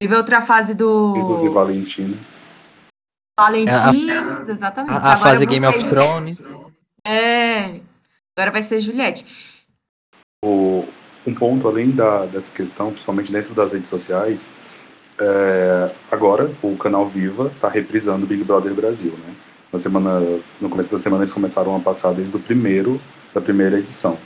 Teve 0.00 0.14
outra 0.14 0.40
fase 0.40 0.74
do. 0.74 1.14
Jesus 1.16 1.42
e 1.42 1.48
Valentinas. 1.48 2.40
Valentinas, 3.38 4.48
exatamente. 4.48 4.92
A, 4.92 5.14
a 5.14 5.16
fase 5.16 5.46
Game 5.46 5.66
of 5.66 5.84
Thrones. 5.88 6.42
É. 7.06 7.80
Agora 8.36 8.50
vai 8.52 8.62
ser 8.62 8.80
Juliette. 8.80 9.26
O, 10.44 10.84
um 11.26 11.34
ponto 11.34 11.68
além 11.68 11.90
da, 11.90 12.26
dessa 12.26 12.50
questão, 12.50 12.90
principalmente 12.90 13.32
dentro 13.32 13.54
das 13.54 13.72
redes 13.72 13.90
sociais, 13.90 14.50
é, 15.20 15.94
agora 16.10 16.52
o 16.62 16.76
canal 16.76 17.08
Viva 17.08 17.52
está 17.54 17.68
reprisando 17.68 18.26
Big 18.26 18.42
Brother 18.44 18.74
Brasil, 18.74 19.12
né? 19.12 19.34
Na 19.72 19.78
semana, 19.78 20.20
no 20.60 20.68
começo 20.68 20.92
da 20.92 20.98
semana 20.98 21.22
eles 21.22 21.32
começaram 21.32 21.74
a 21.74 21.80
passar 21.80 22.12
desde 22.12 22.36
o 22.36 22.40
primeiro 22.40 23.00
da 23.32 23.40
primeira 23.40 23.78
edição. 23.78 24.18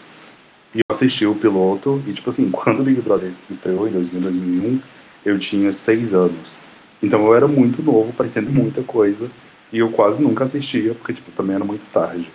E 0.75 0.79
eu 0.79 0.85
assisti 0.91 1.25
o 1.25 1.37
piloto 1.37 2.03
e 2.05 2.13
tipo 2.13 2.29
assim, 2.29 2.51
quando 2.53 2.81
o 2.81 2.83
Big 2.83 3.01
Brother 3.01 3.33
estreou 3.49 3.87
em 3.87 3.93
2000, 3.93 4.21
2001, 4.23 4.83
eu 5.25 5.39
tinha 5.39 5.71
seis 5.71 6.15
anos. 6.15 6.59
Então 7.01 7.25
eu 7.25 7.35
era 7.35 7.47
muito 7.47 7.81
novo 7.81 8.13
para 8.13 8.27
entender 8.27 8.51
muita 8.51 8.83
coisa 8.83 9.31
e 9.73 9.79
eu 9.79 9.91
quase 9.93 10.21
nunca 10.21 10.43
assistia 10.43 10.95
porque 10.95 11.13
tipo 11.13 11.31
também 11.31 11.55
era 11.55 11.65
muito 11.65 11.87
tarde. 11.87 12.29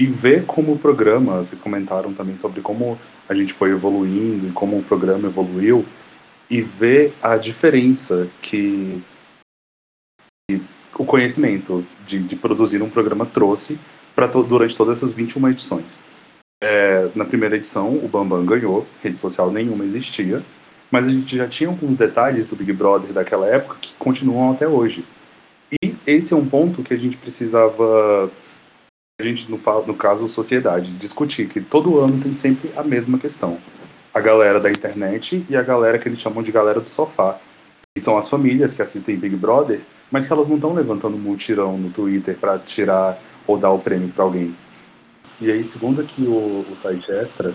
E 0.00 0.06
ver 0.06 0.46
como 0.46 0.72
o 0.72 0.78
programa, 0.78 1.44
vocês 1.44 1.60
comentaram 1.60 2.14
também 2.14 2.36
sobre 2.38 2.62
como 2.62 2.98
a 3.28 3.34
gente 3.34 3.52
foi 3.52 3.72
evoluindo 3.72 4.48
e 4.48 4.52
como 4.52 4.78
o 4.78 4.82
programa 4.82 5.28
evoluiu 5.28 5.84
e 6.50 6.62
ver 6.62 7.14
a 7.22 7.36
diferença 7.36 8.28
que, 8.40 9.02
que 10.48 10.62
o 10.98 11.04
conhecimento 11.04 11.86
de, 12.06 12.18
de, 12.18 12.36
produzir 12.36 12.82
um 12.82 12.88
programa 12.88 13.26
trouxe 13.26 13.78
para 14.14 14.28
to, 14.28 14.42
durante 14.42 14.76
todas 14.76 14.98
essas 14.98 15.12
21 15.12 15.48
edições. 15.50 16.00
É, 16.62 17.08
na 17.14 17.24
primeira 17.24 17.56
edição, 17.56 17.94
o 17.94 18.08
Bambam 18.08 18.44
ganhou, 18.44 18.86
rede 19.02 19.18
social 19.18 19.50
nenhuma 19.50 19.84
existia, 19.84 20.42
mas 20.90 21.06
a 21.06 21.10
gente 21.10 21.36
já 21.36 21.46
tinha 21.46 21.68
alguns 21.68 21.96
detalhes 21.96 22.46
do 22.46 22.56
Big 22.56 22.72
Brother 22.72 23.12
daquela 23.12 23.46
época 23.46 23.76
que 23.80 23.92
continuam 23.98 24.52
até 24.52 24.66
hoje. 24.66 25.04
E 25.82 25.94
esse 26.06 26.32
é 26.32 26.36
um 26.36 26.46
ponto 26.46 26.82
que 26.82 26.94
a 26.94 26.96
gente 26.96 27.16
precisava, 27.16 28.30
a 29.20 29.24
gente, 29.24 29.50
no, 29.50 29.60
no 29.86 29.94
caso, 29.94 30.26
sociedade, 30.28 30.92
discutir, 30.92 31.48
que 31.48 31.60
todo 31.60 31.98
ano 31.98 32.20
tem 32.20 32.32
sempre 32.32 32.70
a 32.76 32.82
mesma 32.82 33.18
questão. 33.18 33.58
A 34.14 34.20
galera 34.20 34.58
da 34.58 34.70
internet 34.70 35.44
e 35.50 35.56
a 35.56 35.62
galera 35.62 35.98
que 35.98 36.08
eles 36.08 36.20
chamam 36.20 36.42
de 36.42 36.50
galera 36.50 36.80
do 36.80 36.88
sofá. 36.88 37.38
Que 37.94 38.00
são 38.00 38.16
as 38.16 38.30
famílias 38.30 38.72
que 38.72 38.80
assistem 38.80 39.16
Big 39.16 39.36
Brother, 39.36 39.80
mas 40.10 40.26
que 40.26 40.32
elas 40.32 40.48
não 40.48 40.56
estão 40.56 40.72
levantando 40.72 41.16
multirão 41.16 41.76
no 41.76 41.90
Twitter 41.90 42.36
para 42.36 42.58
tirar 42.58 43.18
ou 43.46 43.58
dar 43.58 43.70
o 43.70 43.78
prêmio 43.78 44.08
para 44.08 44.24
alguém. 44.24 44.54
E 45.40 45.50
aí, 45.50 45.64
segundo 45.64 46.00
aqui 46.00 46.22
o, 46.22 46.64
o 46.70 46.76
site 46.76 47.10
Extra, 47.10 47.54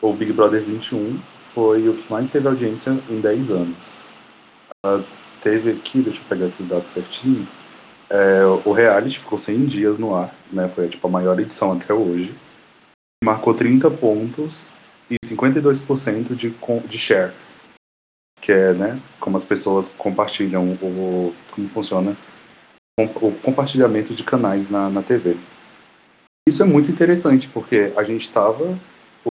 o 0.00 0.12
Big 0.12 0.32
Brother 0.32 0.62
21 0.62 1.18
foi 1.54 1.88
o 1.88 1.94
que 1.94 2.12
mais 2.12 2.30
teve 2.30 2.46
audiência 2.46 2.98
em 3.08 3.20
10 3.20 3.50
anos. 3.50 3.94
Uh, 4.84 5.02
teve 5.40 5.70
aqui, 5.70 6.00
deixa 6.02 6.20
eu 6.20 6.24
pegar 6.28 6.46
aqui 6.46 6.62
o 6.62 6.66
dado 6.66 6.86
certinho, 6.86 7.46
é, 8.10 8.44
o 8.64 8.72
reality 8.72 9.18
ficou 9.18 9.38
100 9.38 9.66
dias 9.66 9.98
no 9.98 10.14
ar, 10.14 10.34
né, 10.52 10.68
foi 10.68 10.88
tipo, 10.88 11.06
a 11.06 11.10
maior 11.10 11.38
edição 11.38 11.72
até 11.72 11.92
hoje, 11.92 12.34
marcou 13.22 13.54
30 13.54 13.90
pontos 13.90 14.70
e 15.10 15.16
52% 15.24 16.34
de, 16.34 16.54
de 16.86 16.98
share, 16.98 17.32
que 18.44 18.52
é 18.52 18.74
né, 18.74 19.00
como 19.18 19.38
as 19.38 19.44
pessoas 19.44 19.88
compartilham, 19.96 20.72
o, 20.82 21.32
como 21.50 21.66
funciona 21.66 22.14
o 23.00 23.32
compartilhamento 23.42 24.14
de 24.14 24.22
canais 24.22 24.68
na, 24.68 24.90
na 24.90 25.02
TV. 25.02 25.36
Isso 26.46 26.62
é 26.62 26.66
muito 26.66 26.90
interessante, 26.90 27.48
porque 27.48 27.90
a 27.96 28.02
gente 28.02 28.20
estava 28.20 28.78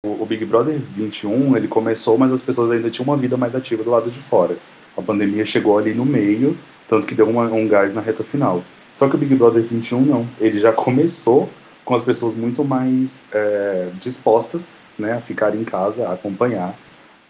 o, 0.04 0.24
o, 0.24 0.26
Big 0.26 0.44
Brother 0.44 0.80
21, 0.80 1.56
ele 1.56 1.68
começou, 1.68 2.18
mas 2.18 2.34
as 2.34 2.42
pessoas 2.42 2.72
ainda 2.72 2.90
tinham 2.90 3.08
uma 3.08 3.16
vida 3.16 3.38
mais 3.38 3.56
ativa 3.56 3.84
do 3.84 3.92
lado 3.92 4.10
de 4.10 4.18
fora. 4.18 4.58
A 4.98 5.02
pandemia 5.02 5.46
chegou 5.46 5.78
ali 5.78 5.94
no 5.94 6.04
meio, 6.04 6.58
tanto 6.90 7.06
que 7.06 7.14
deu 7.14 7.30
uma, 7.30 7.46
um 7.46 7.68
gás 7.68 7.94
na 7.94 8.02
reta 8.02 8.24
final. 8.24 8.64
Só 8.96 9.08
que 9.08 9.16
o 9.16 9.20
Big 9.20 9.36
Brother 9.36 9.62
21 9.62 10.02
não. 10.02 10.28
Ele 10.40 10.58
já 10.58 10.74
começou 10.74 11.48
com 11.86 11.94
as 11.94 12.04
pessoas 12.04 12.34
muito 12.34 12.64
mais 12.66 13.22
é, 13.32 13.90
dispostas 14.00 14.76
né, 14.98 15.14
a 15.14 15.22
ficar 15.22 15.56
em 15.56 15.64
casa, 15.64 16.08
a 16.08 16.14
acompanhar, 16.14 16.76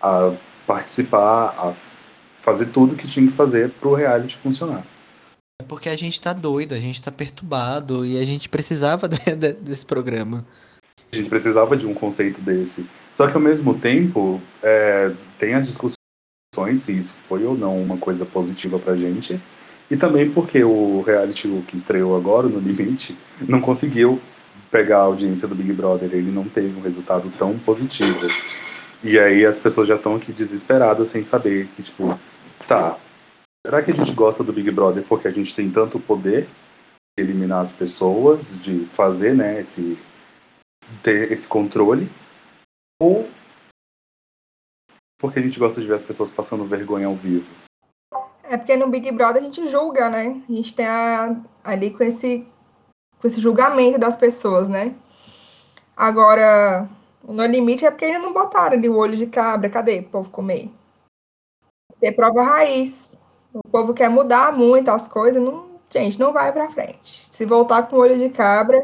a 0.01 0.33
participar, 0.65 1.55
a 1.57 1.73
fazer 2.33 2.67
tudo 2.67 2.95
que 2.95 3.07
tinha 3.07 3.25
que 3.25 3.33
fazer 3.33 3.69
para 3.71 3.87
o 3.87 3.93
reality 3.93 4.37
funcionar. 4.37 4.85
É 5.61 5.65
porque 5.65 5.87
a 5.87 5.95
gente 5.95 6.21
tá 6.21 6.33
doido, 6.33 6.73
a 6.73 6.79
gente 6.79 7.01
tá 7.01 7.11
perturbado 7.11 8.05
e 8.05 8.17
a 8.17 8.25
gente 8.25 8.49
precisava 8.49 9.07
de, 9.09 9.17
de, 9.35 9.53
desse 9.53 9.85
programa. 9.85 10.45
A 11.11 11.15
gente 11.15 11.29
precisava 11.29 11.77
de 11.77 11.87
um 11.87 11.93
conceito 11.93 12.41
desse. 12.41 12.85
Só 13.13 13.27
que 13.27 13.35
ao 13.35 13.41
mesmo 13.41 13.73
tempo, 13.75 14.41
é, 14.61 15.13
tem 15.37 15.53
as 15.53 15.67
discussões 15.67 15.97
se 16.75 16.97
isso 16.97 17.15
foi 17.27 17.45
ou 17.45 17.55
não 17.55 17.81
uma 17.81 17.97
coisa 17.97 18.25
positiva 18.25 18.77
pra 18.79 18.95
gente. 18.95 19.39
E 19.89 19.95
também 19.95 20.29
porque 20.29 20.63
o 20.63 21.01
reality 21.01 21.47
que 21.67 21.75
estreou 21.75 22.15
agora, 22.15 22.47
no 22.47 22.59
Limite, 22.59 23.17
não 23.47 23.61
conseguiu 23.61 24.19
pegar 24.71 24.97
a 24.97 25.01
audiência 25.01 25.47
do 25.47 25.53
Big 25.53 25.71
Brother. 25.71 26.09
Ele 26.11 26.31
não 26.31 26.45
teve 26.45 26.75
um 26.75 26.81
resultado 26.81 27.31
tão 27.37 27.57
positivo. 27.59 28.27
E 29.03 29.19
aí 29.19 29.45
as 29.45 29.59
pessoas 29.59 29.85
já 29.85 29.95
estão 29.95 30.15
aqui 30.15 30.31
desesperadas 30.31 31.09
sem 31.09 31.23
saber 31.23 31.67
que, 31.75 31.83
tipo, 31.83 32.17
tá, 32.65 32.97
será 33.65 33.83
que 33.83 33.91
a 33.91 33.93
gente 33.93 34.13
gosta 34.13 34.45
do 34.45 34.53
Big 34.53 34.71
Brother 34.71 35.03
porque 35.05 35.27
a 35.27 35.31
gente 35.31 35.53
tem 35.53 35.69
tanto 35.69 35.99
poder 35.99 36.47
de 37.17 37.23
eliminar 37.25 37.61
as 37.61 37.73
pessoas, 37.73 38.57
de 38.57 38.85
fazer, 38.93 39.35
né, 39.35 39.59
esse, 39.59 39.97
ter 41.01 41.29
esse 41.33 41.45
controle? 41.45 42.09
Ou 43.01 43.29
porque 45.19 45.39
a 45.39 45.41
gente 45.41 45.59
gosta 45.59 45.81
de 45.81 45.87
ver 45.87 45.95
as 45.95 46.03
pessoas 46.03 46.31
passando 46.31 46.65
vergonha 46.65 47.07
ao 47.07 47.15
vivo. 47.15 47.45
É 48.43 48.57
porque 48.57 48.75
no 48.75 48.89
Big 48.89 49.11
Brother 49.11 49.41
a 49.41 49.45
gente 49.45 49.67
julga, 49.67 50.09
né? 50.09 50.41
A 50.49 50.51
gente 50.51 50.75
tem 50.75 50.85
a, 50.85 51.35
ali 51.63 51.91
com 51.91 52.03
esse, 52.03 52.45
com 53.19 53.27
esse 53.27 53.39
julgamento 53.39 53.97
das 53.97 54.15
pessoas, 54.15 54.67
né? 54.67 54.93
Agora, 55.95 56.89
no 57.25 57.45
limite 57.45 57.85
é 57.85 57.91
porque 57.91 58.05
ainda 58.05 58.19
não 58.19 58.33
botaram 58.33 58.77
ali 58.77 58.89
o 58.89 58.97
olho 58.97 59.15
de 59.15 59.27
cabra. 59.27 59.69
Cadê 59.69 59.99
o 59.99 60.03
povo 60.03 60.29
comer? 60.29 60.69
Ter 61.99 62.11
prova 62.11 62.43
raiz. 62.43 63.17
O 63.53 63.67
povo 63.69 63.93
quer 63.93 64.09
mudar 64.09 64.51
muito 64.51 64.89
as 64.89 65.07
coisas, 65.07 65.41
não, 65.41 65.79
gente, 65.89 66.19
não 66.19 66.33
vai 66.33 66.51
para 66.51 66.71
frente. 66.71 66.97
Se 67.03 67.45
voltar 67.45 67.83
com 67.83 67.97
o 67.97 67.99
olho 67.99 68.17
de 68.17 68.29
cabra, 68.29 68.83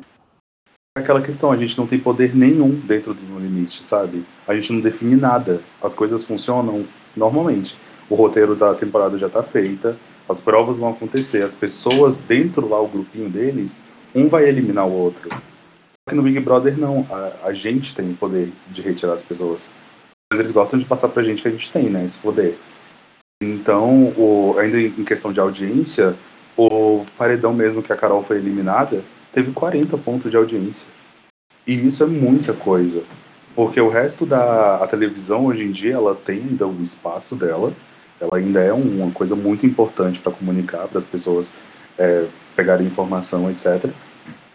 aquela 0.96 1.22
questão, 1.22 1.52
a 1.52 1.58
gente 1.58 1.78
não 1.78 1.88
tem 1.88 2.00
poder 2.00 2.36
nenhum 2.36 2.72
dentro 2.72 3.14
do 3.14 3.26
No 3.26 3.40
Limite, 3.40 3.84
sabe? 3.84 4.26
A 4.48 4.54
gente 4.54 4.74
não 4.74 4.82
define 4.82 5.16
nada. 5.16 5.62
As 5.82 5.96
coisas 5.96 6.24
funcionam 6.24 6.86
normalmente. 7.16 7.78
O 8.10 8.16
roteiro 8.16 8.56
da 8.56 8.74
temporada 8.74 9.18
já 9.18 9.28
está 9.28 9.44
feita, 9.44 9.98
as 10.28 10.40
provas 10.40 10.78
vão 10.78 10.90
acontecer, 10.90 11.44
as 11.44 11.54
pessoas 11.54 12.18
dentro 12.18 12.68
lá, 12.68 12.82
o 12.82 12.88
grupinho 12.88 13.30
deles, 13.30 13.80
um 14.14 14.28
vai 14.28 14.48
eliminar 14.48 14.88
o 14.88 14.92
outro. 14.92 15.30
Que 16.10 16.16
no 16.16 16.24
Big 16.24 16.40
Brother 16.40 16.78
não, 16.78 17.06
a, 17.10 17.48
a 17.48 17.54
gente 17.54 17.94
tem 17.96 18.12
o 18.12 18.16
poder 18.16 18.52
de 18.68 18.82
retirar 18.82 19.14
as 19.14 19.22
pessoas. 19.22 19.70
Mas 20.32 20.40
eles 20.40 20.52
gostam 20.52 20.80
de 20.80 20.86
passar 20.86 21.10
pra 21.10 21.24
gente 21.24 21.42
que 21.42 21.48
a 21.48 21.52
gente 21.52 21.72
tem, 21.72 21.90
né, 21.90 22.04
esse 22.04 22.18
poder. 22.18 22.58
Então, 23.42 24.14
o, 24.18 24.56
ainda 24.58 24.80
em 24.80 25.04
questão 25.04 25.32
de 25.32 25.40
audiência, 25.40 26.16
o 26.58 27.06
paredão 27.18 27.54
mesmo 27.54 27.82
que 27.82 27.94
a 27.94 27.96
Carol 27.96 28.22
foi 28.22 28.38
eliminada, 28.38 29.04
teve 29.32 29.52
40 29.52 29.98
pontos 29.98 30.30
de 30.30 30.36
audiência. 30.36 30.88
E 31.66 31.74
isso 31.88 32.04
é 32.04 32.08
muita 32.08 32.54
coisa. 32.54 33.04
Porque 33.56 33.80
o 33.80 33.90
resto 33.90 34.26
da 34.26 34.78
a 34.78 34.88
televisão 34.88 35.46
hoje 35.46 35.64
em 35.64 35.72
dia, 35.72 35.94
ela 35.94 36.16
tem 36.16 36.38
ainda 36.38 36.68
o 36.68 36.82
espaço 36.82 37.36
dela, 37.36 37.74
ela 38.20 38.38
ainda 38.38 38.60
é 38.60 38.74
uma 38.74 39.12
coisa 39.12 39.36
muito 39.36 39.66
importante 39.66 40.20
para 40.20 40.32
comunicar, 40.32 40.88
para 40.88 40.98
as 40.98 41.06
pessoas 41.06 41.54
é, 41.98 42.26
pegarem 42.56 42.88
informação, 42.88 43.50
etc. 43.50 43.90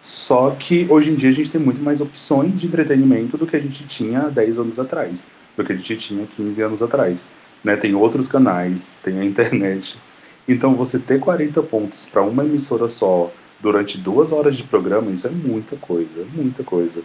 Só 0.04 0.50
que 0.50 0.86
hoje 0.90 1.12
em 1.12 1.14
dia 1.14 1.30
a 1.30 1.32
gente 1.32 1.50
tem 1.50 1.58
muito 1.58 1.80
mais 1.80 2.02
opções 2.02 2.60
de 2.60 2.66
entretenimento 2.66 3.38
do 3.38 3.46
que 3.46 3.56
a 3.56 3.58
gente 3.58 3.86
tinha 3.86 4.24
há 4.24 4.28
10 4.28 4.58
anos 4.58 4.78
atrás, 4.78 5.26
do 5.56 5.64
que 5.64 5.72
a 5.72 5.76
gente 5.76 5.96
tinha 5.96 6.26
15 6.26 6.60
anos 6.60 6.82
atrás. 6.82 7.26
Né? 7.64 7.74
Tem 7.74 7.94
outros 7.94 8.28
canais, 8.28 8.94
tem 9.02 9.18
a 9.18 9.24
internet. 9.24 9.98
Então 10.46 10.74
você 10.74 10.98
ter 10.98 11.18
40 11.18 11.62
pontos 11.62 12.04
para 12.04 12.20
uma 12.20 12.44
emissora 12.44 12.86
só, 12.86 13.32
durante 13.58 13.96
duas 13.96 14.30
horas 14.30 14.56
de 14.56 14.64
programa, 14.64 15.10
isso 15.10 15.26
é 15.26 15.30
muita 15.30 15.74
coisa, 15.78 16.22
muita 16.34 16.62
coisa. 16.62 17.02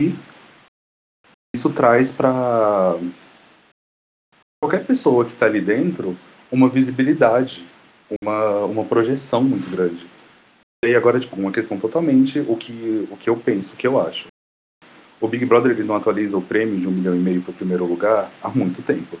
E 0.00 0.14
isso 1.52 1.68
traz 1.70 2.12
para 2.12 2.96
qualquer 4.62 4.86
pessoa 4.86 5.24
que 5.24 5.32
está 5.32 5.46
ali 5.46 5.60
dentro 5.60 6.16
uma 6.52 6.68
visibilidade, 6.68 7.66
uma, 8.22 8.66
uma 8.66 8.84
projeção 8.84 9.42
muito 9.42 9.68
grande. 9.68 10.06
E 10.82 10.94
agora, 10.94 11.20
tipo, 11.20 11.36
uma 11.36 11.52
questão 11.52 11.78
totalmente 11.78 12.40
o 12.40 12.56
que, 12.56 13.06
o 13.10 13.16
que 13.16 13.28
eu 13.28 13.36
penso, 13.36 13.74
o 13.74 13.76
que 13.76 13.86
eu 13.86 14.00
acho. 14.00 14.28
O 15.20 15.28
Big 15.28 15.44
Brother 15.44 15.72
ele 15.72 15.84
não 15.84 15.94
atualiza 15.94 16.38
o 16.38 16.42
prêmio 16.42 16.80
de 16.80 16.88
um 16.88 16.90
milhão 16.90 17.14
e 17.14 17.18
meio 17.18 17.42
para 17.42 17.50
o 17.50 17.54
primeiro 17.54 17.84
lugar 17.84 18.30
há 18.42 18.48
muito 18.48 18.80
tempo. 18.80 19.18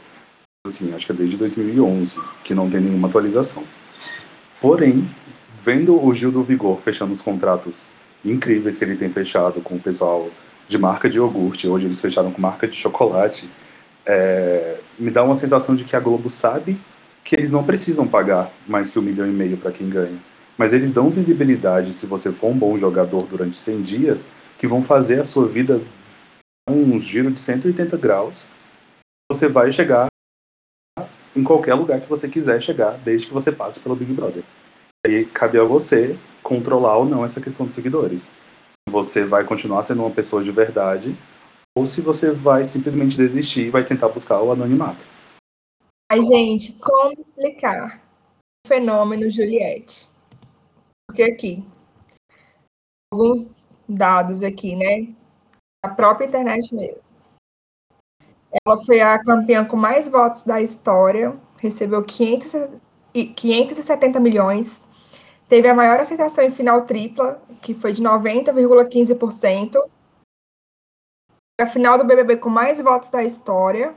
Assim, 0.66 0.94
acho 0.94 1.04
que 1.04 1.12
é 1.12 1.14
desde 1.14 1.36
2011 1.36 2.18
que 2.44 2.54
não 2.54 2.70
tem 2.70 2.80
nenhuma 2.80 3.08
atualização. 3.08 3.62
Porém, 4.58 5.06
vendo 5.54 6.02
o 6.02 6.14
Gil 6.14 6.32
do 6.32 6.42
Vigor 6.42 6.80
fechando 6.80 7.12
os 7.12 7.20
contratos 7.20 7.90
incríveis 8.24 8.78
que 8.78 8.84
ele 8.84 8.96
tem 8.96 9.10
fechado 9.10 9.60
com 9.60 9.76
o 9.76 9.80
pessoal 9.80 10.30
de 10.66 10.78
marca 10.78 11.10
de 11.10 11.18
iogurte, 11.18 11.68
hoje 11.68 11.84
eles 11.84 12.00
fecharam 12.00 12.32
com 12.32 12.40
marca 12.40 12.66
de 12.66 12.74
chocolate, 12.74 13.50
é, 14.06 14.78
me 14.98 15.10
dá 15.10 15.22
uma 15.22 15.34
sensação 15.34 15.76
de 15.76 15.84
que 15.84 15.94
a 15.94 16.00
Globo 16.00 16.30
sabe 16.30 16.80
que 17.22 17.36
eles 17.36 17.50
não 17.50 17.64
precisam 17.64 18.08
pagar 18.08 18.50
mais 18.66 18.90
que 18.90 18.98
um 18.98 19.02
milhão 19.02 19.26
e 19.26 19.30
meio 19.30 19.58
para 19.58 19.72
quem 19.72 19.90
ganha. 19.90 20.29
Mas 20.60 20.74
eles 20.74 20.92
dão 20.92 21.08
visibilidade, 21.08 21.94
se 21.94 22.04
você 22.04 22.30
for 22.30 22.48
um 22.48 22.58
bom 22.58 22.76
jogador 22.76 23.22
durante 23.22 23.56
100 23.56 23.80
dias, 23.80 24.30
que 24.58 24.66
vão 24.66 24.82
fazer 24.82 25.18
a 25.18 25.24
sua 25.24 25.48
vida 25.48 25.80
um 26.68 27.00
giro 27.00 27.30
de 27.30 27.40
180 27.40 27.96
graus. 27.96 28.46
Você 29.32 29.48
vai 29.48 29.72
chegar 29.72 30.08
em 31.34 31.42
qualquer 31.42 31.72
lugar 31.72 32.02
que 32.02 32.10
você 32.10 32.28
quiser 32.28 32.60
chegar, 32.60 32.98
desde 32.98 33.26
que 33.26 33.32
você 33.32 33.50
passe 33.50 33.80
pelo 33.80 33.96
Big 33.96 34.12
Brother. 34.12 34.44
Aí 35.06 35.24
cabe 35.24 35.58
a 35.58 35.64
você 35.64 36.18
controlar 36.42 36.98
ou 36.98 37.06
não 37.06 37.24
essa 37.24 37.40
questão 37.40 37.64
dos 37.64 37.74
seguidores. 37.74 38.30
Você 38.90 39.24
vai 39.24 39.44
continuar 39.44 39.82
sendo 39.82 40.02
uma 40.02 40.10
pessoa 40.10 40.44
de 40.44 40.52
verdade 40.52 41.16
ou 41.74 41.86
se 41.86 42.02
você 42.02 42.32
vai 42.32 42.66
simplesmente 42.66 43.16
desistir 43.16 43.68
e 43.68 43.70
vai 43.70 43.82
tentar 43.82 44.10
buscar 44.10 44.42
o 44.42 44.52
anonimato. 44.52 45.08
Ai, 46.12 46.20
gente, 46.20 46.74
como 46.74 47.14
explicar 47.14 48.02
o 48.62 48.68
fenômeno 48.68 49.30
Juliette? 49.30 50.09
Porque 51.10 51.24
aqui, 51.24 51.64
alguns 53.12 53.72
dados 53.88 54.44
aqui, 54.44 54.76
né? 54.76 55.12
A 55.84 55.88
própria 55.88 56.26
internet 56.26 56.72
mesmo. 56.72 57.02
Ela 58.64 58.78
foi 58.78 59.00
a 59.00 59.18
campeã 59.20 59.64
com 59.64 59.76
mais 59.76 60.08
votos 60.08 60.44
da 60.44 60.62
história, 60.62 61.36
recebeu 61.58 62.04
500, 62.04 62.80
570 63.34 64.20
milhões, 64.20 64.84
teve 65.48 65.68
a 65.68 65.74
maior 65.74 65.98
aceitação 65.98 66.44
em 66.44 66.50
final 66.52 66.82
tripla, 66.82 67.42
que 67.60 67.74
foi 67.74 67.92
de 67.92 68.04
90,15%. 68.04 69.82
A 71.60 71.66
final 71.66 71.98
do 71.98 72.04
BBB 72.04 72.36
com 72.36 72.48
mais 72.48 72.80
votos 72.80 73.10
da 73.10 73.24
história. 73.24 73.96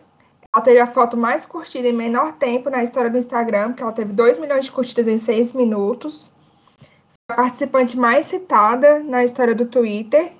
Ela 0.51 0.63
teve 0.63 0.79
a 0.79 0.87
foto 0.87 1.15
mais 1.15 1.45
curtida 1.45 1.87
em 1.87 1.93
menor 1.93 2.33
tempo 2.33 2.71
na 2.71 2.81
história 2.81 3.09
do 3.09 3.19
Instagram, 3.19 3.73
que 3.73 3.83
ela 3.83 3.91
teve 3.91 4.13
2 4.13 4.39
milhões 4.39 4.65
de 4.65 4.71
curtidas 4.71 5.07
em 5.07 5.19
6 5.19 5.53
minutos. 5.53 6.33
Participante 7.35 7.97
mais 7.97 8.25
citada 8.25 8.99
na 8.99 9.23
história 9.23 9.55
do 9.55 9.65
Twitter 9.65 10.31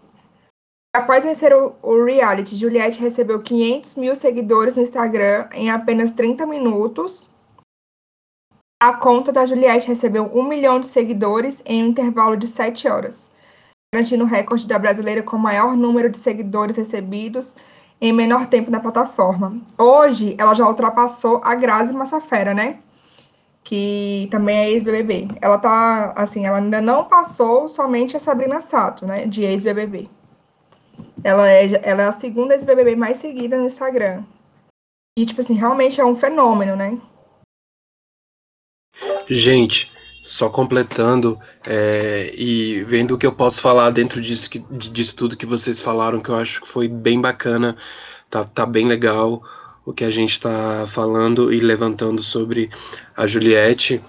Após 0.95 1.23
vencer 1.23 1.51
o, 1.51 1.73
o, 1.81 2.05
reality, 2.05 2.55
Juliette 2.55 3.01
recebeu 3.01 3.41
500 3.41 3.95
mil 3.95 4.15
seguidores 4.15 4.77
no 4.77 4.83
Instagram 4.83 5.47
em 5.51 5.71
apenas 5.71 6.13
30 6.13 6.45
minutos. 6.45 7.31
A 8.79 8.93
conta 8.93 9.31
da 9.31 9.43
Juliette 9.43 9.87
recebeu 9.87 10.29
1 10.31 10.43
milhão 10.43 10.79
de 10.79 10.85
seguidores 10.85 11.63
em 11.65 11.83
um 11.83 11.87
intervalo 11.87 12.37
de 12.37 12.47
7 12.47 12.87
horas, 12.87 13.31
garantindo 13.91 14.23
o 14.23 14.27
recorde 14.27 14.67
da 14.67 14.77
brasileira 14.77 15.23
com 15.23 15.35
o 15.35 15.39
maior 15.39 15.75
número 15.75 16.11
de 16.11 16.17
seguidores 16.19 16.77
recebidos 16.77 17.55
em 17.99 18.13
menor 18.13 18.45
tempo 18.45 18.69
na 18.69 18.79
plataforma. 18.79 19.59
Hoje, 19.75 20.35
ela 20.37 20.53
já 20.53 20.67
ultrapassou 20.67 21.41
a 21.43 21.55
Grazi 21.55 21.91
Massafera, 21.91 22.53
né? 22.53 22.77
Que 23.63 24.27
também 24.29 24.57
é 24.57 24.69
ex-BBB. 24.71 25.27
Ela 25.41 25.57
tá, 25.57 26.13
assim, 26.15 26.45
ela 26.45 26.57
ainda 26.57 26.81
não 26.81 27.05
passou 27.05 27.67
somente 27.67 28.17
a 28.17 28.19
Sabrina 28.19 28.59
Sato, 28.61 29.05
né? 29.05 29.25
De 29.25 29.43
ex-BBB. 29.43 30.09
Ela 31.23 31.49
é, 31.49 31.79
ela 31.83 32.03
é 32.03 32.07
a 32.07 32.11
segunda 32.11 32.53
ex-BBB 32.53 32.95
mais 32.95 33.17
seguida 33.17 33.57
no 33.57 33.65
Instagram. 33.65 34.23
E, 35.17 35.25
tipo 35.25 35.39
assim, 35.39 35.53
realmente 35.53 36.01
é 36.01 36.05
um 36.05 36.15
fenômeno, 36.15 36.75
né? 36.75 36.99
Gente, 39.29 39.91
só 40.23 40.49
completando 40.49 41.39
é, 41.67 42.33
e 42.35 42.83
vendo 42.83 43.15
o 43.15 43.17
que 43.17 43.25
eu 43.25 43.31
posso 43.31 43.61
falar 43.61 43.89
dentro 43.89 44.21
disso, 44.21 44.49
disso 44.69 45.15
tudo 45.15 45.37
que 45.37 45.45
vocês 45.45 45.81
falaram, 45.81 46.19
que 46.19 46.29
eu 46.29 46.35
acho 46.35 46.61
que 46.61 46.67
foi 46.67 46.87
bem 46.87 47.19
bacana, 47.19 47.75
tá, 48.29 48.43
tá 48.43 48.65
bem 48.65 48.87
legal 48.87 49.43
o 49.85 49.93
que 49.93 50.03
a 50.03 50.11
gente 50.11 50.31
está 50.31 50.87
falando 50.87 51.51
e 51.51 51.59
levantando 51.59 52.21
sobre 52.21 52.69
a 53.15 53.27
Juliette. 53.27 54.01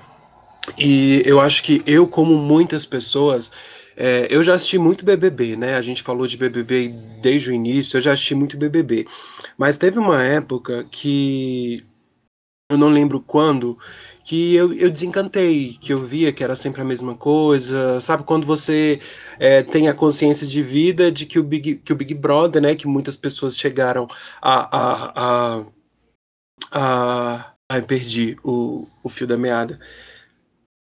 E 0.78 1.22
eu 1.26 1.40
acho 1.40 1.62
que 1.62 1.82
eu, 1.86 2.06
como 2.06 2.36
muitas 2.36 2.86
pessoas, 2.86 3.50
é, 3.96 4.26
eu 4.30 4.42
já 4.42 4.54
assisti 4.54 4.78
muito 4.78 5.04
BBB, 5.04 5.56
né? 5.56 5.74
A 5.74 5.82
gente 5.82 6.02
falou 6.02 6.26
de 6.26 6.36
BBB 6.36 6.94
desde 7.20 7.50
o 7.50 7.52
início, 7.52 7.96
eu 7.96 8.00
já 8.00 8.12
assisti 8.12 8.34
muito 8.34 8.56
BBB. 8.56 9.06
Mas 9.56 9.76
teve 9.76 9.98
uma 9.98 10.22
época 10.22 10.86
que 10.90 11.84
eu 12.70 12.78
não 12.78 12.88
lembro 12.88 13.20
quando, 13.20 13.78
que 14.24 14.54
eu, 14.54 14.72
eu 14.72 14.90
desencantei, 14.90 15.76
que 15.80 15.92
eu 15.92 16.02
via 16.02 16.32
que 16.32 16.42
era 16.42 16.56
sempre 16.56 16.80
a 16.80 16.84
mesma 16.84 17.14
coisa, 17.14 18.00
sabe? 18.00 18.24
Quando 18.24 18.46
você 18.46 19.00
é, 19.38 19.62
tem 19.62 19.88
a 19.88 19.94
consciência 19.94 20.46
de 20.46 20.62
vida 20.62 21.12
de 21.12 21.26
que 21.26 21.38
o 21.38 21.42
Big, 21.42 21.76
que 21.76 21.92
o 21.92 21.96
Big 21.96 22.14
Brother, 22.14 22.62
né? 22.62 22.74
Que 22.74 22.86
muitas 22.86 23.16
pessoas 23.16 23.56
chegaram 23.56 24.08
a. 24.40 24.76
a, 24.76 25.60
a, 25.60 25.64
a 26.72 27.54
ai, 27.70 27.82
perdi 27.82 28.36
o, 28.42 28.86
o 29.02 29.08
fio 29.08 29.26
da 29.26 29.36
meada. 29.36 29.78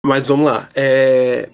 Mas 0.05 0.27
vamos 0.27 0.47
lá. 0.47 0.69
É, 0.75 1.51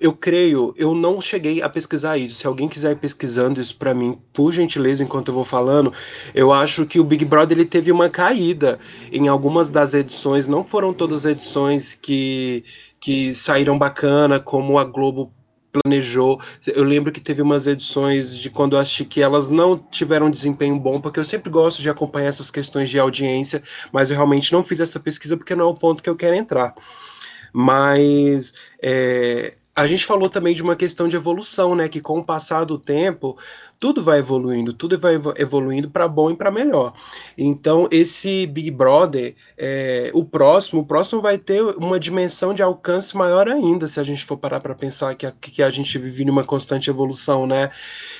eu 0.00 0.12
creio, 0.12 0.74
eu 0.76 0.92
não 0.92 1.20
cheguei 1.20 1.62
a 1.62 1.68
pesquisar 1.68 2.18
isso. 2.18 2.34
Se 2.34 2.46
alguém 2.46 2.66
quiser 2.66 2.92
ir 2.92 2.96
pesquisando 2.96 3.60
isso 3.60 3.76
para 3.76 3.94
mim, 3.94 4.18
por 4.32 4.52
gentileza, 4.52 5.04
enquanto 5.04 5.28
eu 5.28 5.34
vou 5.34 5.44
falando, 5.44 5.92
eu 6.34 6.52
acho 6.52 6.84
que 6.84 6.98
o 6.98 7.04
Big 7.04 7.24
Brother 7.24 7.56
ele 7.56 7.64
teve 7.64 7.92
uma 7.92 8.10
caída 8.10 8.78
em 9.12 9.28
algumas 9.28 9.70
das 9.70 9.94
edições. 9.94 10.48
Não 10.48 10.64
foram 10.64 10.92
todas 10.92 11.24
as 11.24 11.32
edições 11.32 11.94
que, 11.94 12.64
que 12.98 13.32
saíram 13.32 13.78
bacana, 13.78 14.40
como 14.40 14.78
a 14.78 14.84
Globo 14.84 15.32
planejou. 15.72 16.40
Eu 16.66 16.82
lembro 16.82 17.12
que 17.12 17.20
teve 17.20 17.40
umas 17.40 17.68
edições 17.68 18.36
de 18.36 18.50
quando 18.50 18.74
eu 18.74 18.80
achei 18.80 19.06
que 19.06 19.22
elas 19.22 19.48
não 19.48 19.78
tiveram 19.78 20.28
desempenho 20.28 20.76
bom, 20.78 21.00
porque 21.00 21.20
eu 21.20 21.24
sempre 21.24 21.50
gosto 21.50 21.80
de 21.80 21.88
acompanhar 21.88 22.28
essas 22.28 22.50
questões 22.50 22.90
de 22.90 22.98
audiência, 22.98 23.62
mas 23.92 24.10
eu 24.10 24.16
realmente 24.16 24.52
não 24.52 24.64
fiz 24.64 24.80
essa 24.80 24.98
pesquisa 24.98 25.36
porque 25.36 25.54
não 25.54 25.66
é 25.66 25.70
o 25.70 25.74
ponto 25.74 26.02
que 26.02 26.10
eu 26.10 26.16
quero 26.16 26.34
entrar. 26.34 26.74
Mas 27.52 28.54
é, 28.82 29.54
a 29.78 29.86
gente 29.86 30.04
falou 30.04 30.28
também 30.28 30.56
de 30.56 30.62
uma 30.62 30.74
questão 30.74 31.06
de 31.06 31.14
evolução, 31.14 31.76
né? 31.76 31.88
Que 31.88 32.00
com 32.00 32.18
o 32.18 32.24
passar 32.24 32.64
do 32.64 32.76
tempo, 32.76 33.38
tudo 33.78 34.02
vai 34.02 34.18
evoluindo, 34.18 34.72
tudo 34.72 34.98
vai 34.98 35.14
evoluindo 35.36 35.88
para 35.88 36.08
bom 36.08 36.32
e 36.32 36.36
para 36.36 36.50
melhor. 36.50 36.92
Então, 37.36 37.86
esse 37.92 38.44
Big 38.48 38.72
Brother, 38.72 39.36
é, 39.56 40.10
o 40.12 40.24
próximo, 40.24 40.80
o 40.80 40.84
próximo 40.84 41.22
vai 41.22 41.38
ter 41.38 41.62
uma 41.62 42.00
dimensão 42.00 42.52
de 42.52 42.60
alcance 42.60 43.16
maior 43.16 43.48
ainda, 43.48 43.86
se 43.86 44.00
a 44.00 44.02
gente 44.02 44.24
for 44.24 44.36
parar 44.36 44.58
para 44.58 44.74
pensar 44.74 45.14
que 45.14 45.24
a, 45.24 45.30
que 45.30 45.62
a 45.62 45.70
gente 45.70 45.96
vive 45.96 46.24
numa 46.24 46.42
constante 46.42 46.90
evolução, 46.90 47.46
né? 47.46 47.70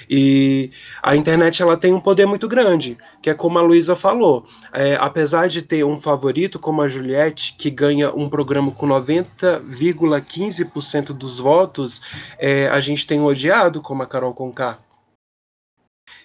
E 0.08 0.70
a 1.02 1.16
internet 1.16 1.60
ela 1.60 1.76
tem 1.76 1.92
um 1.92 1.98
poder 1.98 2.26
muito 2.26 2.46
grande, 2.46 2.96
que 3.20 3.30
é 3.30 3.34
como 3.34 3.58
a 3.58 3.62
Luísa 3.62 3.96
falou. 3.96 4.46
É, 4.72 4.96
apesar 5.00 5.48
de 5.48 5.60
ter 5.60 5.84
um 5.84 5.98
favorito 5.98 6.60
como 6.60 6.82
a 6.82 6.88
Juliette, 6.88 7.56
que 7.58 7.68
ganha 7.68 8.14
um 8.14 8.28
programa 8.28 8.70
com 8.70 8.86
90,15% 8.86 11.06
dos 11.06 11.38
votos, 11.38 11.47
é, 12.38 12.68
a 12.68 12.80
gente 12.80 13.06
tem 13.06 13.20
odiado 13.20 13.80
como 13.80 14.02
a 14.02 14.06
Carol 14.06 14.34
Conká. 14.34 14.78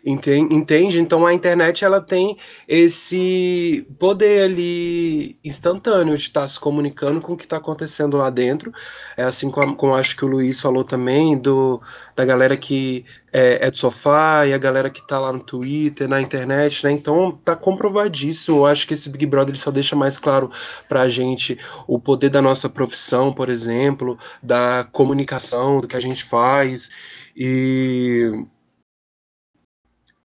Entende? 0.06 1.00
Então 1.00 1.26
a 1.26 1.34
internet 1.34 1.86
ela 1.86 2.02
tem 2.02 2.38
esse 2.68 3.88
poder 3.98 4.44
ali 4.44 5.40
instantâneo 5.42 6.18
de 6.18 6.24
estar 6.24 6.46
se 6.46 6.60
comunicando 6.60 7.22
com 7.22 7.32
o 7.32 7.38
que 7.38 7.46
está 7.46 7.56
acontecendo 7.56 8.18
lá 8.18 8.30
dentro. 8.30 8.74
É 9.16 9.24
assim 9.24 9.50
como, 9.50 9.74
como 9.78 9.96
acho 9.96 10.18
que 10.18 10.26
o 10.26 10.28
Luiz 10.28 10.60
falou 10.60 10.84
também, 10.84 11.38
do, 11.38 11.82
da 12.18 12.26
galera 12.26 12.58
que 12.58 13.06
é, 13.32 13.66
é 13.66 13.72
do 13.72 13.78
sofá 13.78 14.46
e 14.46 14.54
a 14.54 14.58
galera 14.58 14.90
que 14.90 15.00
está 15.00 15.18
lá 15.18 15.32
no 15.32 15.40
Twitter, 15.40 16.06
na 16.10 16.22
internet, 16.22 16.84
né? 16.84 16.92
Então 16.92 17.32
tá 17.32 17.56
comprovadíssimo. 17.56 18.58
Eu 18.58 18.66
acho 18.66 18.86
que 18.86 18.94
esse 18.96 19.10
Big 19.10 19.26
Brother 19.26 19.56
só 19.58 19.72
deixa 19.72 19.96
mais 19.96 20.20
claro 20.20 20.52
para 20.90 21.04
a 21.04 21.10
gente 21.10 21.58
o 21.88 21.98
poder 21.98 22.30
da 22.30 22.42
nossa 22.42 22.68
profissão, 22.68 23.32
por 23.32 23.48
exemplo, 23.48 24.18
da 24.42 24.86
comunicação, 24.92 25.80
do 25.80 25.88
que 25.88 25.96
a 25.96 26.02
gente 26.02 26.26
faz. 26.26 26.90
E 27.36 28.46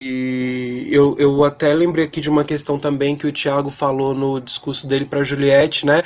e 0.04 0.88
eu, 0.92 1.16
eu 1.18 1.44
até 1.44 1.74
lembrei 1.74 2.06
aqui 2.06 2.20
de 2.22 2.30
uma 2.30 2.44
questão 2.44 2.78
também 2.78 3.16
que 3.16 3.28
o 3.28 3.32
Thiago 3.32 3.70
falou 3.70 4.14
no 4.14 4.40
discurso 4.40 4.88
dele 4.88 5.06
para 5.06 5.24
Juliette, 5.24 5.86
né? 5.86 6.04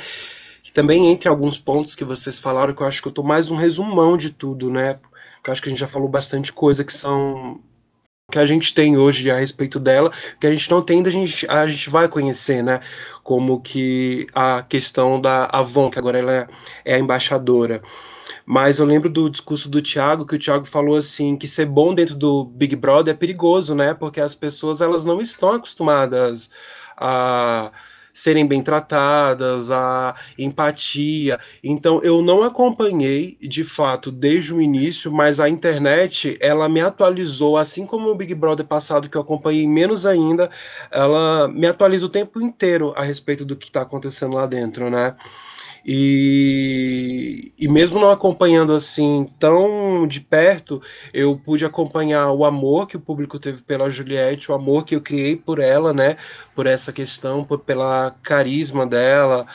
Que 0.62 0.72
também 0.72 1.08
entre 1.08 1.28
alguns 1.28 1.58
pontos 1.58 1.94
que 1.94 2.04
vocês 2.04 2.38
falaram, 2.38 2.74
que 2.74 2.82
eu 2.82 2.86
acho 2.86 3.02
que 3.02 3.08
eu 3.08 3.12
tô 3.12 3.22
mais 3.22 3.50
um 3.50 3.56
resumão 3.56 4.16
de 4.16 4.30
tudo, 4.30 4.70
né? 4.70 4.98
eu 5.48 5.52
acho 5.52 5.62
que 5.62 5.68
a 5.68 5.70
gente 5.70 5.78
já 5.78 5.86
falou 5.88 6.08
bastante 6.08 6.52
coisa 6.52 6.84
que 6.84 6.92
são 6.92 7.60
que 8.30 8.38
a 8.38 8.44
gente 8.44 8.74
tem 8.74 8.98
hoje 8.98 9.30
a 9.30 9.36
respeito 9.36 9.80
dela, 9.80 10.12
que 10.38 10.46
a 10.46 10.52
gente 10.52 10.70
não 10.70 10.82
tem, 10.82 11.00
a 11.00 11.10
gente, 11.10 11.46
a 11.48 11.66
gente 11.66 11.88
vai 11.88 12.06
conhecer, 12.08 12.62
né? 12.62 12.80
Como 13.22 13.58
que 13.58 14.26
a 14.34 14.62
questão 14.62 15.18
da 15.18 15.48
Avon, 15.50 15.88
que 15.90 15.98
agora 15.98 16.18
ela 16.18 16.32
é, 16.32 16.46
é 16.84 16.94
a 16.96 16.98
embaixadora. 16.98 17.82
Mas 18.44 18.78
eu 18.78 18.84
lembro 18.84 19.08
do 19.08 19.30
discurso 19.30 19.70
do 19.70 19.80
Thiago, 19.80 20.26
que 20.26 20.36
o 20.36 20.38
Thiago 20.38 20.66
falou 20.66 20.96
assim, 20.96 21.36
que 21.38 21.48
ser 21.48 21.64
bom 21.64 21.94
dentro 21.94 22.14
do 22.14 22.44
Big 22.44 22.76
Brother 22.76 23.14
é 23.14 23.16
perigoso, 23.16 23.74
né? 23.74 23.94
Porque 23.94 24.20
as 24.20 24.34
pessoas 24.34 24.82
elas 24.82 25.06
não 25.06 25.22
estão 25.22 25.52
acostumadas 25.52 26.50
a 26.98 27.72
serem 28.18 28.44
bem 28.44 28.60
tratadas, 28.60 29.70
a 29.70 30.12
empatia. 30.36 31.38
Então 31.62 32.00
eu 32.02 32.20
não 32.20 32.42
acompanhei 32.42 33.38
de 33.40 33.62
fato 33.62 34.10
desde 34.10 34.52
o 34.52 34.60
início, 34.60 35.12
mas 35.12 35.38
a 35.38 35.48
internet 35.48 36.36
ela 36.40 36.68
me 36.68 36.80
atualizou, 36.80 37.56
assim 37.56 37.86
como 37.86 38.08
o 38.08 38.14
Big 38.16 38.34
Brother 38.34 38.66
passado 38.66 39.08
que 39.08 39.16
eu 39.16 39.20
acompanhei 39.20 39.68
menos 39.68 40.04
ainda, 40.04 40.50
ela 40.90 41.46
me 41.46 41.66
atualiza 41.68 42.06
o 42.06 42.08
tempo 42.08 42.40
inteiro 42.40 42.92
a 42.96 43.04
respeito 43.04 43.44
do 43.44 43.54
que 43.54 43.66
está 43.66 43.82
acontecendo 43.82 44.34
lá 44.34 44.46
dentro, 44.46 44.90
né? 44.90 45.14
E, 45.90 47.50
e 47.58 47.66
mesmo 47.66 47.98
não 47.98 48.10
acompanhando 48.10 48.74
assim 48.74 49.26
tão 49.38 50.06
de 50.06 50.20
perto, 50.20 50.82
eu 51.14 51.34
pude 51.34 51.64
acompanhar 51.64 52.30
o 52.30 52.44
amor 52.44 52.86
que 52.86 52.98
o 52.98 53.00
público 53.00 53.38
teve 53.38 53.62
pela 53.62 53.88
Juliette, 53.88 54.52
o 54.52 54.54
amor 54.54 54.84
que 54.84 54.94
eu 54.94 55.00
criei 55.00 55.34
por 55.34 55.58
ela, 55.58 55.94
né? 55.94 56.18
Por 56.54 56.66
essa 56.66 56.92
questão, 56.92 57.42
por, 57.42 57.60
pela 57.60 58.14
carisma 58.22 58.86
dela 58.86 59.46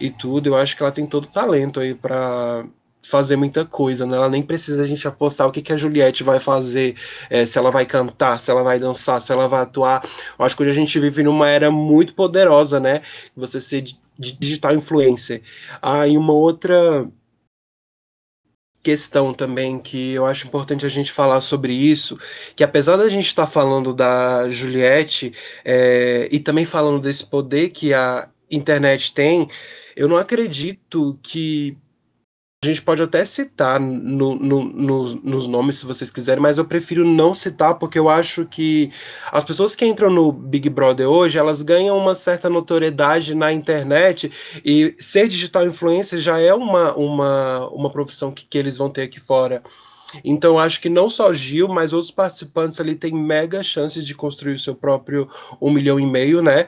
e 0.00 0.08
tudo. 0.08 0.48
Eu 0.48 0.56
acho 0.56 0.74
que 0.78 0.82
ela 0.82 0.90
tem 0.90 1.06
todo 1.06 1.24
o 1.24 1.28
talento 1.28 1.78
aí 1.78 1.94
para 1.94 2.64
fazer 3.02 3.36
muita 3.36 3.66
coisa, 3.66 4.06
né? 4.06 4.16
Ela 4.16 4.30
nem 4.30 4.42
precisa 4.42 4.82
a 4.82 4.86
gente 4.86 5.06
apostar 5.06 5.46
o 5.46 5.52
que, 5.52 5.60
que 5.60 5.74
a 5.74 5.76
Juliette 5.76 6.24
vai 6.24 6.40
fazer, 6.40 6.96
é, 7.28 7.44
se 7.44 7.58
ela 7.58 7.70
vai 7.70 7.84
cantar, 7.84 8.38
se 8.40 8.50
ela 8.50 8.62
vai 8.62 8.78
dançar, 8.78 9.20
se 9.20 9.30
ela 9.30 9.46
vai 9.46 9.60
atuar. 9.60 10.02
Eu 10.38 10.44
acho 10.44 10.56
que 10.56 10.62
hoje 10.62 10.70
a 10.70 10.74
gente 10.74 10.98
vive 10.98 11.22
numa 11.22 11.50
era 11.50 11.70
muito 11.70 12.14
poderosa, 12.14 12.80
né? 12.80 13.02
Você 13.36 13.60
ser 13.60 13.82
digital 14.18 14.74
influencer. 14.74 15.42
Ah, 15.80 16.06
e 16.06 16.16
uma 16.16 16.32
outra 16.32 17.08
questão 18.82 19.32
também 19.32 19.78
que 19.78 20.12
eu 20.12 20.26
acho 20.26 20.46
importante 20.46 20.84
a 20.84 20.88
gente 20.88 21.12
falar 21.12 21.40
sobre 21.40 21.72
isso, 21.72 22.18
que 22.56 22.64
apesar 22.64 22.96
da 22.96 23.08
gente 23.08 23.26
estar 23.26 23.46
tá 23.46 23.50
falando 23.50 23.94
da 23.94 24.50
Juliette 24.50 25.32
é, 25.64 26.28
e 26.32 26.40
também 26.40 26.64
falando 26.64 27.00
desse 27.00 27.24
poder 27.24 27.70
que 27.70 27.94
a 27.94 28.28
internet 28.50 29.14
tem, 29.14 29.48
eu 29.94 30.08
não 30.08 30.16
acredito 30.16 31.18
que 31.22 31.76
a 32.64 32.68
gente 32.68 32.80
pode 32.80 33.02
até 33.02 33.24
citar 33.24 33.80
no, 33.80 34.36
no, 34.36 34.62
no, 34.62 35.04
nos 35.16 35.48
nomes 35.48 35.78
se 35.78 35.84
vocês 35.84 36.12
quiserem, 36.12 36.40
mas 36.40 36.58
eu 36.58 36.64
prefiro 36.64 37.04
não 37.04 37.34
citar 37.34 37.74
porque 37.74 37.98
eu 37.98 38.08
acho 38.08 38.46
que 38.46 38.88
as 39.32 39.42
pessoas 39.42 39.74
que 39.74 39.84
entram 39.84 40.08
no 40.08 40.30
Big 40.30 40.70
Brother 40.70 41.08
hoje 41.08 41.36
elas 41.36 41.60
ganham 41.60 41.98
uma 41.98 42.14
certa 42.14 42.48
notoriedade 42.48 43.34
na 43.34 43.52
internet 43.52 44.30
e 44.64 44.94
ser 44.96 45.26
digital 45.26 45.66
influencer 45.66 46.20
já 46.20 46.38
é 46.38 46.54
uma, 46.54 46.94
uma, 46.94 47.68
uma 47.70 47.90
profissão 47.90 48.30
que, 48.30 48.44
que 48.44 48.58
eles 48.58 48.76
vão 48.76 48.88
ter 48.88 49.02
aqui 49.02 49.18
fora. 49.18 49.60
Então, 50.24 50.56
acho 50.56 50.80
que 50.80 50.88
não 50.88 51.08
só 51.08 51.32
Gil, 51.32 51.66
mas 51.66 51.92
outros 51.92 52.12
participantes 52.12 52.78
ali 52.78 52.94
têm 52.94 53.12
mega 53.12 53.60
chances 53.62 54.04
de 54.04 54.14
construir 54.14 54.54
o 54.54 54.58
seu 54.58 54.74
próprio 54.74 55.28
um 55.60 55.70
milhão 55.70 55.98
e 55.98 56.06
meio, 56.06 56.42
né? 56.42 56.66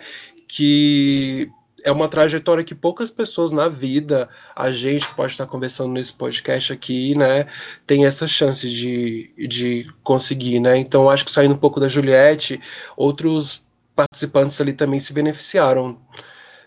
Que 0.48 1.50
é 1.84 1.92
uma 1.92 2.08
trajetória 2.08 2.64
que 2.64 2.74
poucas 2.74 3.10
pessoas 3.10 3.52
na 3.52 3.68
vida, 3.68 4.28
a 4.56 4.72
gente 4.72 5.06
pode 5.14 5.32
estar 5.32 5.46
conversando 5.46 5.92
nesse 5.92 6.14
podcast 6.14 6.72
aqui, 6.72 7.14
né, 7.14 7.46
tem 7.86 8.06
essa 8.06 8.26
chance 8.26 8.68
de, 8.68 9.32
de 9.46 9.86
conseguir, 10.02 10.60
né? 10.60 10.78
Então 10.78 11.10
acho 11.10 11.24
que 11.24 11.30
saindo 11.30 11.54
um 11.54 11.58
pouco 11.58 11.78
da 11.78 11.88
Juliette, 11.88 12.58
outros 12.96 13.62
participantes 13.94 14.58
ali 14.60 14.72
também 14.72 14.98
se 14.98 15.12
beneficiaram 15.12 16.00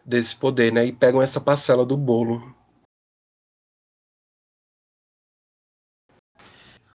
desse 0.05 0.35
poder, 0.35 0.71
né, 0.71 0.85
e 0.85 0.91
pegam 0.91 1.21
essa 1.21 1.41
parcela 1.41 1.85
do 1.85 1.97
bolo. 1.97 2.55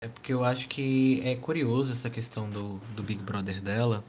É 0.01 0.09
porque 0.09 0.33
eu 0.33 0.45
acho 0.45 0.69
que 0.69 1.21
é 1.25 1.37
curioso 1.37 1.93
essa 1.93 2.11
questão 2.11 2.49
do, 2.51 2.79
do 2.95 3.03
Big 3.03 3.23
Brother 3.23 3.61
dela, 3.61 4.05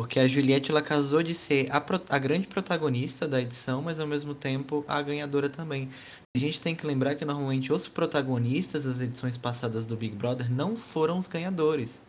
porque 0.00 0.18
a 0.18 0.26
Juliette 0.26 0.70
ela 0.70 0.80
casou 0.80 1.22
de 1.22 1.34
ser 1.34 1.70
a, 1.70 1.76
a, 2.08 2.18
grande 2.18 2.48
protagonista 2.48 3.28
da 3.28 3.38
edição, 3.38 3.82
mas 3.82 4.00
ao 4.00 4.06
mesmo 4.06 4.34
tempo 4.34 4.82
a 4.88 5.02
ganhadora 5.02 5.50
também. 5.50 5.90
A 6.34 6.38
gente 6.38 6.58
tem 6.58 6.74
que 6.74 6.86
lembrar 6.86 7.16
que 7.16 7.24
normalmente 7.26 7.70
os 7.70 7.86
protagonistas 7.86 8.86
das 8.86 8.98
edições 9.02 9.36
passadas 9.36 9.84
do 9.84 9.98
Big 9.98 10.16
Brother 10.16 10.50
não 10.50 10.74
foram 10.74 11.18
os 11.18 11.28
ganhadores. 11.28 12.02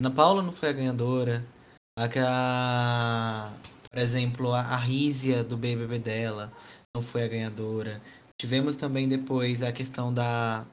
Ana 0.00 0.14
Paula 0.14 0.42
não 0.44 0.52
foi 0.52 0.68
a 0.68 0.72
ganhadora. 0.72 1.44
A, 1.98 3.50
por 3.90 3.98
exemplo, 3.98 4.52
a, 4.52 4.60
a 4.60 4.76
Rízia 4.76 5.42
do 5.42 5.56
BBB 5.56 5.98
dela 5.98 6.52
não 6.94 7.02
foi 7.02 7.24
a 7.24 7.28
ganhadora. 7.28 8.00
Tivemos 8.40 8.76
também 8.76 9.08
depois 9.08 9.64
a 9.64 9.72
questão 9.72 10.14
da. 10.14 10.64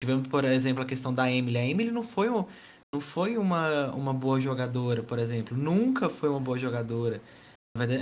Tivemos, 0.00 0.28
por 0.28 0.44
exemplo, 0.44 0.84
a 0.84 0.86
questão 0.86 1.12
da 1.12 1.28
Emily. 1.28 1.58
A 1.58 1.66
Emily 1.66 1.90
não 1.90 2.04
foi 2.04 2.30
um 2.30 2.46
não 2.92 3.00
foi 3.00 3.38
uma, 3.38 3.90
uma 3.92 4.12
boa 4.12 4.40
jogadora, 4.40 5.02
por 5.02 5.18
exemplo. 5.18 5.56
Nunca 5.56 6.08
foi 6.08 6.28
uma 6.28 6.40
boa 6.40 6.58
jogadora. 6.58 7.20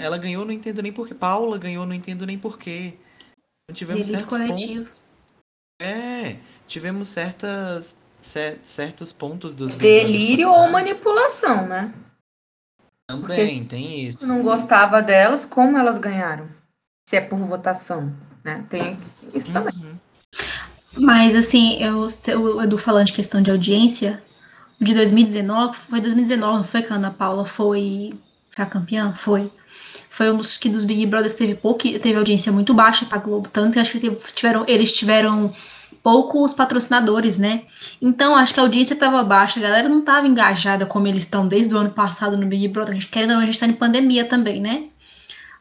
Ela 0.01 0.17
ganhou, 0.17 0.45
não 0.45 0.53
entendo 0.53 0.83
nem 0.83 0.93
porquê. 0.93 1.15
Paula 1.15 1.59
ganhou, 1.59 1.85
não 1.85 1.95
entendo 1.95 2.25
nem 2.25 2.39
porquê. 2.39 2.95
Então, 3.65 3.75
tivemos 3.75 4.07
certos 4.07 4.29
coletivo. 4.29 4.85
pontos. 4.85 5.05
É, 5.81 6.39
tivemos 6.67 7.09
certas, 7.09 7.97
certos 8.63 9.13
pontos 9.13 9.55
dos. 9.55 9.75
Delírio 9.75 10.51
ou 10.51 10.69
manipulação, 10.71 11.67
né? 11.67 11.95
Também, 13.09 13.27
Porque 13.27 13.65
tem 13.65 14.01
isso. 14.01 14.27
Não 14.27 14.43
gostava 14.43 15.03
delas, 15.03 15.45
como 15.47 15.79
elas 15.79 15.99
ganharam? 15.99 16.49
Se 17.09 17.17
é 17.17 17.21
por 17.21 17.39
votação, 17.39 18.15
né? 18.43 18.67
Tem 18.69 18.99
isso 19.35 19.53
também. 19.53 19.75
Uhum. 19.75 19.99
Mas 20.97 21.35
assim, 21.35 21.83
eu, 21.83 22.09
o 22.41 22.63
Edu 22.63 22.77
falando 22.77 23.07
de 23.07 23.13
questão 23.13 23.41
de 23.41 23.51
audiência, 23.51 24.23
de 24.81 24.95
2019, 24.95 25.77
foi 25.77 26.01
2019, 26.01 26.57
não 26.57 26.65
foi 26.65 26.83
que 26.83 26.93
a 26.93 26.97
Ana 26.97 27.11
Paula 27.11 27.45
foi, 27.45 28.15
foi 28.51 28.65
a 28.65 28.67
campeã? 28.67 29.13
Foi. 29.17 29.51
Foi 30.11 30.31
um 30.31 30.37
dos 30.37 30.57
que 30.57 30.69
dos 30.69 30.85
Big 30.85 31.07
Brothers 31.07 31.35
teve 31.35 31.55
pouco, 31.55 31.83
teve 31.83 32.15
audiência 32.15 32.51
muito 32.51 32.75
baixa 32.75 33.05
pra 33.07 33.19
Globo, 33.19 33.49
tanto 33.49 33.75
que 33.75 33.79
acho 33.79 33.99
que 33.99 34.11
tiveram, 34.35 34.65
eles 34.67 34.93
tiveram 34.93 35.53
poucos 36.03 36.55
patrocinadores, 36.55 37.37
né? 37.37 37.63
Então 38.01 38.35
acho 38.35 38.55
que 38.55 38.61
a 38.61 38.63
audiência 38.63 38.95
estava 38.95 39.23
baixa, 39.23 39.59
a 39.59 39.63
galera 39.63 39.89
não 39.89 40.01
estava 40.01 40.27
engajada 40.27 40.87
como 40.87 41.07
eles 41.07 41.25
estão 41.25 41.47
desde 41.47 41.75
o 41.75 41.79
ano 41.79 41.91
passado 41.91 42.37
no 42.37 42.47
Big 42.47 42.69
Brother. 42.69 42.93
A 42.93 42.95
gente, 42.95 43.09
querendo 43.09 43.31
ou 43.31 43.37
não, 43.37 43.43
a 43.43 43.47
gente 43.47 43.59
tá 43.59 43.67
em 43.67 43.73
pandemia 43.73 44.25
também, 44.25 44.61
né? 44.61 44.85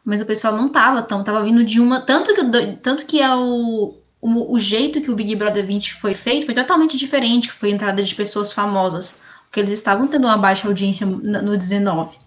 Mas 0.05 0.21
o 0.21 0.25
pessoal 0.25 0.55
não 0.55 0.69
tava 0.69 1.01
tão, 1.01 1.23
tava 1.23 1.43
vindo 1.43 1.63
de 1.63 1.79
uma. 1.81 1.99
Tanto 1.99 2.33
que, 2.33 2.43
tanto 2.81 3.05
que 3.05 3.21
é 3.21 3.35
o, 3.35 3.95
o, 4.21 4.53
o, 4.53 4.59
jeito 4.59 5.01
que 5.01 5.11
o 5.11 5.15
Big 5.15 5.35
Brother 5.35 5.65
20 5.65 5.93
foi 5.95 6.13
feito 6.13 6.45
foi 6.45 6.55
totalmente 6.55 6.97
diferente, 6.97 7.51
foi 7.51 7.69
entrada 7.69 8.01
de 8.01 8.15
pessoas 8.15 8.51
famosas, 8.51 9.21
porque 9.43 9.59
eles 9.59 9.71
estavam 9.71 10.07
tendo 10.07 10.25
uma 10.25 10.37
baixa 10.37 10.67
audiência 10.67 11.05
no 11.05 11.57
19. 11.57 12.17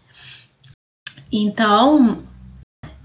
Então, 1.32 2.22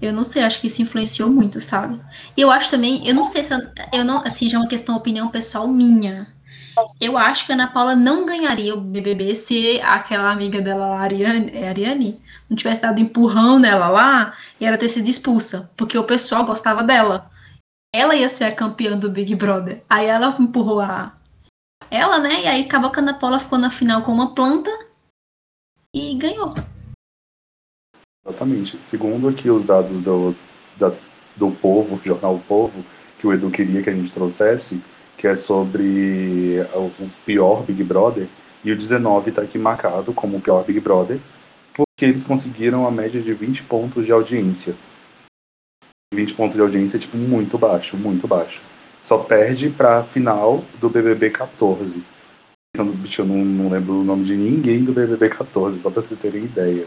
eu 0.00 0.12
não 0.12 0.24
sei, 0.24 0.42
acho 0.42 0.60
que 0.60 0.66
isso 0.68 0.82
influenciou 0.82 1.28
muito, 1.28 1.60
sabe? 1.60 2.00
E 2.36 2.40
eu 2.40 2.50
acho 2.50 2.70
também, 2.70 3.06
eu 3.06 3.14
não 3.14 3.24
sei 3.24 3.42
se 3.42 3.52
eu 3.92 4.04
não, 4.04 4.18
assim, 4.24 4.48
já 4.48 4.58
é 4.58 4.60
uma 4.60 4.68
questão 4.68 4.96
opinião 4.96 5.28
pessoal 5.28 5.66
minha. 5.66 6.34
Eu 7.00 7.16
acho 7.16 7.46
que 7.46 7.52
a 7.52 7.54
Ana 7.54 7.68
Paula 7.68 7.96
não 7.96 8.26
ganharia 8.26 8.74
o 8.74 8.80
BBB 8.80 9.34
se 9.34 9.80
aquela 9.80 10.30
amiga 10.30 10.60
dela, 10.60 10.98
a 10.98 11.00
Ariane, 11.00 11.50
é 11.54 11.68
Ariane, 11.68 12.20
não 12.50 12.56
tivesse 12.56 12.82
dado 12.82 13.00
empurrão 13.00 13.58
nela 13.58 13.88
lá 13.88 14.34
e 14.60 14.66
ela 14.66 14.76
ter 14.76 14.88
sido 14.90 15.08
expulsa, 15.08 15.70
porque 15.74 15.96
o 15.96 16.04
pessoal 16.04 16.44
gostava 16.44 16.82
dela 16.82 17.30
ela 17.96 18.14
ia 18.14 18.28
ser 18.28 18.44
a 18.44 18.54
campeã 18.54 18.96
do 18.96 19.10
Big 19.10 19.34
Brother. 19.34 19.82
Aí 19.88 20.06
ela 20.06 20.34
empurrou 20.38 20.80
a 20.80 21.12
ela, 21.90 22.18
né? 22.18 22.42
E 22.42 22.46
aí 22.46 22.62
acabou 22.62 22.90
que 22.90 22.98
a 22.98 23.02
Ana 23.02 23.14
Paula 23.14 23.38
ficou 23.38 23.58
na 23.58 23.70
final 23.70 24.02
com 24.02 24.12
uma 24.12 24.34
planta 24.34 24.70
e 25.94 26.14
ganhou. 26.16 26.54
Exatamente. 28.26 28.78
Segundo 28.84 29.28
aqui 29.28 29.48
os 29.48 29.64
dados 29.64 30.00
do, 30.00 30.34
da, 30.76 30.92
do 31.36 31.50
Povo, 31.50 32.00
jornal 32.02 32.40
Povo, 32.46 32.84
que 33.18 33.26
o 33.26 33.32
Edu 33.32 33.50
queria 33.50 33.82
que 33.82 33.90
a 33.90 33.94
gente 33.94 34.12
trouxesse, 34.12 34.82
que 35.16 35.26
é 35.26 35.36
sobre 35.36 36.60
o, 36.74 36.90
pior 37.24 37.62
Big 37.62 37.82
Brother, 37.82 38.28
e 38.64 38.72
o 38.72 38.76
19 38.76 39.30
está 39.30 39.42
aqui 39.42 39.58
marcado 39.58 40.12
como 40.12 40.36
o 40.36 40.40
pior 40.40 40.64
Big 40.64 40.80
Brother, 40.80 41.18
porque 41.72 42.04
eles 42.04 42.24
conseguiram 42.24 42.86
a 42.86 42.90
média 42.90 43.20
de 43.20 43.32
20 43.32 43.62
pontos 43.62 44.04
de 44.04 44.12
audiência. 44.12 44.74
20 46.14 46.34
pontos 46.34 46.54
de 46.54 46.62
audiência, 46.62 46.98
tipo, 46.98 47.16
muito 47.16 47.58
baixo, 47.58 47.96
muito 47.96 48.28
baixo. 48.28 48.62
Só 49.02 49.18
perde 49.18 49.70
pra 49.70 50.04
final 50.04 50.64
do 50.80 50.88
BBB 50.88 51.30
14. 51.30 52.02
Eu, 52.76 52.84
bicho, 52.84 53.22
eu 53.22 53.26
não, 53.26 53.44
não 53.44 53.70
lembro 53.70 53.94
o 53.94 54.04
nome 54.04 54.24
de 54.24 54.36
ninguém 54.36 54.84
do 54.84 54.92
BBB 54.92 55.28
14, 55.30 55.78
só 55.78 55.90
pra 55.90 56.00
vocês 56.00 56.18
terem 56.18 56.44
ideia. 56.44 56.86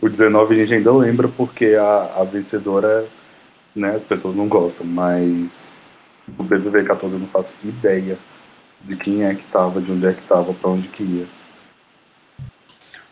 O 0.00 0.08
19 0.08 0.54
a 0.54 0.58
gente 0.58 0.74
ainda 0.74 0.94
lembra 0.94 1.28
porque 1.28 1.74
a, 1.74 2.20
a 2.20 2.24
vencedora, 2.24 3.06
né, 3.74 3.94
as 3.94 4.04
pessoas 4.04 4.34
não 4.34 4.48
gostam, 4.48 4.86
mas 4.86 5.76
o 6.38 6.42
BBB 6.42 6.84
14 6.84 7.14
eu 7.14 7.20
não 7.20 7.28
faço 7.28 7.54
ideia 7.62 8.18
de 8.82 8.96
quem 8.96 9.24
é 9.24 9.34
que 9.34 9.44
tava, 9.44 9.80
de 9.80 9.92
onde 9.92 10.06
é 10.06 10.12
que 10.12 10.22
tava, 10.22 10.52
pra 10.52 10.70
onde 10.70 10.88
que 10.88 11.02
ia. 11.02 11.26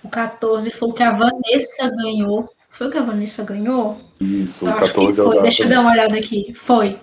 O 0.03 0.09
14 0.09 0.71
foi 0.71 0.89
o 0.89 0.93
que 0.93 1.03
a 1.03 1.13
Vanessa 1.13 1.91
ganhou. 1.97 2.54
Foi 2.75 2.89
o 2.89 2.91
que 2.91 2.99
a 2.99 3.05
Vanessa 3.05 3.45
ganhou? 3.45 4.01
Isso, 4.21 4.67
eu 4.67 4.75
14 4.75 5.23
foi. 5.23 5.43
Deixa 5.43 5.63
eu 5.63 5.69
dar 5.69 5.81
uma 5.81 5.93
olhada 5.93 6.19
aqui. 6.19 6.53
Foi. 6.55 7.01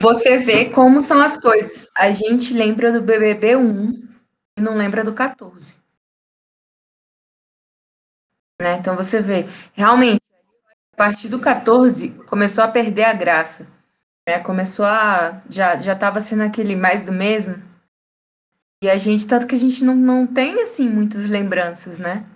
Você 0.00 0.38
vê 0.38 0.64
como 0.70 1.00
são 1.00 1.20
as 1.20 1.36
coisas. 1.36 1.88
A 1.96 2.10
gente 2.10 2.52
lembra 2.52 2.90
do 2.90 3.00
BBB 3.00 3.54
1 3.54 4.08
e 4.58 4.60
não 4.60 4.76
lembra 4.76 5.04
do 5.04 5.12
14. 5.12 5.76
Né? 8.60 8.78
Então 8.80 8.96
você 8.96 9.22
vê, 9.22 9.46
realmente, 9.72 10.20
a 10.92 10.96
partir 10.96 11.28
do 11.28 11.38
14 11.38 12.08
começou 12.26 12.64
a 12.64 12.68
perder 12.68 13.04
a 13.04 13.12
graça. 13.12 13.68
Né? 14.28 14.40
Começou 14.40 14.84
a. 14.84 15.40
Já, 15.48 15.76
já 15.76 15.94
tava 15.94 16.20
sendo 16.20 16.42
aquele 16.42 16.74
mais 16.74 17.04
do 17.04 17.12
mesmo. 17.12 17.62
E 18.82 18.90
a 18.90 18.96
gente, 18.96 19.24
tanto 19.24 19.46
que 19.46 19.54
a 19.54 19.58
gente 19.58 19.84
não, 19.84 19.94
não 19.94 20.26
tem 20.26 20.60
assim 20.64 20.88
muitas 20.88 21.28
lembranças, 21.28 22.00
né? 22.00 22.26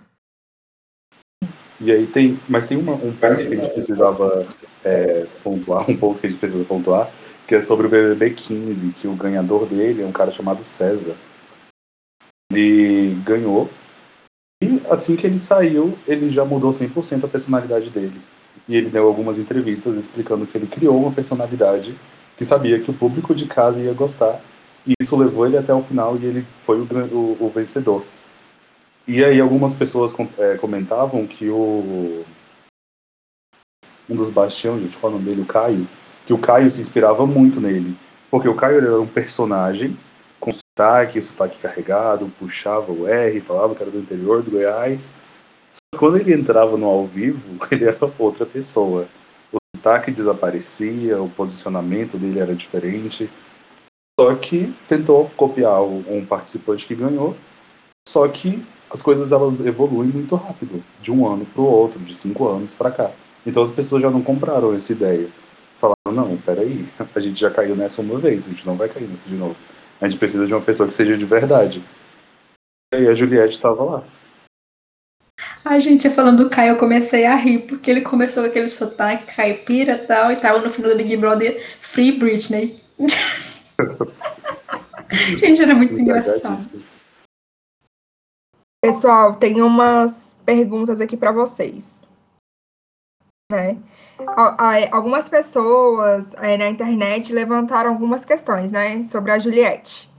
E 1.79 1.91
aí 1.91 2.07
tem, 2.07 2.39
mas 2.49 2.65
tem 2.65 2.77
uma, 2.77 2.93
um 2.93 3.13
ponto 3.13 3.37
que 3.37 3.53
a 3.53 3.55
gente 3.55 3.73
precisava 3.73 4.47
é, 4.83 5.25
pontuar, 5.43 5.89
um 5.89 5.95
ponto 5.95 6.19
que 6.19 6.27
a 6.27 6.29
gente 6.29 6.39
precisa 6.39 6.63
pontuar, 6.63 7.11
que 7.47 7.55
é 7.55 7.61
sobre 7.61 7.87
o 7.87 7.89
BBB 7.89 8.31
15, 8.31 8.89
que 8.93 9.07
o 9.07 9.13
ganhador 9.13 9.65
dele 9.65 10.01
é 10.01 10.05
um 10.05 10.11
cara 10.11 10.31
chamado 10.31 10.63
César. 10.63 11.15
Ele 12.51 13.15
ganhou 13.23 13.69
e 14.61 14.81
assim 14.89 15.15
que 15.15 15.27
ele 15.27 15.37
saiu, 15.37 15.95
ele 16.07 16.31
já 16.31 16.43
mudou 16.43 16.71
100% 16.71 17.23
a 17.23 17.27
personalidade 17.27 17.91
dele. 17.91 18.19
E 18.67 18.75
ele 18.75 18.89
deu 18.89 19.05
algumas 19.05 19.37
entrevistas 19.37 19.95
explicando 19.95 20.47
que 20.47 20.57
ele 20.57 20.65
criou 20.65 20.99
uma 20.99 21.11
personalidade 21.11 21.95
que 22.35 22.43
sabia 22.43 22.79
que 22.79 22.89
o 22.89 22.93
público 22.93 23.35
de 23.35 23.45
casa 23.45 23.79
ia 23.79 23.93
gostar. 23.93 24.41
E 24.85 24.93
isso 24.99 25.15
levou 25.15 25.45
ele 25.45 25.57
até 25.57 25.73
o 25.73 25.83
final 25.83 26.17
e 26.17 26.25
ele 26.25 26.45
foi 26.63 26.79
o, 26.79 26.83
o, 26.83 27.37
o 27.39 27.51
vencedor. 27.53 28.03
E 29.07 29.23
aí 29.23 29.39
algumas 29.39 29.73
pessoas 29.73 30.13
é, 30.37 30.57
comentavam 30.57 31.25
que 31.25 31.49
o. 31.49 32.25
Um 34.09 34.15
dos 34.15 34.29
bastiões, 34.29 34.81
gente, 34.81 34.97
qual 34.97 35.11
é 35.11 35.15
o 35.15 35.17
nome 35.17 35.29
dele? 35.29 35.41
O 35.41 35.45
Caio. 35.45 35.87
Que 36.25 36.33
o 36.33 36.37
Caio 36.37 36.69
se 36.69 36.81
inspirava 36.81 37.25
muito 37.25 37.61
nele. 37.61 37.95
Porque 38.29 38.49
o 38.49 38.55
Caio 38.55 38.77
era 38.77 38.99
um 38.99 39.07
personagem 39.07 39.97
com 40.41 40.51
sotaque, 40.51 41.21
sotaque 41.21 41.57
carregado, 41.57 42.31
puxava 42.37 42.91
o 42.91 43.07
R, 43.07 43.39
falava 43.39 43.75
que 43.75 43.81
era 43.81 43.91
do 43.91 43.99
interior 43.99 44.43
do 44.43 44.51
Goiás. 44.51 45.09
Só 45.69 45.79
que 45.93 45.99
quando 45.99 46.17
ele 46.17 46.33
entrava 46.33 46.77
no 46.77 46.85
ao 46.85 47.07
vivo, 47.07 47.57
ele 47.71 47.85
era 47.85 48.11
outra 48.19 48.45
pessoa. 48.45 49.07
O 49.53 49.57
sotaque 49.75 50.11
desaparecia, 50.11 51.21
o 51.21 51.29
posicionamento 51.29 52.17
dele 52.17 52.39
era 52.39 52.53
diferente. 52.53 53.29
Só 54.19 54.35
que 54.35 54.73
tentou 54.87 55.29
copiar 55.37 55.81
um 55.81 56.25
participante 56.25 56.85
que 56.85 56.95
ganhou. 56.95 57.37
Só 58.07 58.27
que 58.27 58.65
as 58.89 59.01
coisas 59.01 59.31
elas 59.31 59.59
evoluem 59.65 60.09
muito 60.09 60.35
rápido, 60.35 60.83
de 61.01 61.11
um 61.11 61.27
ano 61.27 61.45
para 61.45 61.61
o 61.61 61.65
outro, 61.65 61.99
de 61.99 62.13
cinco 62.13 62.47
anos 62.47 62.73
para 62.73 62.91
cá. 62.91 63.11
Então 63.45 63.63
as 63.63 63.69
pessoas 63.69 64.01
já 64.01 64.09
não 64.09 64.21
compraram 64.21 64.73
essa 64.73 64.91
ideia. 64.91 65.29
Falaram, 65.77 65.95
não, 66.11 66.37
peraí, 66.37 66.87
a 67.15 67.19
gente 67.19 67.39
já 67.39 67.51
caiu 67.51 67.75
nessa 67.75 68.01
uma 68.01 68.19
vez, 68.19 68.45
a 68.45 68.49
gente 68.49 68.65
não 68.65 68.75
vai 68.75 68.89
cair 68.89 69.07
nessa 69.07 69.29
de 69.29 69.35
novo. 69.35 69.55
A 69.99 70.07
gente 70.07 70.19
precisa 70.19 70.45
de 70.45 70.53
uma 70.53 70.61
pessoa 70.61 70.87
que 70.87 70.95
seja 70.95 71.17
de 71.17 71.25
verdade. 71.25 71.83
E 72.93 72.97
aí 72.97 73.07
a 73.07 73.15
Juliette 73.15 73.55
estava 73.55 73.83
lá. 73.83 74.03
Ai, 75.65 75.79
gente, 75.79 76.01
você 76.01 76.09
falando 76.09 76.43
do 76.43 76.49
Caio, 76.49 76.73
eu 76.73 76.77
comecei 76.77 77.25
a 77.25 77.35
rir, 77.35 77.59
porque 77.59 77.91
ele 77.91 78.01
começou 78.01 78.43
com 78.43 78.49
aquele 78.49 78.69
sotaque 78.69 79.35
caipira 79.35 79.93
e 79.93 80.07
tal, 80.07 80.31
e 80.31 80.37
tava 80.37 80.59
no 80.59 80.69
final 80.69 80.91
do 80.91 80.97
Big 80.97 81.17
Brother 81.17 81.61
Free 81.81 82.13
Britney. 82.13 82.77
gente, 85.39 85.61
era 85.61 85.75
muito 85.75 85.99
engraçado. 85.99 86.69
Pessoal, 88.87 89.35
tem 89.35 89.61
umas 89.61 90.37
perguntas 90.45 91.01
aqui 91.01 91.17
para 91.17 91.33
vocês. 91.33 92.07
Né? 93.51 93.77
Algumas 94.91 95.27
pessoas 95.27 96.33
é, 96.35 96.57
na 96.57 96.69
internet 96.69 97.33
levantaram 97.33 97.89
algumas 97.89 98.23
questões 98.23 98.71
né, 98.71 99.03
sobre 99.03 99.31
a 99.31 99.37
Juliette. 99.37 100.09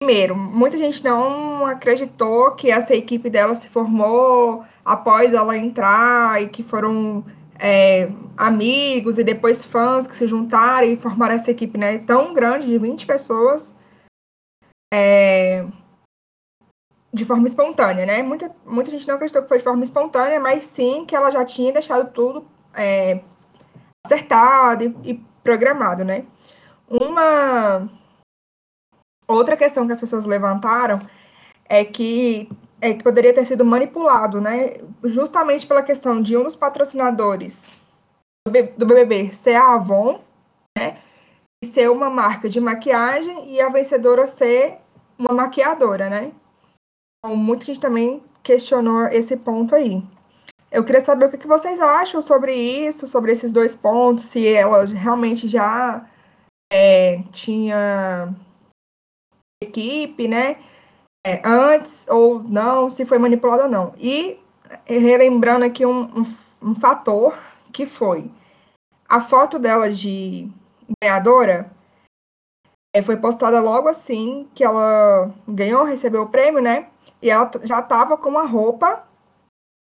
Primeiro, 0.00 0.36
muita 0.36 0.78
gente 0.78 1.02
não 1.02 1.66
acreditou 1.66 2.52
que 2.52 2.70
essa 2.70 2.94
equipe 2.94 3.28
dela 3.28 3.56
se 3.56 3.68
formou 3.68 4.64
após 4.84 5.34
ela 5.34 5.56
entrar 5.56 6.40
e 6.40 6.48
que 6.48 6.62
foram 6.62 7.24
é, 7.58 8.08
amigos 8.36 9.18
e 9.18 9.24
depois 9.24 9.64
fãs 9.64 10.06
que 10.06 10.14
se 10.14 10.28
juntaram 10.28 10.86
e 10.86 10.96
formaram 10.96 11.34
essa 11.34 11.50
equipe 11.50 11.76
né, 11.76 11.98
tão 11.98 12.32
grande, 12.32 12.66
de 12.66 12.78
20 12.78 13.06
pessoas, 13.06 13.74
é, 14.94 15.66
de 17.12 17.24
forma 17.24 17.46
espontânea, 17.46 18.04
né? 18.04 18.22
Muita, 18.22 18.54
muita 18.66 18.90
gente 18.90 19.06
não 19.08 19.14
acreditou 19.14 19.42
que 19.42 19.48
foi 19.48 19.58
de 19.58 19.64
forma 19.64 19.82
espontânea, 19.82 20.38
mas 20.38 20.66
sim 20.66 21.04
que 21.04 21.16
ela 21.16 21.30
já 21.30 21.44
tinha 21.44 21.72
deixado 21.72 22.12
tudo 22.12 22.46
é, 22.74 23.20
acertado 24.04 24.84
e, 24.84 25.10
e 25.10 25.14
programado, 25.42 26.04
né? 26.04 26.24
Uma 26.88 27.88
outra 29.26 29.56
questão 29.56 29.86
que 29.86 29.92
as 29.92 30.00
pessoas 30.00 30.24
levantaram 30.24 31.00
é 31.68 31.84
que 31.84 32.48
é 32.80 32.94
que 32.94 33.02
poderia 33.02 33.34
ter 33.34 33.44
sido 33.44 33.64
manipulado, 33.64 34.40
né? 34.40 34.76
Justamente 35.04 35.66
pela 35.66 35.82
questão 35.82 36.22
de 36.22 36.36
um 36.36 36.44
dos 36.44 36.54
patrocinadores 36.54 37.80
do 38.46 38.86
BBB 38.86 39.34
ser 39.34 39.56
a 39.56 39.74
Avon, 39.74 40.20
né? 40.76 40.98
E 41.62 41.66
ser 41.66 41.90
uma 41.90 42.08
marca 42.08 42.48
de 42.48 42.60
maquiagem 42.60 43.52
e 43.52 43.60
a 43.60 43.68
vencedora 43.68 44.26
ser 44.26 44.78
uma 45.18 45.34
maquiadora, 45.34 46.08
né? 46.08 46.32
Então, 47.18 47.36
muita 47.36 47.64
gente 47.64 47.80
também 47.80 48.22
questionou 48.42 49.06
esse 49.06 49.36
ponto 49.36 49.74
aí. 49.74 50.02
Eu 50.70 50.84
queria 50.84 51.00
saber 51.00 51.26
o 51.26 51.30
que 51.30 51.46
vocês 51.46 51.80
acham 51.80 52.20
sobre 52.20 52.54
isso, 52.54 53.06
sobre 53.06 53.32
esses 53.32 53.52
dois 53.52 53.74
pontos, 53.74 54.24
se 54.24 54.46
ela 54.46 54.84
realmente 54.84 55.48
já 55.48 56.06
é, 56.72 57.22
tinha 57.32 58.34
equipe, 59.62 60.28
né? 60.28 60.58
É, 61.26 61.42
antes 61.44 62.06
ou 62.08 62.42
não, 62.42 62.90
se 62.90 63.04
foi 63.04 63.18
manipulada 63.18 63.64
ou 63.64 63.68
não. 63.68 63.94
E 63.98 64.38
relembrando 64.86 65.64
aqui 65.64 65.84
um, 65.84 66.02
um, 66.02 66.22
um 66.62 66.74
fator 66.74 67.36
que 67.72 67.86
foi 67.86 68.30
a 69.08 69.20
foto 69.20 69.58
dela 69.58 69.90
de 69.90 70.50
ganhadora 71.02 71.70
é, 72.94 73.02
foi 73.02 73.16
postada 73.16 73.60
logo 73.60 73.88
assim 73.88 74.48
que 74.54 74.62
ela 74.62 75.32
ganhou, 75.46 75.84
recebeu 75.84 76.22
o 76.22 76.28
prêmio, 76.28 76.60
né? 76.60 76.88
E 77.20 77.30
ela 77.30 77.50
já 77.64 77.80
estava 77.80 78.16
com 78.16 78.38
a 78.38 78.46
roupa, 78.46 79.04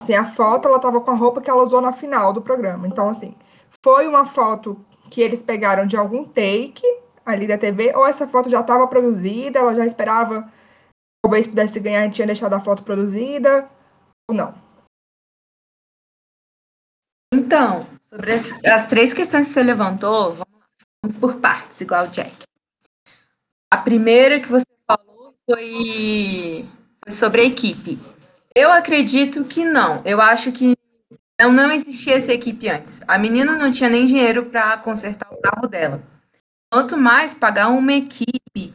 assim, 0.02 0.14
a 0.14 0.24
foto, 0.24 0.68
ela 0.68 0.76
estava 0.76 1.00
com 1.00 1.10
a 1.10 1.14
roupa 1.14 1.40
que 1.40 1.50
ela 1.50 1.62
usou 1.62 1.80
na 1.80 1.92
final 1.92 2.32
do 2.32 2.42
programa. 2.42 2.86
Então, 2.86 3.08
assim, 3.08 3.36
foi 3.84 4.08
uma 4.08 4.24
foto 4.24 4.82
que 5.10 5.20
eles 5.20 5.42
pegaram 5.42 5.86
de 5.86 5.96
algum 5.96 6.24
take 6.24 6.82
ali 7.24 7.46
da 7.46 7.58
TV, 7.58 7.92
ou 7.94 8.06
essa 8.06 8.26
foto 8.26 8.48
já 8.48 8.60
estava 8.60 8.86
produzida, 8.86 9.58
ela 9.58 9.74
já 9.74 9.84
esperava, 9.84 10.50
talvez 11.22 11.46
pudesse 11.46 11.78
ganhar 11.78 12.06
e 12.06 12.10
tinha 12.10 12.26
deixado 12.26 12.54
a 12.54 12.60
foto 12.60 12.82
produzida, 12.82 13.68
ou 14.30 14.34
não. 14.34 14.54
Então, 17.34 17.86
sobre 18.00 18.32
as, 18.32 18.52
as 18.64 18.86
três 18.86 19.12
questões 19.12 19.48
que 19.48 19.52
você 19.52 19.62
levantou, 19.62 20.38
vamos 21.02 21.18
por 21.20 21.36
partes, 21.36 21.78
igual 21.82 22.06
o 22.06 22.08
Jack. 22.08 22.44
A 23.70 23.76
primeira 23.76 24.40
que 24.40 24.48
você 24.48 24.64
falou 24.86 25.34
foi 25.44 26.66
sobre 27.10 27.40
a 27.40 27.44
equipe. 27.44 27.98
Eu 28.54 28.72
acredito 28.72 29.44
que 29.44 29.64
não. 29.64 30.02
Eu 30.04 30.20
acho 30.20 30.50
que 30.52 30.76
não, 31.40 31.52
não 31.52 31.70
existia 31.70 32.16
essa 32.16 32.32
equipe 32.32 32.68
antes. 32.68 33.00
A 33.06 33.16
menina 33.16 33.56
não 33.56 33.70
tinha 33.70 33.88
nem 33.88 34.04
dinheiro 34.04 34.46
para 34.46 34.76
consertar 34.78 35.28
o 35.32 35.40
carro 35.40 35.68
dela. 35.68 36.02
Quanto 36.72 36.96
mais 36.96 37.34
pagar 37.34 37.68
uma 37.68 37.92
equipe 37.92 38.74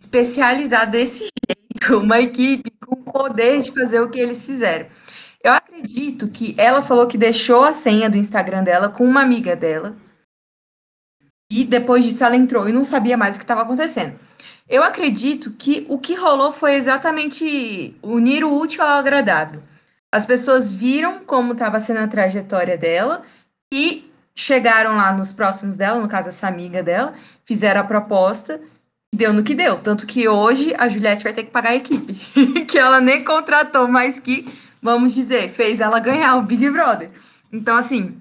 especializada 0.00 0.90
desse 0.90 1.28
jeito, 1.46 1.98
uma 2.00 2.20
equipe 2.20 2.70
com 2.84 2.96
poder 2.96 3.60
de 3.60 3.72
fazer 3.72 4.00
o 4.00 4.10
que 4.10 4.18
eles 4.18 4.44
fizeram. 4.44 4.86
Eu 5.44 5.52
acredito 5.52 6.28
que 6.28 6.54
ela 6.56 6.82
falou 6.82 7.06
que 7.06 7.18
deixou 7.18 7.64
a 7.64 7.72
senha 7.72 8.08
do 8.08 8.16
Instagram 8.16 8.62
dela 8.62 8.88
com 8.88 9.04
uma 9.04 9.20
amiga 9.20 9.54
dela. 9.54 9.96
E 11.52 11.64
depois 11.64 12.04
disso 12.04 12.24
ela 12.24 12.36
entrou 12.36 12.68
e 12.68 12.72
não 12.72 12.84
sabia 12.84 13.16
mais 13.16 13.36
o 13.36 13.38
que 13.38 13.44
estava 13.44 13.62
acontecendo. 13.62 14.18
Eu 14.72 14.82
acredito 14.82 15.50
que 15.50 15.84
o 15.86 15.98
que 15.98 16.14
rolou 16.14 16.50
foi 16.50 16.76
exatamente 16.76 17.94
unir 18.02 18.42
o 18.42 18.58
útil 18.58 18.82
ao 18.82 18.96
agradável. 18.98 19.62
As 20.10 20.24
pessoas 20.24 20.72
viram 20.72 21.18
como 21.26 21.52
estava 21.52 21.78
sendo 21.78 21.98
a 21.98 22.08
trajetória 22.08 22.78
dela 22.78 23.20
e 23.70 24.10
chegaram 24.34 24.96
lá 24.96 25.12
nos 25.12 25.30
próximos 25.30 25.76
dela, 25.76 26.00
no 26.00 26.08
caso 26.08 26.30
essa 26.30 26.48
amiga 26.48 26.82
dela, 26.82 27.12
fizeram 27.44 27.82
a 27.82 27.84
proposta 27.84 28.62
e 29.12 29.16
deu 29.18 29.34
no 29.34 29.42
que 29.42 29.54
deu. 29.54 29.78
Tanto 29.78 30.06
que 30.06 30.26
hoje 30.26 30.74
a 30.78 30.88
Juliette 30.88 31.24
vai 31.24 31.34
ter 31.34 31.44
que 31.44 31.50
pagar 31.50 31.72
a 31.72 31.76
equipe, 31.76 32.14
que 32.64 32.78
ela 32.78 32.98
nem 32.98 33.22
contratou, 33.22 33.86
mas 33.86 34.18
que, 34.18 34.50
vamos 34.80 35.12
dizer, 35.12 35.50
fez 35.50 35.82
ela 35.82 36.00
ganhar 36.00 36.34
o 36.36 36.42
Big 36.44 36.70
Brother. 36.70 37.10
Então, 37.52 37.76
assim, 37.76 38.16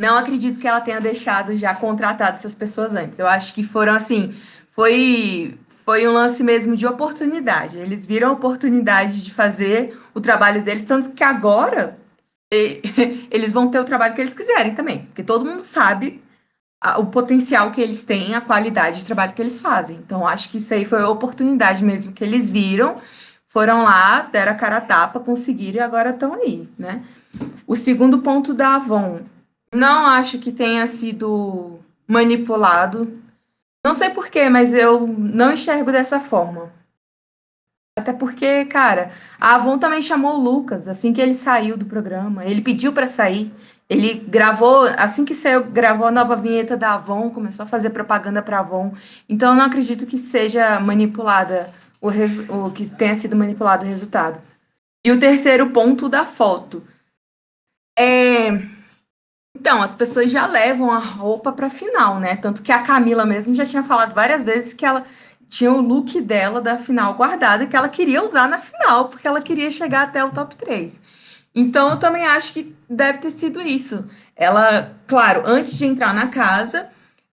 não 0.00 0.16
acredito 0.16 0.58
que 0.58 0.66
ela 0.66 0.80
tenha 0.80 0.98
deixado 0.98 1.54
já 1.54 1.74
contratado 1.74 2.38
essas 2.38 2.54
pessoas 2.54 2.94
antes. 2.94 3.18
Eu 3.18 3.28
acho 3.28 3.52
que 3.52 3.62
foram 3.62 3.92
assim, 3.92 4.34
foi 4.70 5.58
foi 5.84 6.08
um 6.08 6.12
lance 6.12 6.42
mesmo 6.42 6.74
de 6.74 6.86
oportunidade. 6.86 7.76
Eles 7.76 8.06
viram 8.06 8.30
a 8.30 8.32
oportunidade 8.32 9.22
de 9.22 9.30
fazer 9.30 9.98
o 10.14 10.20
trabalho 10.20 10.62
deles, 10.62 10.82
tanto 10.82 11.12
que 11.12 11.22
agora 11.22 11.98
eles 13.30 13.52
vão 13.52 13.68
ter 13.68 13.78
o 13.80 13.84
trabalho 13.84 14.14
que 14.14 14.20
eles 14.22 14.34
quiserem 14.34 14.74
também, 14.74 15.00
porque 15.06 15.22
todo 15.22 15.44
mundo 15.44 15.60
sabe 15.60 16.22
o 16.98 17.06
potencial 17.06 17.70
que 17.70 17.80
eles 17.80 18.02
têm, 18.02 18.34
a 18.34 18.40
qualidade 18.40 18.98
de 18.98 19.04
trabalho 19.04 19.32
que 19.32 19.42
eles 19.42 19.60
fazem. 19.60 19.98
Então, 19.98 20.26
acho 20.26 20.48
que 20.48 20.56
isso 20.56 20.72
aí 20.72 20.84
foi 20.84 21.00
a 21.00 21.08
oportunidade 21.08 21.84
mesmo 21.84 22.12
que 22.12 22.24
eles 22.24 22.50
viram, 22.50 22.96
foram 23.46 23.84
lá, 23.84 24.22
deram 24.22 24.52
a 24.52 24.54
cara 24.54 24.78
a 24.78 24.80
tapa, 24.80 25.20
conseguiram 25.20 25.78
e 25.78 25.80
agora 25.80 26.10
estão 26.10 26.34
aí, 26.34 26.68
né? 26.78 27.02
O 27.66 27.76
segundo 27.76 28.18
ponto 28.18 28.52
da 28.52 28.76
Avon, 28.76 29.20
não 29.72 30.06
acho 30.06 30.38
que 30.38 30.52
tenha 30.52 30.86
sido 30.86 31.78
manipulado 32.06 33.23
não 33.84 33.92
sei 33.92 34.10
porquê, 34.10 34.48
mas 34.48 34.72
eu 34.72 35.06
não 35.06 35.52
enxergo 35.52 35.92
dessa 35.92 36.18
forma. 36.18 36.72
Até 37.96 38.12
porque, 38.12 38.64
cara, 38.64 39.10
a 39.40 39.54
Avon 39.54 39.78
também 39.78 40.02
chamou 40.02 40.34
o 40.34 40.42
Lucas 40.42 40.88
assim 40.88 41.12
que 41.12 41.20
ele 41.20 41.34
saiu 41.34 41.76
do 41.76 41.86
programa. 41.86 42.44
Ele 42.44 42.60
pediu 42.60 42.92
para 42.92 43.06
sair. 43.06 43.52
Ele 43.88 44.14
gravou, 44.14 44.84
assim 44.96 45.24
que 45.24 45.34
saiu, 45.34 45.64
gravou 45.64 46.06
a 46.06 46.10
nova 46.10 46.34
vinheta 46.34 46.76
da 46.76 46.94
Avon, 46.94 47.30
começou 47.30 47.64
a 47.64 47.68
fazer 47.68 47.90
propaganda 47.90 48.42
para 48.42 48.58
Avon. 48.60 48.92
Então, 49.28 49.50
eu 49.52 49.56
não 49.56 49.64
acredito 49.64 50.06
que 50.06 50.18
seja 50.18 50.80
manipulada 50.80 51.70
o, 52.00 52.08
o 52.08 52.70
que 52.72 52.90
tenha 52.90 53.14
sido 53.14 53.36
manipulado 53.36 53.84
o 53.84 53.88
resultado. 53.88 54.40
E 55.04 55.12
o 55.12 55.20
terceiro 55.20 55.70
ponto 55.70 56.08
da 56.08 56.24
foto. 56.24 56.82
É, 57.96 58.50
então, 59.64 59.80
as 59.80 59.94
pessoas 59.94 60.30
já 60.30 60.46
levam 60.46 60.90
a 60.90 60.98
roupa 60.98 61.50
para 61.50 61.70
final, 61.70 62.20
né? 62.20 62.36
Tanto 62.36 62.62
que 62.62 62.70
a 62.70 62.80
Camila 62.80 63.24
mesmo 63.24 63.54
já 63.54 63.64
tinha 63.64 63.82
falado 63.82 64.14
várias 64.14 64.44
vezes 64.44 64.74
que 64.74 64.84
ela 64.84 65.04
tinha 65.48 65.72
o 65.72 65.80
look 65.80 66.20
dela 66.20 66.60
da 66.60 66.76
final 66.76 67.14
guardado 67.14 67.66
que 67.66 67.74
ela 67.74 67.88
queria 67.88 68.22
usar 68.22 68.46
na 68.46 68.58
final, 68.58 69.08
porque 69.08 69.26
ela 69.26 69.40
queria 69.40 69.70
chegar 69.70 70.02
até 70.02 70.22
o 70.22 70.30
top 70.30 70.54
3. 70.56 71.00
Então, 71.54 71.92
eu 71.92 71.98
também 71.98 72.26
acho 72.26 72.52
que 72.52 72.76
deve 72.90 73.20
ter 73.20 73.30
sido 73.30 73.62
isso. 73.62 74.04
Ela, 74.36 74.98
claro, 75.06 75.44
antes 75.46 75.78
de 75.78 75.86
entrar 75.86 76.12
na 76.12 76.26
casa, 76.26 76.88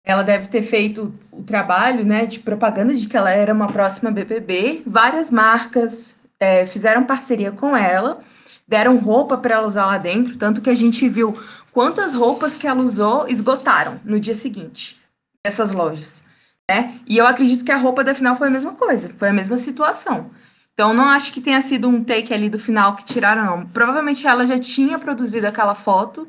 ela 0.05 0.21
deve 0.21 0.49
ter 0.49 0.61
feito 0.61 1.11
o 1.31 1.41
trabalho 1.41 2.05
né, 2.05 2.27
de 2.27 2.41
propaganda 2.41 2.93
de 2.93 3.07
que 3.07 3.17
ela 3.17 3.31
era 3.31 3.51
uma 3.51 3.71
próxima 3.71 4.11
BBB. 4.11 4.83
Várias 4.85 5.31
marcas 5.31 6.15
é, 6.39 6.63
fizeram 6.63 7.05
parceria 7.05 7.51
com 7.51 7.75
ela, 7.75 8.19
deram 8.67 8.97
roupa 8.97 9.35
para 9.35 9.55
ela 9.55 9.65
usar 9.65 9.87
lá 9.87 9.97
dentro, 9.97 10.37
tanto 10.37 10.61
que 10.61 10.69
a 10.69 10.75
gente 10.75 11.09
viu 11.09 11.33
quantas 11.69 12.13
roupas 12.13 12.57
que 12.57 12.67
ela 12.67 12.81
usou 12.81 13.27
esgotaram 13.27 13.99
no 14.03 14.19
dia 14.19 14.33
seguinte, 14.33 14.99
essas 15.45 15.71
lojas. 15.71 16.23
Né? 16.69 16.99
E 17.07 17.17
eu 17.17 17.25
acredito 17.25 17.65
que 17.65 17.71
a 17.71 17.77
roupa 17.77 18.03
da 18.03 18.13
final 18.13 18.35
foi 18.35 18.47
a 18.47 18.51
mesma 18.51 18.75
coisa, 18.75 19.09
foi 19.17 19.29
a 19.29 19.33
mesma 19.33 19.57
situação. 19.57 20.29
Então, 20.73 20.93
não 20.93 21.05
acho 21.05 21.33
que 21.33 21.41
tenha 21.41 21.59
sido 21.61 21.89
um 21.89 22.03
take 22.03 22.33
ali 22.33 22.49
do 22.49 22.59
final 22.59 22.95
que 22.95 23.03
tiraram, 23.03 23.43
não. 23.43 23.67
Provavelmente 23.67 24.25
ela 24.25 24.47
já 24.47 24.57
tinha 24.57 24.97
produzido 24.97 25.47
aquela 25.47 25.75
foto 25.75 26.27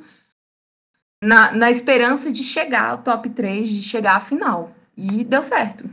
na, 1.22 1.52
na 1.52 1.70
esperança 1.70 2.32
de 2.32 2.42
chegar 2.42 2.90
ao 2.90 2.98
top 2.98 3.30
3, 3.30 3.68
de 3.68 3.82
chegar 3.82 4.16
à 4.16 4.20
final. 4.20 4.72
E 4.96 5.22
deu 5.24 5.42
certo. 5.42 5.88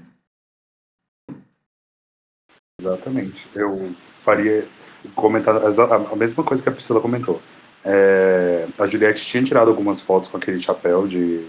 Exatamente. 2.79 3.47
Eu 3.53 3.95
faria 4.21 4.67
comentar 5.13 5.55
a 5.55 6.15
mesma 6.15 6.43
coisa 6.43 6.63
que 6.63 6.69
a 6.69 6.71
Priscila 6.71 7.01
comentou. 7.01 7.41
É, 7.89 8.67
a 8.77 8.85
Juliette 8.85 9.25
tinha 9.25 9.43
tirado 9.43 9.69
algumas 9.69 10.01
fotos 10.01 10.29
com 10.29 10.35
aquele 10.35 10.59
chapéu 10.59 11.07
de, 11.07 11.47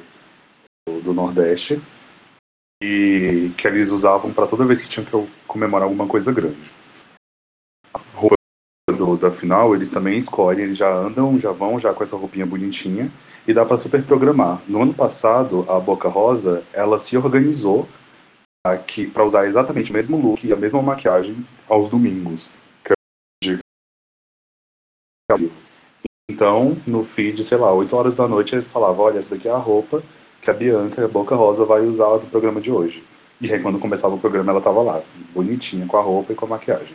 do, 0.87 1.01
do 1.01 1.13
Nordeste 1.13 1.81
e 2.81 3.51
que 3.57 3.67
eles 3.67 3.91
usavam 3.91 4.33
para 4.33 4.47
toda 4.47 4.65
vez 4.65 4.81
que 4.81 4.89
tinham 4.89 5.05
que 5.05 5.33
comemorar 5.49 5.83
alguma 5.83 6.07
coisa 6.07 6.33
grande 6.33 6.71
do, 8.99 9.17
da 9.17 9.31
final, 9.31 9.75
eles 9.75 9.89
também 9.89 10.19
escolhem, 10.19 10.65
eles 10.65 10.77
já 10.77 10.93
andam, 10.93 11.39
já 11.39 11.53
vão 11.53 11.79
já 11.79 11.95
com 11.95 12.03
essa 12.03 12.17
roupinha 12.17 12.45
bonitinha 12.45 13.11
e 13.47 13.55
dá 13.55 13.65
para 13.65 13.77
super 13.77 14.03
programar. 14.03 14.61
No 14.69 14.83
ano 14.83 14.93
passado, 14.93 15.65
a 15.69 15.79
Boca 15.79 16.09
Rosa, 16.09 16.67
ela 16.73 16.99
se 16.99 17.17
organizou 17.17 17.89
para 19.15 19.25
usar 19.25 19.47
exatamente 19.47 19.91
o 19.91 19.95
mesmo 19.95 20.21
look 20.21 20.45
e 20.45 20.53
a 20.53 20.57
mesma 20.57 20.83
maquiagem 20.83 21.47
aos 21.69 21.89
domingos. 21.89 22.53
Então, 26.31 26.77
no 26.87 27.05
feed, 27.05 27.43
sei 27.43 27.59
lá, 27.59 27.73
8 27.73 27.97
horas 27.97 28.15
da 28.15 28.29
noite, 28.29 28.55
ele 28.55 28.63
falava, 28.63 29.03
olha, 29.03 29.19
essa 29.19 29.35
daqui 29.35 29.49
é 29.49 29.51
a 29.51 29.57
roupa 29.57 30.03
que 30.43 30.51
a 30.51 30.55
Bianca, 30.55 31.05
a 31.05 31.09
Boca 31.09 31.35
Rosa, 31.35 31.65
vai 31.65 31.81
usar 31.81 32.19
do 32.19 32.27
programa 32.27 32.61
de 32.61 32.71
hoje. 32.71 33.03
E 33.41 33.53
aí, 33.53 33.61
quando 33.61 33.79
começava 33.79 34.15
o 34.15 34.19
programa, 34.19 34.53
ela 34.53 34.61
tava 34.61 34.83
lá, 34.83 35.03
bonitinha, 35.35 35.87
com 35.87 35.97
a 35.97 36.03
roupa 36.03 36.33
e 36.33 36.37
com 36.37 36.45
a 36.45 36.49
maquiagem 36.49 36.95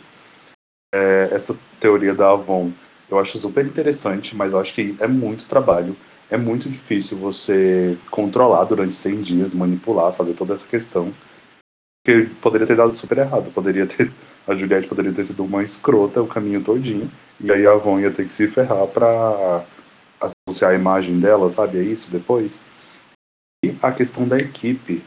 é, 0.94 1.28
essa 1.32 1.56
teoria 1.80 2.14
da 2.14 2.30
Avon 2.30 2.70
eu 3.10 3.18
acho 3.18 3.36
super 3.36 3.66
interessante, 3.66 4.34
mas 4.34 4.52
eu 4.52 4.60
acho 4.60 4.72
que 4.72 4.96
é 4.98 5.06
muito 5.06 5.46
trabalho. 5.46 5.94
É 6.30 6.38
muito 6.38 6.70
difícil 6.70 7.18
você 7.18 7.98
controlar 8.10 8.64
durante 8.64 8.96
100 8.96 9.20
dias, 9.20 9.54
manipular, 9.54 10.12
fazer 10.12 10.32
toda 10.32 10.54
essa 10.54 10.66
questão. 10.66 11.12
Que 12.04 12.26
poderia 12.40 12.66
ter 12.66 12.76
dado 12.76 12.94
super 12.94 13.18
errado. 13.18 13.50
Poderia 13.50 13.86
ter, 13.86 14.12
a 14.46 14.54
Juliette 14.54 14.88
poderia 14.88 15.12
ter 15.12 15.24
sido 15.24 15.44
uma 15.44 15.62
escrota 15.62 16.22
o 16.22 16.26
caminho 16.26 16.62
todinho. 16.62 17.10
E 17.40 17.50
aí 17.50 17.66
a 17.66 17.72
Avon 17.72 17.98
ia 17.98 18.10
ter 18.10 18.26
que 18.26 18.32
se 18.32 18.46
ferrar 18.46 18.86
pra 18.88 19.64
associar 20.20 20.72
a 20.72 20.74
imagem 20.74 21.18
dela, 21.18 21.48
sabe? 21.48 21.78
É 21.78 21.82
isso 21.82 22.10
depois. 22.10 22.66
E 23.64 23.74
a 23.82 23.92
questão 23.92 24.28
da 24.28 24.36
equipe. 24.36 25.02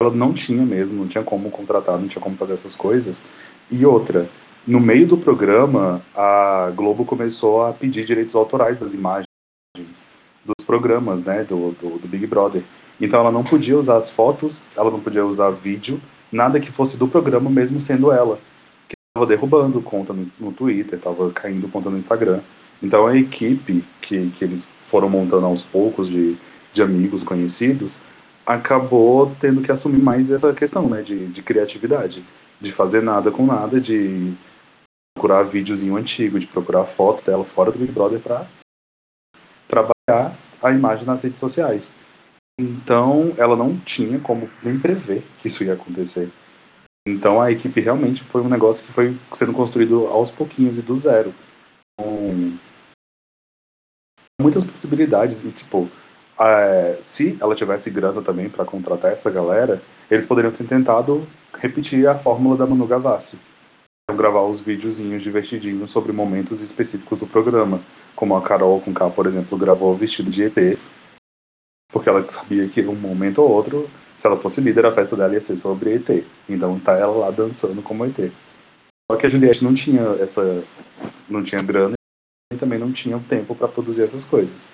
Ela 0.00 0.12
não 0.12 0.32
tinha 0.32 0.64
mesmo, 0.64 0.98
não 0.98 1.08
tinha 1.08 1.22
como 1.22 1.50
contratar, 1.50 1.98
não 1.98 2.08
tinha 2.08 2.22
como 2.22 2.36
fazer 2.36 2.52
essas 2.52 2.74
coisas. 2.74 3.22
E 3.70 3.86
outra, 3.86 4.28
no 4.66 4.80
meio 4.80 5.06
do 5.06 5.16
programa, 5.16 6.04
a 6.14 6.72
Globo 6.74 7.04
começou 7.04 7.62
a 7.62 7.72
pedir 7.72 8.04
direitos 8.04 8.34
autorais 8.34 8.80
das 8.80 8.92
imagens 8.92 9.26
dos 10.44 10.66
programas, 10.66 11.22
né, 11.22 11.44
do, 11.44 11.72
do, 11.72 11.98
do, 11.98 12.08
Big 12.08 12.26
Brother. 12.26 12.62
Então 13.00 13.20
ela 13.20 13.32
não 13.32 13.42
podia 13.42 13.76
usar 13.76 13.96
as 13.96 14.10
fotos, 14.10 14.68
ela 14.76 14.90
não 14.90 15.00
podia 15.00 15.24
usar 15.24 15.50
vídeo, 15.50 16.00
nada 16.30 16.60
que 16.60 16.70
fosse 16.70 16.96
do 16.96 17.08
programa, 17.08 17.50
mesmo 17.50 17.80
sendo 17.80 18.12
ela. 18.12 18.38
Que 18.88 18.94
estava 19.08 19.26
derrubando 19.26 19.80
conta 19.80 20.12
no, 20.12 20.26
no 20.38 20.52
Twitter, 20.52 20.98
estava 20.98 21.30
caindo 21.30 21.68
conta 21.68 21.90
no 21.90 21.98
Instagram. 21.98 22.40
Então 22.82 23.06
a 23.06 23.16
equipe 23.16 23.84
que, 24.00 24.30
que 24.30 24.44
eles 24.44 24.70
foram 24.78 25.08
montando 25.08 25.46
aos 25.46 25.64
poucos 25.64 26.08
de, 26.08 26.36
de 26.72 26.82
amigos 26.82 27.22
conhecidos 27.22 27.98
acabou 28.46 29.34
tendo 29.40 29.62
que 29.62 29.72
assumir 29.72 30.02
mais 30.02 30.30
essa 30.30 30.52
questão 30.52 30.88
né, 30.88 31.00
de, 31.00 31.26
de 31.28 31.42
criatividade, 31.42 32.24
de 32.60 32.72
fazer 32.72 33.02
nada 33.02 33.30
com 33.30 33.46
nada, 33.46 33.80
de 33.80 34.34
procurar 35.14 35.44
videozinho 35.44 35.96
antigo, 35.96 36.38
de 36.38 36.46
procurar 36.46 36.84
foto 36.84 37.24
dela 37.24 37.44
fora 37.44 37.72
do 37.72 37.78
Big 37.78 37.92
Brother 37.92 38.20
para 38.20 38.46
trabalhar 39.66 40.36
a 40.62 40.70
imagem 40.70 41.06
nas 41.06 41.22
redes 41.22 41.40
sociais. 41.40 41.92
Então, 42.58 43.34
ela 43.36 43.56
não 43.56 43.76
tinha 43.78 44.18
como 44.18 44.48
nem 44.62 44.78
prever 44.78 45.24
que 45.40 45.48
isso 45.48 45.64
ia 45.64 45.74
acontecer. 45.74 46.30
Então, 47.06 47.40
a 47.40 47.50
equipe 47.50 47.80
realmente 47.80 48.24
foi 48.24 48.40
um 48.40 48.48
negócio 48.48 48.84
que 48.86 48.92
foi 48.92 49.18
sendo 49.32 49.52
construído 49.52 50.06
aos 50.06 50.30
pouquinhos 50.30 50.78
e 50.78 50.82
do 50.82 50.96
zero. 50.96 51.34
Com 51.98 52.56
muitas 54.40 54.64
possibilidades. 54.64 55.44
E, 55.44 55.52
tipo, 55.52 55.90
é, 56.40 56.98
se 57.02 57.36
ela 57.40 57.54
tivesse 57.54 57.90
grana 57.90 58.22
também 58.22 58.48
para 58.48 58.64
contratar 58.64 59.12
essa 59.12 59.30
galera, 59.30 59.82
eles 60.10 60.24
poderiam 60.24 60.52
ter 60.52 60.64
tentado 60.64 61.26
repetir 61.52 62.06
a 62.06 62.18
fórmula 62.18 62.56
da 62.56 62.66
Manu 62.66 62.86
Gavassi 62.86 63.38
gravar 64.12 64.42
os 64.42 64.60
videozinhos 64.60 65.22
divertidinhos 65.22 65.90
sobre 65.90 66.12
momentos 66.12 66.60
específicos 66.60 67.20
do 67.20 67.26
programa. 67.26 67.80
Como 68.14 68.36
a 68.36 68.42
Carol 68.42 68.80
com 68.80 68.92
K, 68.92 69.08
por 69.10 69.26
exemplo, 69.26 69.56
gravou 69.56 69.96
vestido 69.96 70.30
de 70.30 70.44
ET, 70.44 70.78
porque 71.94 72.08
ela 72.08 72.28
sabia 72.28 72.68
que 72.68 72.84
um 72.84 72.96
momento 72.96 73.40
ou 73.40 73.48
outro, 73.48 73.88
se 74.18 74.26
ela 74.26 74.36
fosse 74.36 74.60
líder, 74.60 74.84
a 74.84 74.90
festa 74.90 75.14
dela 75.14 75.32
ia 75.32 75.40
ser 75.40 75.54
sobre 75.54 75.94
ET. 75.94 76.26
Então 76.48 76.78
tá 76.80 76.98
ela 76.98 77.14
lá 77.14 77.30
dançando 77.30 77.80
como 77.84 78.04
ET. 78.04 78.32
Só 79.08 79.16
que 79.16 79.26
a 79.26 79.28
Juliette 79.28 79.62
não 79.62 79.72
tinha 79.72 80.02
essa. 80.20 80.64
não 81.30 81.40
tinha 81.40 81.62
grana 81.62 81.94
e 82.52 82.56
também 82.56 82.80
não 82.80 82.90
tinha 82.92 83.16
tempo 83.28 83.54
para 83.54 83.68
produzir 83.68 84.02
essas 84.02 84.24
coisas. 84.24 84.68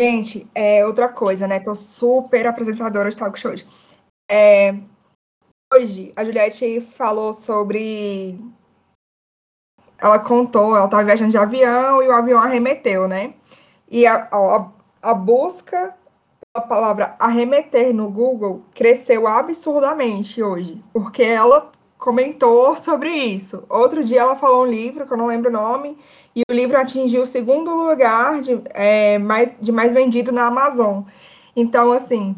Gente, 0.00 0.48
é 0.54 0.86
outra 0.86 1.10
coisa, 1.10 1.46
né? 1.46 1.60
Tô 1.60 1.74
super 1.74 2.46
apresentadora 2.46 3.10
de 3.10 3.16
talk 3.18 3.38
show. 3.38 3.54
É, 4.30 4.72
hoje 5.74 6.10
a 6.16 6.24
Juliette 6.24 6.80
falou 6.80 7.34
sobre. 7.34 8.38
Ela 10.04 10.18
contou, 10.18 10.76
ela 10.76 10.84
estava 10.84 11.02
viajando 11.02 11.30
de 11.30 11.38
avião 11.38 12.02
e 12.02 12.08
o 12.08 12.12
avião 12.12 12.38
arremeteu, 12.38 13.08
né? 13.08 13.32
E 13.90 14.06
a, 14.06 14.28
a, 14.30 14.66
a 15.00 15.14
busca 15.14 15.94
pela 16.52 16.66
palavra 16.66 17.16
arremeter 17.18 17.94
no 17.94 18.10
Google 18.10 18.60
cresceu 18.74 19.26
absurdamente 19.26 20.42
hoje, 20.42 20.84
porque 20.92 21.22
ela 21.22 21.70
comentou 21.96 22.76
sobre 22.76 23.08
isso. 23.08 23.64
Outro 23.66 24.04
dia 24.04 24.20
ela 24.20 24.36
falou 24.36 24.64
um 24.64 24.66
livro, 24.66 25.06
que 25.06 25.12
eu 25.14 25.16
não 25.16 25.26
lembro 25.26 25.48
o 25.48 25.52
nome, 25.54 25.96
e 26.36 26.42
o 26.50 26.52
livro 26.54 26.78
atingiu 26.78 27.22
o 27.22 27.26
segundo 27.26 27.74
lugar 27.74 28.42
de, 28.42 28.60
é, 28.74 29.18
mais, 29.18 29.54
de 29.58 29.72
mais 29.72 29.94
vendido 29.94 30.30
na 30.30 30.48
Amazon. 30.48 31.00
Então, 31.56 31.92
assim, 31.92 32.36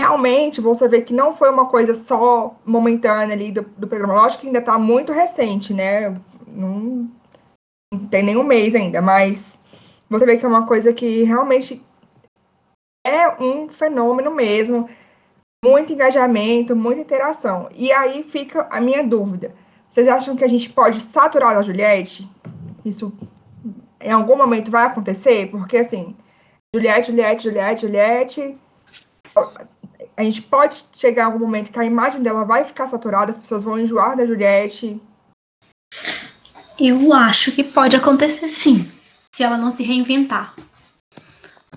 realmente 0.00 0.62
você 0.62 0.88
vê 0.88 1.02
que 1.02 1.12
não 1.12 1.34
foi 1.34 1.50
uma 1.50 1.66
coisa 1.66 1.92
só 1.92 2.56
momentânea 2.64 3.34
ali 3.34 3.52
do, 3.52 3.66
do 3.76 3.86
programa. 3.86 4.14
Lógico 4.14 4.40
que 4.40 4.46
ainda 4.46 4.60
está 4.60 4.78
muito 4.78 5.12
recente, 5.12 5.74
né? 5.74 6.16
Não, 6.46 7.10
não 7.92 8.06
tem 8.06 8.22
nem 8.22 8.36
um 8.36 8.42
mês 8.42 8.74
ainda, 8.74 9.00
mas 9.00 9.60
você 10.08 10.26
vê 10.26 10.36
que 10.36 10.44
é 10.44 10.48
uma 10.48 10.66
coisa 10.66 10.92
que 10.92 11.22
realmente 11.24 11.84
é 13.06 13.28
um 13.42 13.68
fenômeno 13.68 14.30
mesmo. 14.30 14.88
Muito 15.64 15.92
engajamento, 15.92 16.74
muita 16.74 17.00
interação. 17.00 17.68
E 17.74 17.92
aí 17.92 18.22
fica 18.22 18.66
a 18.70 18.80
minha 18.80 19.02
dúvida. 19.02 19.54
Vocês 19.88 20.08
acham 20.08 20.36
que 20.36 20.44
a 20.44 20.48
gente 20.48 20.70
pode 20.70 21.00
saturar 21.00 21.56
a 21.56 21.62
Juliette? 21.62 22.28
Isso 22.84 23.12
em 24.00 24.10
algum 24.10 24.36
momento 24.36 24.70
vai 24.70 24.86
acontecer? 24.86 25.50
Porque 25.50 25.76
assim, 25.76 26.16
Juliette, 26.74 27.10
Juliette, 27.10 27.44
Juliette, 27.44 27.82
Juliette 27.82 28.58
a 30.16 30.22
gente 30.22 30.42
pode 30.42 30.84
chegar 30.92 31.24
a 31.24 31.26
algum 31.26 31.40
momento 31.40 31.72
que 31.72 31.78
a 31.78 31.84
imagem 31.84 32.22
dela 32.22 32.44
vai 32.44 32.64
ficar 32.64 32.86
saturada, 32.86 33.30
as 33.30 33.38
pessoas 33.38 33.64
vão 33.64 33.78
enjoar 33.78 34.16
da 34.16 34.26
Juliette? 34.26 35.00
Eu 36.78 37.12
acho 37.12 37.52
que 37.52 37.62
pode 37.62 37.96
acontecer 37.96 38.48
sim, 38.48 38.88
se 39.30 39.42
ela 39.42 39.56
não 39.56 39.70
se 39.70 39.82
reinventar. 39.82 40.54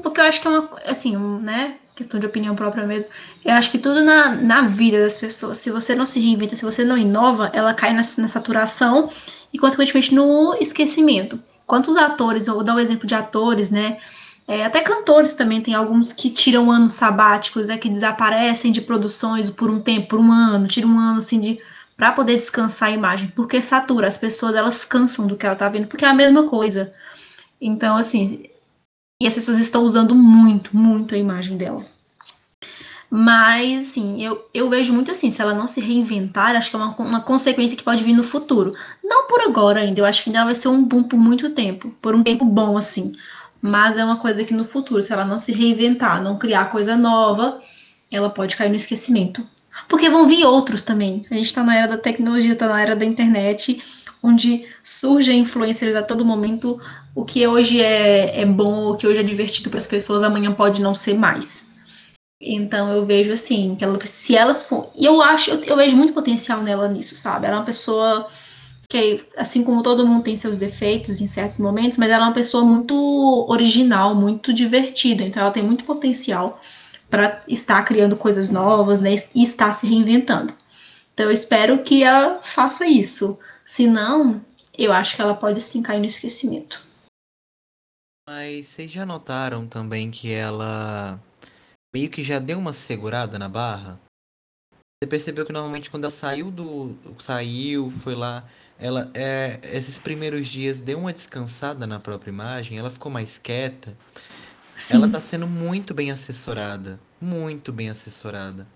Porque 0.02 0.20
eu 0.20 0.26
acho 0.26 0.41
que 0.41 0.48
é 0.48 0.52
uma, 0.52 0.70
assim, 0.86 1.18
né, 1.18 1.76
questão 1.96 2.20
de 2.20 2.26
opinião 2.26 2.56
própria 2.56 2.86
mesmo. 2.86 3.10
Eu 3.43 3.54
acho 3.54 3.72
que 3.72 3.78
tudo 3.78 4.04
na, 4.04 4.36
na 4.36 4.62
vida 4.64 5.02
das 5.02 5.18
pessoas, 5.18 5.58
se 5.58 5.72
você 5.72 5.96
não 5.96 6.06
se 6.06 6.20
reinventa, 6.20 6.56
se 6.56 6.66
você 6.66 6.84
não 6.84 6.98
inova, 6.98 7.50
ela 7.54 7.74
cai 7.74 7.93
na, 7.93 8.02
na 8.18 8.28
saturação 8.28 9.10
e, 9.54 9.58
consequentemente, 9.58 10.14
no 10.14 10.56
esquecimento. 10.60 11.39
Quantos 11.66 11.96
atores, 11.96 12.48
ou 12.48 12.56
vou 12.56 12.64
dar 12.64 12.76
um 12.76 12.80
exemplo 12.80 13.08
de 13.08 13.16
atores, 13.16 13.70
né, 13.70 13.98
é, 14.48 14.64
até 14.64 14.82
cantores 14.82 15.34
também 15.34 15.62
tem 15.62 15.74
alguns 15.74 16.14
que 16.14 16.30
tiram 16.30 16.70
anos 16.70 16.93
sabáticos, 16.93 17.70
é 17.70 17.78
que 17.78 17.89
desaparecem 17.89 18.72
de 18.72 18.80
produções 18.80 19.50
por 19.50 19.72
um 19.72 19.80
tempo, 19.80 20.10
por 20.10 20.20
um 20.20 20.32
ano, 20.32 20.68
tiram 20.68 20.89
um 20.89 21.00
ano 21.00 21.18
assim 21.18 21.39
de 21.39 21.58
para 21.98 22.12
poder 22.12 22.36
descansar 22.38 22.89
a 22.89 22.91
imagem, 22.91 23.30
porque 23.36 23.62
satura, 23.62 24.08
as 24.08 24.18
pessoas 24.18 24.56
elas 24.56 24.84
cansam 24.86 25.28
do 25.28 25.38
que 25.38 25.46
ela 25.46 25.56
tá 25.56 25.70
vendo, 25.70 25.88
porque 25.88 26.06
é 26.06 26.10
a 26.10 26.14
mesma 26.14 26.48
coisa. 26.48 26.93
Então, 27.62 27.98
assim, 27.98 28.46
E 29.22 29.28
as 29.28 29.36
pessoas 29.36 29.60
estão 29.60 29.84
usando 29.84 30.16
muito, 30.16 30.76
muito 30.78 31.16
a 31.16 31.18
imagem 31.18 31.58
dela. 31.58 31.86
Mas, 33.10 33.89
assim, 33.91 34.22
eu, 34.22 34.48
eu 34.54 34.70
vejo 34.70 34.93
muito 34.93 35.12
assim, 35.12 35.32
se 35.32 35.41
ela 35.41 35.54
não 35.54 35.68
se 35.68 35.80
reinventar, 35.80 36.56
acho 36.56 36.70
que 36.70 36.76
é 36.76 36.80
uma, 36.80 36.96
uma 36.98 37.22
consequência 37.22 37.78
que 37.78 37.84
pode 37.84 38.04
vir 38.04 38.14
no 38.14 38.24
futuro. 38.24 38.72
Não 39.04 39.28
por 39.28 39.41
agora 39.41 39.80
ainda, 39.82 40.02
eu 40.02 40.06
acho 40.06 40.24
que 40.24 40.30
ainda 40.30 40.43
vai 40.46 40.56
ser 40.56 40.68
um 40.70 40.84
boom 40.84 41.04
por 41.04 41.18
muito 41.20 41.50
tempo, 41.52 41.89
por 42.02 42.16
um 42.16 42.24
tempo 42.24 42.46
bom, 42.46 42.78
assim. 42.78 43.14
Mas 43.62 43.98
é 43.98 44.04
uma 44.06 44.18
coisa 44.18 44.43
que 44.43 44.54
no 44.54 44.66
futuro, 44.66 45.02
se 45.02 45.14
ela 45.14 45.26
não 45.26 45.39
se 45.39 45.52
reinventar, 45.54 46.22
não 46.22 46.38
criar 46.38 46.66
coisa 46.72 46.96
nova, 46.98 47.62
ela 48.12 48.30
pode 48.30 48.56
cair 48.56 48.70
no 48.70 48.76
esquecimento. 48.76 49.48
Porque 49.88 50.09
vão 50.09 50.28
vir 50.28 50.45
outros 50.45 50.84
também. 50.84 51.26
A 51.30 51.36
gente 51.36 51.47
está 51.47 51.63
na 51.63 51.76
era 51.76 51.88
da 51.88 51.97
tecnologia, 51.97 52.53
está 52.53 52.67
na 52.67 52.82
era 52.82 52.95
da 52.95 53.05
internet, 53.05 53.82
onde 54.21 54.65
surgem 54.84 55.39
influencers 55.39 55.95
a 55.95 56.01
todo 56.01 56.26
momento. 56.26 56.80
O 57.13 57.23
que 57.23 57.45
hoje 57.45 57.82
é, 57.82 58.41
é 58.41 58.45
bom, 58.45 58.91
o 58.91 58.97
que 58.97 59.07
hoje 59.07 59.19
é 59.19 59.23
divertido 59.23 59.69
para 59.69 59.78
as 59.78 59.88
pessoas, 59.88 60.23
amanhã 60.23 60.51
pode 60.51 60.82
não 60.82 60.95
ser 60.95 61.13
mais. 61.13 61.63
Então 62.41 62.91
eu 62.91 63.05
vejo 63.05 63.32
assim, 63.32 63.76
que 63.76 63.84
ela, 63.84 63.97
se 64.05 64.36
elas 64.36 64.67
for. 64.67 64.91
E 64.95 65.05
eu 65.05 65.21
acho, 65.21 65.51
eu, 65.51 65.63
eu, 65.63 65.76
vejo 65.78 65.95
muito 65.95 66.13
potencial 66.13 66.61
nela 66.61 66.88
nisso, 66.88 67.15
sabe? 67.15 67.45
Ela 67.45 67.55
é 67.55 67.59
uma 67.59 67.65
pessoa 67.65 68.28
que, 68.89 69.26
assim 69.38 69.63
como 69.63 69.82
todo 69.82 70.05
mundo 70.05 70.23
tem 70.23 70.36
seus 70.36 70.57
defeitos 70.57 71.21
em 71.21 71.28
certos 71.28 71.57
momentos, 71.57 71.97
mas 71.97 72.11
ela 72.11 72.26
é 72.26 72.28
uma 72.28 72.34
pessoa 72.34 72.63
muito 72.63 72.93
original, 73.49 74.13
muito 74.13 74.53
divertida. 74.53 75.23
Então 75.23 75.41
ela 75.41 75.51
tem 75.51 75.63
muito 75.63 75.86
potencial 75.86 76.61
para 77.16 77.41
estar 77.47 77.82
criando 77.86 78.18
coisas 78.18 78.49
novas, 78.49 78.99
né? 78.99 79.16
E 79.34 79.41
estar 79.41 79.72
se 79.72 79.88
reinventando. 79.88 80.53
Então 81.13 81.28
eu 81.28 81.32
espero 81.32 81.82
que 81.82 82.03
ela 82.03 82.43
faça 82.43 82.86
isso. 82.86 83.39
Se 83.63 83.88
não, 83.88 84.43
eu 84.78 84.91
acho 84.91 85.16
que 85.16 85.22
ela 85.22 85.34
pode 85.34 85.61
sim 85.61 85.82
cair 85.82 85.99
no 85.99 86.05
esquecimento. 86.05 86.86
Mas 88.28 88.68
vocês 88.68 88.91
já 88.91 89.05
notaram 89.05 89.66
também 89.66 90.11
que 90.11 90.30
ela 90.30 91.18
meio 91.95 92.09
que 92.09 92.22
já 92.22 92.38
deu 92.38 92.59
uma 92.59 92.74
segurada 92.74 93.39
na 93.39 93.47
barra. 93.47 93.97
Você 94.74 95.07
percebeu 95.07 95.45
que 95.45 95.53
normalmente 95.53 95.89
quando 95.89 96.03
ela 96.03 96.11
saiu 96.11 96.51
do. 96.51 96.97
saiu, 97.18 97.93
foi 98.01 98.13
lá. 98.13 98.43
Ela 98.78 99.09
é, 99.13 99.61
esses 99.63 99.99
primeiros 99.99 100.49
dias 100.49 100.82
deu 100.82 100.99
uma 100.99 101.13
descansada 101.13 101.88
na 101.88 101.97
própria 101.97 102.30
imagem, 102.30 102.78
ela 102.78 102.89
ficou 102.89 103.09
mais 103.09 103.38
quieta. 103.38 103.95
Sim. 104.76 104.95
Ela 104.95 105.09
tá 105.09 105.22
sendo 105.22 105.47
muito 105.47 105.93
bem 105.93 106.11
assessorada. 106.11 106.99
Muito 107.20 107.72
bem 107.72 107.89
assessorada. 107.89 108.68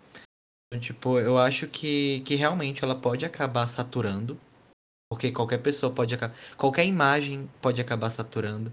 Então, 0.68 0.80
tipo, 0.80 1.20
eu 1.20 1.38
acho 1.38 1.68
que, 1.68 2.22
que 2.22 2.36
realmente 2.36 2.84
ela 2.84 2.96
pode 2.96 3.26
acabar 3.26 3.68
saturando. 3.68 4.40
Porque 5.12 5.32
qualquer 5.32 5.58
pessoa 5.58 5.92
pode 5.92 6.14
acabar. 6.14 6.36
Qualquer 6.56 6.86
imagem 6.86 7.50
pode 7.62 7.82
acabar 7.82 8.12
saturando. 8.12 8.72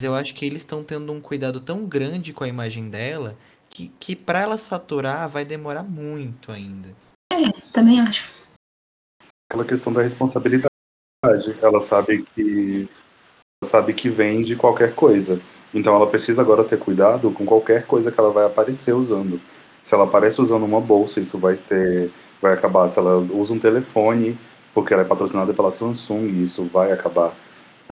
Mas 0.00 0.06
eu 0.06 0.14
acho 0.14 0.34
que 0.34 0.46
eles 0.46 0.60
estão 0.60 0.84
tendo 0.84 1.12
um 1.12 1.20
cuidado 1.20 1.60
tão 1.60 1.86
grande 1.86 2.32
com 2.32 2.44
a 2.44 2.48
imagem 2.48 2.88
dela 2.88 3.36
que, 3.68 3.88
que 3.98 4.14
para 4.14 4.40
ela 4.40 4.56
saturar 4.56 5.28
vai 5.28 5.44
demorar 5.44 5.82
muito 5.82 6.52
ainda. 6.52 6.94
É, 7.32 7.50
também 7.72 8.00
acho. 8.00 8.30
Aquela 9.50 9.66
questão 9.66 9.92
da 9.92 10.02
responsabilidade. 10.02 10.68
Ela 11.60 11.80
sabe 11.80 12.22
que 12.34 12.88
ela 13.62 13.70
sabe 13.70 13.94
que 13.94 14.08
vem 14.08 14.42
de 14.42 14.54
qualquer 14.54 14.94
coisa. 14.94 15.40
Então 15.74 15.94
ela 15.94 16.06
precisa 16.06 16.40
agora 16.40 16.64
ter 16.64 16.78
cuidado 16.78 17.30
com 17.30 17.44
qualquer 17.44 17.84
coisa 17.86 18.12
que 18.12 18.18
ela 18.20 18.30
vai 18.30 18.46
aparecer 18.46 18.94
usando. 18.94 19.40
Se 19.82 19.94
ela 19.94 20.04
aparece 20.04 20.40
usando 20.40 20.64
uma 20.64 20.80
bolsa, 20.80 21.20
isso 21.20 21.38
vai 21.38 21.56
ser 21.56 22.10
vai 22.40 22.52
acabar. 22.54 22.88
Se 22.88 22.98
ela 22.98 23.16
usa 23.18 23.54
um 23.54 23.58
telefone, 23.58 24.38
porque 24.72 24.92
ela 24.94 25.02
é 25.02 25.06
patrocinada 25.06 25.52
pela 25.52 25.70
Samsung, 25.70 26.42
isso 26.42 26.64
vai 26.72 26.92
acabar. 26.92 27.34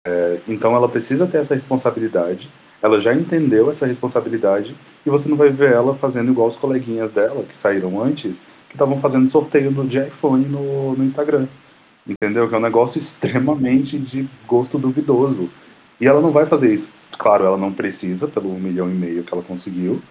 É, 0.08 0.40
então 0.48 0.76
ela 0.76 0.88
precisa 0.88 1.28
ter 1.28 1.38
essa 1.40 1.56
responsabilidade 1.56 2.50
ela 2.86 3.02
já 3.02 3.14
entendeu 3.16 3.72
essa 3.72 3.88
responsabilidade 3.88 4.76
e 5.04 5.10
você 5.10 5.28
não 5.28 5.36
vai 5.36 5.50
ver 5.50 5.74
ela 5.74 5.96
fazendo 5.96 6.32
igual 6.32 6.48
os 6.48 6.56
coleguinhas 6.56 7.12
dela, 7.12 7.44
que 7.44 7.58
saíram 7.58 8.02
antes, 8.02 8.44
que 8.70 8.76
estavam 8.76 9.00
fazendo 9.00 9.28
sorteio 9.28 9.72
no, 9.72 9.88
de 9.88 10.00
iPhone 10.00 10.46
no, 10.46 10.96
no 10.96 11.04
Instagram. 11.04 11.48
Entendeu? 12.08 12.48
Que 12.48 12.54
é 12.54 12.58
um 12.60 12.62
negócio 12.62 13.00
extremamente 13.00 13.98
de 13.98 14.30
gosto 14.48 14.78
duvidoso. 14.78 15.50
E 16.00 16.08
ela 16.08 16.22
não 16.22 16.32
vai 16.32 16.46
fazer 16.46 16.74
isso. 16.74 16.92
Claro, 17.18 17.46
ela 17.46 17.58
não 17.58 17.72
precisa, 17.72 18.28
pelo 18.28 18.52
um 18.52 18.60
milhão 18.60 18.90
e 18.90 18.94
meio 18.94 19.24
que 19.24 19.34
ela 19.34 19.44
conseguiu. 19.44 20.02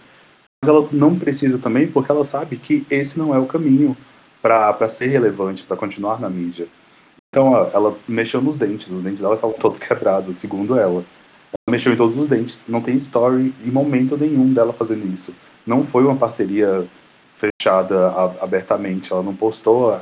Mas 0.63 0.69
ela 0.69 0.89
não 0.91 1.19
precisa 1.19 1.59
também 1.59 1.87
porque 1.87 2.11
ela 2.11 2.25
sabe 2.25 2.57
que 2.57 2.87
esse 2.91 3.19
não 3.19 3.35
é 3.35 3.39
o 3.39 3.47
caminho 3.47 3.97
para 4.41 4.89
ser 4.89 5.07
relevante, 5.07 5.63
para 5.63 5.77
continuar 5.77 6.21
na 6.21 6.29
mídia. 6.29 6.67
Então, 7.29 7.53
ó, 7.53 7.69
ela 7.73 7.99
mexeu 8.07 8.41
nos 8.41 8.57
dentes. 8.57 8.91
Os 8.91 9.03
dentes 9.03 9.21
dela 9.21 9.35
estavam 9.35 9.57
todos 9.57 9.79
quebrados, 9.81 10.37
segundo 10.37 10.79
ela 10.79 11.05
mexeu 11.69 11.93
em 11.93 11.97
todos 11.97 12.17
os 12.19 12.29
dentes. 12.29 12.65
Não 12.69 12.81
tem 12.81 12.97
story 12.97 13.55
em 13.65 13.71
momento 13.71 14.17
nenhum 14.17 14.53
dela 14.53 14.73
fazendo 14.73 15.07
isso. 15.13 15.35
Não 15.67 15.85
foi 15.85 16.05
uma 16.05 16.17
parceria 16.17 16.87
fechada 17.37 18.09
a, 18.09 18.45
abertamente. 18.45 19.13
Ela 19.13 19.23
não 19.23 19.35
postou 19.35 19.91
a 19.91 20.01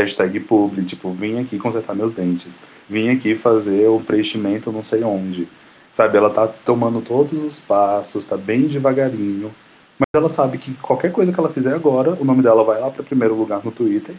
hashtag 0.00 0.40
publi, 0.40 0.84
tipo, 0.84 1.12
vim 1.12 1.40
aqui 1.40 1.58
consertar 1.58 1.94
meus 1.94 2.12
dentes. 2.12 2.60
Vim 2.88 3.08
aqui 3.08 3.36
fazer 3.36 3.88
o 3.88 4.00
preenchimento 4.00 4.72
não 4.72 4.82
sei 4.84 5.02
onde. 5.04 5.48
Sabe, 5.90 6.16
ela 6.16 6.30
tá 6.30 6.46
tomando 6.46 7.00
todos 7.00 7.42
os 7.42 7.58
passos, 7.58 8.24
tá 8.24 8.36
bem 8.36 8.66
devagarinho. 8.66 9.52
Mas 9.98 10.06
ela 10.14 10.28
sabe 10.28 10.56
que 10.56 10.72
qualquer 10.74 11.12
coisa 11.12 11.32
que 11.32 11.38
ela 11.38 11.52
fizer 11.52 11.74
agora, 11.74 12.16
o 12.20 12.24
nome 12.24 12.42
dela 12.42 12.64
vai 12.64 12.80
lá 12.80 12.90
para 12.90 13.02
primeiro 13.02 13.34
lugar 13.34 13.64
no 13.64 13.70
Twitter. 13.70 14.14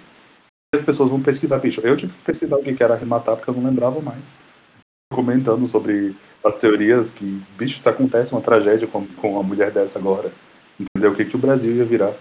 E 0.74 0.78
as 0.78 0.82
pessoas 0.82 1.10
vão 1.10 1.22
pesquisar, 1.22 1.60
bicho. 1.60 1.82
Eu 1.82 1.98
tive 1.98 2.14
que 2.14 2.22
pesquisar 2.24 2.58
o 2.58 2.64
que 2.64 2.84
era 2.84 2.94
arrematar 2.94 3.36
porque 3.36 3.50
eu 3.50 3.56
não 3.56 3.64
lembrava 3.64 4.00
mais. 4.02 4.36
Comentando 5.12 5.66
sobre 5.66 6.16
as 6.44 6.58
teorias 6.58 7.12
que, 7.12 7.44
bicho, 7.58 7.80
se 7.80 7.90
acontece 7.90 8.32
uma 8.32 8.42
tragédia 8.42 8.88
com, 8.88 9.06
com 9.06 9.34
uma 9.34 9.44
mulher 9.44 9.72
dessa 9.72 10.00
agora, 10.00 10.32
entendeu? 10.80 11.12
O 11.12 11.16
que, 11.16 11.26
que 11.26 11.36
o 11.36 11.40
Brasil 11.40 11.76
ia 11.76 11.86
virar? 11.86 12.14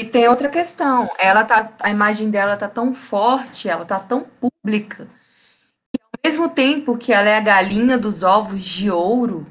E 0.00 0.04
tem 0.06 0.26
outra 0.26 0.48
questão, 0.48 1.10
ela 1.18 1.44
tá, 1.44 1.74
a 1.78 1.90
imagem 1.90 2.30
dela 2.30 2.56
tá 2.56 2.66
tão 2.66 2.94
forte, 2.94 3.68
ela 3.68 3.84
tá 3.84 4.00
tão 4.00 4.22
pública, 4.22 5.04
que 5.04 6.02
ao 6.02 6.18
mesmo 6.24 6.48
tempo 6.48 6.96
que 6.96 7.12
ela 7.12 7.28
é 7.28 7.36
a 7.36 7.40
galinha 7.40 7.98
dos 7.98 8.22
ovos 8.22 8.64
de 8.64 8.90
ouro, 8.90 9.46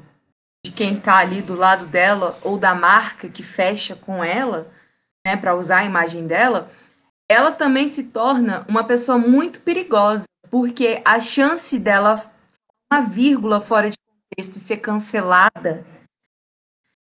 de 0.66 0.72
quem 0.72 0.98
tá 0.98 1.18
ali 1.18 1.40
do 1.40 1.54
lado 1.54 1.86
dela, 1.86 2.36
ou 2.42 2.58
da 2.58 2.74
marca 2.74 3.28
que 3.28 3.44
fecha 3.44 3.94
com 3.94 4.24
ela, 4.24 4.68
né, 5.24 5.36
para 5.36 5.54
usar 5.54 5.78
a 5.78 5.84
imagem 5.84 6.26
dela, 6.26 6.68
ela 7.30 7.52
também 7.52 7.86
se 7.86 8.08
torna 8.08 8.66
uma 8.68 8.82
pessoa 8.82 9.16
muito 9.16 9.60
perigosa, 9.60 10.24
porque 10.50 11.00
a 11.04 11.20
chance 11.20 11.78
dela 11.78 12.28
uma 12.92 13.02
vírgula 13.02 13.60
fora 13.60 13.88
de 13.88 13.96
contexto 13.96 14.56
e 14.56 14.58
ser 14.58 14.78
cancelada 14.78 15.86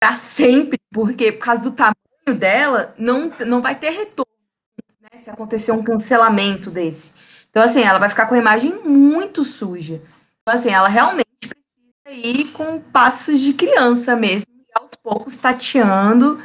para 0.01 0.17
sempre, 0.17 0.77
porque 0.93 1.31
por 1.31 1.45
causa 1.45 1.63
do 1.63 1.71
tamanho 1.71 2.08
dela, 2.35 2.95
não, 2.99 3.31
não 3.47 3.61
vai 3.61 3.75
ter 3.75 3.91
retorno 3.91 4.33
né, 5.01 5.19
se 5.19 5.31
acontecer 5.31 5.73
um 5.73 5.83
cancelamento 5.83 6.71
desse. 6.71 7.13
Então, 7.51 7.63
assim, 7.63 7.83
ela 7.83 7.99
vai 7.99 8.09
ficar 8.09 8.27
com 8.27 8.35
a 8.35 8.39
imagem 8.39 8.81
muito 8.85 9.45
suja. 9.45 10.03
Então, 10.43 10.55
assim, 10.55 10.71
ela 10.71 10.89
realmente 10.89 11.27
precisa 11.41 12.29
ir 12.29 12.47
com 12.53 12.81
passos 12.81 13.41
de 13.41 13.53
criança 13.53 14.15
mesmo, 14.17 14.47
e 14.51 14.79
aos 14.79 14.91
poucos 15.03 15.37
tateando 15.37 16.39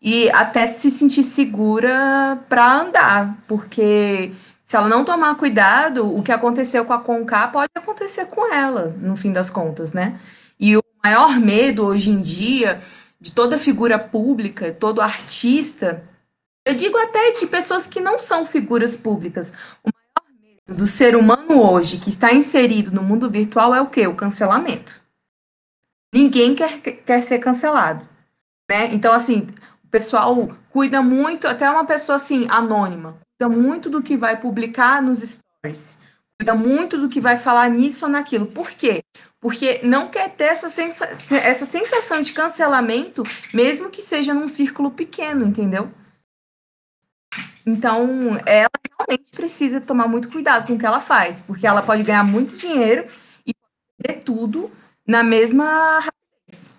e 0.00 0.30
até 0.32 0.66
se 0.66 0.90
sentir 0.90 1.22
segura 1.22 2.38
para 2.48 2.80
andar, 2.80 3.38
porque 3.48 4.32
se 4.62 4.76
ela 4.76 4.86
não 4.86 5.02
tomar 5.02 5.34
cuidado, 5.36 6.14
o 6.14 6.22
que 6.22 6.30
aconteceu 6.30 6.84
com 6.84 6.92
a 6.92 6.98
Conká 6.98 7.48
pode 7.48 7.70
acontecer 7.74 8.26
com 8.26 8.52
ela, 8.52 8.94
no 8.98 9.16
fim 9.16 9.32
das 9.32 9.48
contas, 9.48 9.94
né? 9.94 10.18
E 10.60 10.76
o 10.76 10.82
maior 11.02 11.38
medo 11.40 11.86
hoje 11.86 12.10
em 12.10 12.20
dia 12.20 12.80
de 13.24 13.32
toda 13.32 13.58
figura 13.58 13.98
pública, 13.98 14.70
todo 14.70 15.00
artista, 15.00 16.04
eu 16.62 16.74
digo 16.74 16.98
até 16.98 17.32
de 17.32 17.46
pessoas 17.46 17.86
que 17.86 17.98
não 17.98 18.18
são 18.18 18.44
figuras 18.44 18.98
públicas. 18.98 19.50
O 19.82 19.88
maior 19.88 20.42
medo 20.42 20.76
do 20.76 20.86
ser 20.86 21.16
humano 21.16 21.58
hoje 21.58 21.96
que 21.96 22.10
está 22.10 22.34
inserido 22.34 22.90
no 22.90 23.02
mundo 23.02 23.30
virtual 23.30 23.74
é 23.74 23.80
o 23.80 23.88
quê? 23.88 24.06
O 24.06 24.14
cancelamento. 24.14 25.00
Ninguém 26.12 26.54
quer, 26.54 26.82
quer 26.82 27.22
ser 27.22 27.38
cancelado. 27.38 28.06
Né? 28.70 28.92
Então, 28.92 29.14
assim, 29.14 29.46
o 29.82 29.88
pessoal 29.88 30.50
cuida 30.68 31.00
muito, 31.00 31.48
até 31.48 31.68
uma 31.70 31.86
pessoa 31.86 32.16
assim, 32.16 32.46
anônima, 32.50 33.16
cuida 33.38 33.48
muito 33.48 33.88
do 33.88 34.02
que 34.02 34.18
vai 34.18 34.38
publicar 34.38 35.00
nos 35.00 35.20
stories, 35.20 35.98
cuida 36.44 36.54
muito 36.54 36.98
do 36.98 37.08
que 37.08 37.20
vai 37.20 37.38
falar 37.38 37.70
nisso 37.70 38.04
ou 38.04 38.10
naquilo. 38.10 38.46
Por 38.46 38.70
quê? 38.70 39.02
Porque 39.40 39.80
não 39.82 40.08
quer 40.08 40.28
ter 40.30 40.44
essa, 40.44 40.68
sensa 40.68 41.04
essa 41.06 41.64
sensação 41.64 42.22
de 42.22 42.34
cancelamento, 42.34 43.22
mesmo 43.52 43.88
que 43.88 44.02
seja 44.02 44.34
num 44.34 44.46
círculo 44.46 44.90
pequeno, 44.90 45.46
entendeu? 45.46 45.90
Então, 47.66 48.06
ela 48.44 48.68
realmente 48.98 49.30
precisa 49.30 49.80
tomar 49.80 50.06
muito 50.06 50.28
cuidado 50.28 50.66
com 50.66 50.74
o 50.74 50.78
que 50.78 50.84
ela 50.84 51.00
faz, 51.00 51.40
porque 51.40 51.66
ela 51.66 51.82
pode 51.82 52.02
ganhar 52.02 52.24
muito 52.24 52.56
dinheiro 52.56 53.08
e 53.46 53.52
perder 53.96 54.22
tudo 54.22 54.70
na 55.06 55.22
mesma 55.22 56.00
rapidez. 56.00 56.72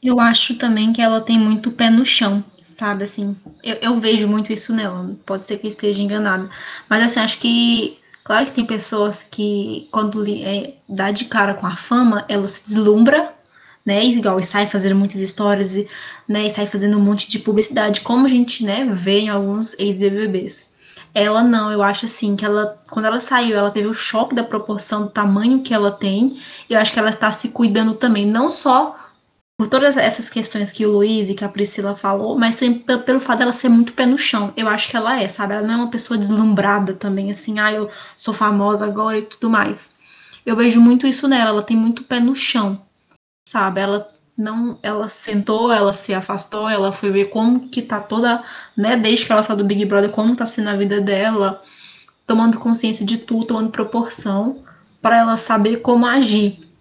Eu 0.00 0.20
acho 0.20 0.56
também 0.56 0.92
que 0.92 1.02
ela 1.02 1.20
tem 1.20 1.38
muito 1.38 1.72
pé 1.72 1.90
no 1.90 2.04
chão 2.04 2.44
sabe? 2.62 3.04
Assim, 3.04 3.36
eu, 3.62 3.76
eu, 3.76 3.98
vejo 3.98 4.26
muito 4.26 4.52
isso 4.52 4.74
nela. 4.74 5.14
Pode 5.24 5.46
ser 5.46 5.58
que 5.58 5.66
eu 5.66 5.68
esteja 5.68 6.02
enganada. 6.02 6.48
Mas, 6.88 7.04
assim, 7.04 7.20
acho 7.20 7.38
que 7.38 7.98
Claro 8.24 8.46
que 8.46 8.52
tem 8.52 8.64
pessoas 8.64 9.26
que, 9.28 9.88
quando 9.90 10.24
é, 10.26 10.74
dá 10.88 11.10
de 11.10 11.24
cara 11.24 11.54
com 11.54 11.66
a 11.66 11.74
fama, 11.74 12.24
ela 12.28 12.46
se 12.46 12.62
deslumbra, 12.62 13.34
né? 13.84 14.04
Igual 14.04 14.38
e 14.38 14.44
sai 14.44 14.66
fazendo 14.66 14.94
muitas 14.94 15.20
histórias, 15.20 15.74
né? 16.28 16.46
E 16.46 16.50
sai 16.50 16.66
fazendo 16.66 16.96
um 16.98 17.00
monte 17.00 17.28
de 17.28 17.38
publicidade, 17.40 18.00
como 18.00 18.26
a 18.26 18.28
gente, 18.28 18.64
né, 18.64 18.84
vê 18.92 19.20
em 19.20 19.28
alguns 19.28 19.76
ex-BBBs. 19.78 20.70
Ela 21.14 21.42
não, 21.42 21.70
eu 21.70 21.82
acho 21.82 22.06
assim 22.06 22.36
que 22.36 22.44
ela, 22.44 22.80
quando 22.90 23.04
ela 23.04 23.20
saiu, 23.20 23.58
ela 23.58 23.70
teve 23.70 23.86
o 23.88 23.92
choque 23.92 24.34
da 24.34 24.42
proporção 24.42 25.02
do 25.02 25.10
tamanho 25.10 25.60
que 25.60 25.74
ela 25.74 25.90
tem. 25.90 26.40
Eu 26.70 26.78
acho 26.78 26.92
que 26.92 26.98
ela 26.98 27.10
está 27.10 27.30
se 27.30 27.50
cuidando 27.50 27.94
também, 27.94 28.26
não 28.26 28.48
só 28.48 28.96
por 29.62 29.68
todas 29.68 29.96
essas 29.96 30.28
questões 30.28 30.72
que 30.72 30.84
o 30.84 30.90
Luiz 30.90 31.28
e 31.28 31.34
que 31.34 31.44
a 31.44 31.48
Priscila 31.48 31.94
falou, 31.94 32.36
mas 32.36 32.56
pelo, 32.56 33.02
pelo 33.04 33.20
fato 33.20 33.38
dela 33.38 33.52
ser 33.52 33.68
muito 33.68 33.92
pé 33.92 34.04
no 34.04 34.18
chão. 34.18 34.52
Eu 34.56 34.66
acho 34.66 34.90
que 34.90 34.96
ela 34.96 35.20
é, 35.20 35.28
sabe? 35.28 35.54
Ela 35.54 35.64
não 35.64 35.74
é 35.74 35.76
uma 35.76 35.90
pessoa 35.90 36.18
deslumbrada 36.18 36.94
também, 36.94 37.30
assim, 37.30 37.60
ah, 37.60 37.72
eu 37.72 37.88
sou 38.16 38.34
famosa 38.34 38.84
agora 38.84 39.18
e 39.18 39.22
tudo 39.22 39.48
mais. 39.48 39.88
Eu 40.44 40.56
vejo 40.56 40.80
muito 40.80 41.06
isso 41.06 41.28
nela, 41.28 41.50
ela 41.50 41.62
tem 41.62 41.76
muito 41.76 42.02
pé 42.02 42.18
no 42.18 42.34
chão, 42.34 42.82
sabe? 43.48 43.80
Ela 43.80 44.12
não, 44.36 44.76
ela 44.82 45.08
sentou, 45.08 45.70
ela 45.70 45.92
se 45.92 46.12
afastou, 46.12 46.68
ela 46.68 46.90
foi 46.90 47.12
ver 47.12 47.26
como 47.26 47.68
que 47.68 47.82
tá 47.82 48.00
toda, 48.00 48.42
né, 48.76 48.96
desde 48.96 49.26
que 49.26 49.30
ela 49.30 49.44
saiu 49.44 49.58
do 49.58 49.64
Big 49.64 49.84
Brother, 49.84 50.10
como 50.10 50.34
tá 50.34 50.44
sendo 50.44 50.70
a 50.70 50.76
vida 50.76 51.00
dela, 51.00 51.62
tomando 52.26 52.58
consciência 52.58 53.06
de 53.06 53.16
tudo, 53.16 53.46
tomando 53.46 53.70
proporção, 53.70 54.64
para 55.00 55.18
ela 55.18 55.36
saber 55.36 55.76
como 55.82 56.04
agir. 56.04 56.71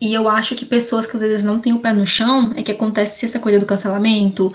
E 0.00 0.14
eu 0.14 0.28
acho 0.28 0.54
que 0.54 0.64
pessoas 0.64 1.04
que 1.04 1.14
às 1.14 1.22
vezes 1.22 1.42
não 1.42 1.60
têm 1.60 1.74
o 1.74 1.80
pé 1.80 1.92
no 1.92 2.06
chão 2.06 2.52
é 2.56 2.62
que 2.62 2.72
acontece 2.72 3.24
essa 3.26 3.38
coisa 3.38 3.58
do 3.58 3.66
cancelamento, 3.66 4.52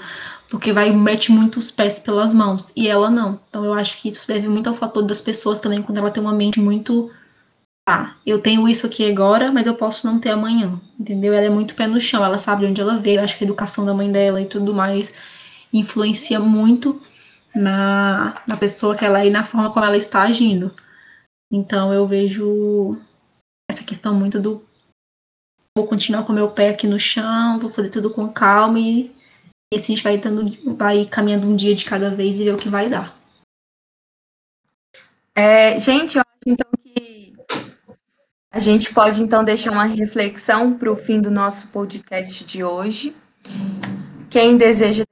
porque 0.49 0.73
vai 0.73 0.91
mete 0.91 1.31
muito 1.31 1.59
os 1.59 1.69
pés 1.69 1.99
pelas 1.99 2.33
mãos, 2.33 2.71
e 2.75 2.87
ela 2.87 3.09
não. 3.11 3.39
Então 3.49 3.63
eu 3.63 3.73
acho 3.73 4.01
que 4.01 4.07
isso 4.07 4.27
deve 4.27 4.47
muito 4.47 4.67
ao 4.67 4.75
fator 4.75 5.03
das 5.03 5.21
pessoas 5.21 5.59
também, 5.59 5.83
quando 5.83 5.99
ela 5.99 6.09
tem 6.09 6.23
uma 6.23 6.33
mente 6.33 6.59
muito 6.59 7.11
ah, 7.87 8.15
eu 8.25 8.41
tenho 8.41 8.67
isso 8.67 8.87
aqui 8.87 9.07
agora, 9.07 9.51
mas 9.51 9.67
eu 9.67 9.75
posso 9.75 10.07
não 10.07 10.19
ter 10.19 10.31
amanhã, 10.31 10.81
entendeu? 10.99 11.33
Ela 11.33 11.45
é 11.45 11.49
muito 11.49 11.75
pé 11.75 11.85
no 11.85 12.01
chão, 12.01 12.25
ela 12.25 12.39
sabe 12.39 12.61
de 12.65 12.71
onde 12.71 12.81
ela 12.81 12.97
veio, 12.97 13.21
acho 13.21 13.37
que 13.37 13.43
a 13.43 13.47
educação 13.47 13.85
da 13.85 13.93
mãe 13.93 14.11
dela 14.11 14.41
e 14.41 14.45
tudo 14.47 14.73
mais 14.73 15.13
influencia 15.71 16.39
muito 16.39 16.99
na, 17.53 18.41
na 18.47 18.57
pessoa 18.57 18.95
que 18.95 19.05
ela 19.05 19.21
é 19.21 19.27
e 19.27 19.29
na 19.29 19.43
forma 19.43 19.71
como 19.71 19.85
ela 19.85 19.97
está 19.97 20.23
agindo. 20.23 20.73
Então 21.51 21.93
eu 21.93 22.07
vejo 22.07 22.91
essa 23.69 23.83
questão 23.83 24.15
muito 24.15 24.39
do 24.39 24.64
vou 25.77 25.85
continuar 25.85 26.23
com 26.23 26.31
meu 26.31 26.49
pé 26.49 26.69
aqui 26.69 26.87
no 26.87 26.97
chão, 26.97 27.59
vou 27.59 27.69
fazer 27.69 27.89
tudo 27.89 28.09
com 28.09 28.31
calma 28.31 28.79
e, 28.79 29.11
e 29.71 29.75
assim 29.75 29.93
a 29.93 29.95
gente 29.95 30.03
vai 30.03 30.17
dando, 30.17 30.75
vai 30.75 31.05
caminhando 31.05 31.45
um 31.45 31.55
dia 31.55 31.75
de 31.75 31.83
cada 31.83 32.09
vez 32.09 32.39
e 32.39 32.45
ver 32.45 32.53
o 32.53 32.57
que 32.57 32.69
vai 32.69 32.87
dar. 32.87 33.15
É, 35.35 35.77
gente, 35.77 36.17
eu 36.17 36.21
acho 36.21 36.41
então 36.47 36.69
que 36.81 37.33
a 38.49 38.59
gente 38.59 38.93
pode 38.93 39.21
então 39.21 39.43
deixar 39.43 39.71
uma 39.71 39.83
reflexão 39.83 40.77
para 40.77 40.89
o 40.89 40.95
fim 40.95 41.19
do 41.19 41.29
nosso 41.29 41.67
podcast 41.67 42.45
de 42.45 42.63
hoje. 42.63 43.13
Quem 44.29 44.55
deseja 44.55 45.03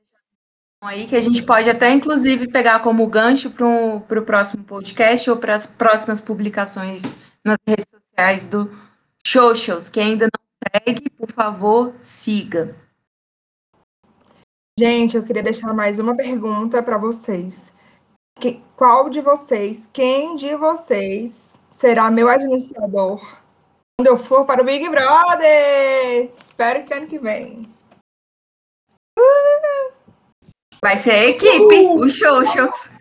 aí, 0.81 1.07
que 1.07 1.15
a 1.15 1.21
gente 1.21 1.43
pode 1.43 1.69
até 1.69 1.91
inclusive 1.91 2.47
pegar 2.47 2.79
como 2.79 3.05
gancho 3.07 3.49
para 3.49 3.67
o 3.67 4.25
próximo 4.25 4.63
podcast 4.63 5.29
ou 5.29 5.35
para 5.35 5.55
as 5.55 5.65
próximas 5.65 6.21
publicações 6.21 7.15
nas 7.43 7.57
redes 7.67 7.85
sociais 7.89 8.45
do 8.45 8.71
Socials. 9.25 9.89
Quem 9.89 10.11
ainda 10.11 10.25
não 10.25 10.42
segue, 10.71 11.09
por 11.09 11.31
favor, 11.31 11.93
siga. 12.01 12.75
Gente, 14.79 15.15
eu 15.15 15.23
queria 15.23 15.43
deixar 15.43 15.73
mais 15.73 15.99
uma 15.99 16.15
pergunta 16.15 16.81
para 16.81 16.97
vocês. 16.97 17.75
Que, 18.39 18.61
qual 18.75 19.09
de 19.09 19.21
vocês, 19.21 19.89
quem 19.93 20.35
de 20.35 20.55
vocês 20.55 21.59
será 21.69 22.09
meu 22.09 22.27
administrador 22.27 23.21
quando 23.97 24.07
eu 24.07 24.17
for 24.17 24.45
para 24.45 24.61
o 24.61 24.65
Big 24.65 24.89
Brother? 24.89 26.31
Espero 26.35 26.83
que 26.83 26.93
ano 26.93 27.07
que 27.07 27.19
vem. 27.19 27.67
Vai 30.83 30.97
ser 30.97 31.11
a 31.11 31.25
equipe, 31.25 31.87
uh! 31.87 31.99
os 32.03 32.13
Xoxos. 32.13 32.92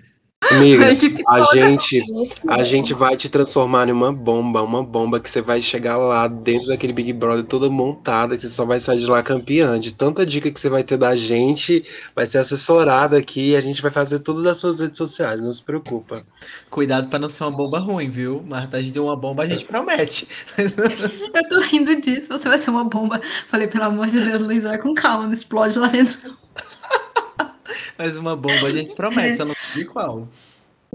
Amiga, 0.51 0.87
a 1.29 1.55
gente, 1.55 2.03
a 2.49 2.63
gente 2.63 2.93
vai 2.93 3.17
te 3.17 3.29
transformar 3.29 3.89
em 3.89 3.93
uma 3.93 4.13
bomba, 4.13 4.61
uma 4.63 4.83
bomba 4.83 5.21
que 5.21 5.31
você 5.31 5.41
vai 5.41 5.61
chegar 5.63 5.97
lá 5.97 6.27
dentro 6.27 6.69
daquele 6.69 6.93
Big 6.93 7.13
Brother 7.13 7.45
toda 7.45 7.71
montada, 7.71 8.35
que 8.35 8.43
você 8.43 8.49
só 8.49 8.65
vai 8.65 8.81
sair 8.81 8.99
de 8.99 9.07
lá 9.07 9.23
campeã. 9.23 9.79
De 9.79 9.93
tanta 9.93 10.27
dica 10.27 10.51
que 10.51 10.59
você 10.59 10.69
vai 10.69 10.83
ter 10.83 10.97
da 10.97 11.15
gente, 11.15 11.85
vai 12.15 12.27
ser 12.27 12.39
assessorada 12.39 13.17
aqui 13.17 13.51
e 13.51 13.57
a 13.57 13.61
gente 13.61 13.81
vai 13.81 13.91
fazer 13.91 14.19
todas 14.19 14.45
as 14.47 14.57
suas 14.57 14.81
redes 14.81 14.99
sociais, 14.99 15.41
não 15.41 15.53
se 15.53 15.63
preocupa. 15.63 16.23
Cuidado 16.71 17.09
para 17.09 17.19
não 17.21 17.29
ser 17.29 17.45
uma 17.45 17.57
bomba 17.57 17.79
ruim, 17.79 18.11
viu? 18.11 18.43
Mas 18.47 18.69
a 18.73 18.83
gente 18.83 18.95
deu 18.95 19.05
uma 19.05 19.17
bomba, 19.17 19.45
a 19.45 19.47
gente 19.47 19.65
promete. 19.65 20.27
Eu 20.59 21.49
tô 21.49 21.61
rindo 21.61 21.95
disso, 22.01 22.29
você 22.29 22.49
vai 22.49 22.59
ser 22.59 22.71
uma 22.71 22.85
bomba. 22.85 23.21
Falei, 23.47 23.69
pelo 23.69 23.85
amor 23.85 24.09
de 24.09 24.19
Deus, 24.21 24.43
Luiz, 24.43 24.63
vai 24.63 24.79
com 24.79 24.93
calma, 24.95 25.27
não 25.27 25.33
explode 25.33 25.79
lá 25.79 25.87
dentro. 25.87 26.37
Mas 27.97 28.17
uma 28.17 28.37
bomba 28.37 28.67
a 28.67 28.71
gente 28.71 28.95
promete, 28.95 29.37
só 29.37 29.45
não 29.45 29.55
sabe 29.73 29.85
qual. 29.87 30.29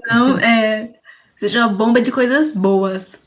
Não, 0.09 0.37
é. 0.39 0.93
Seja 1.39 1.65
uma 1.65 1.75
bomba 1.75 2.01
de 2.01 2.11
coisas 2.11 2.53
boas. 2.53 3.17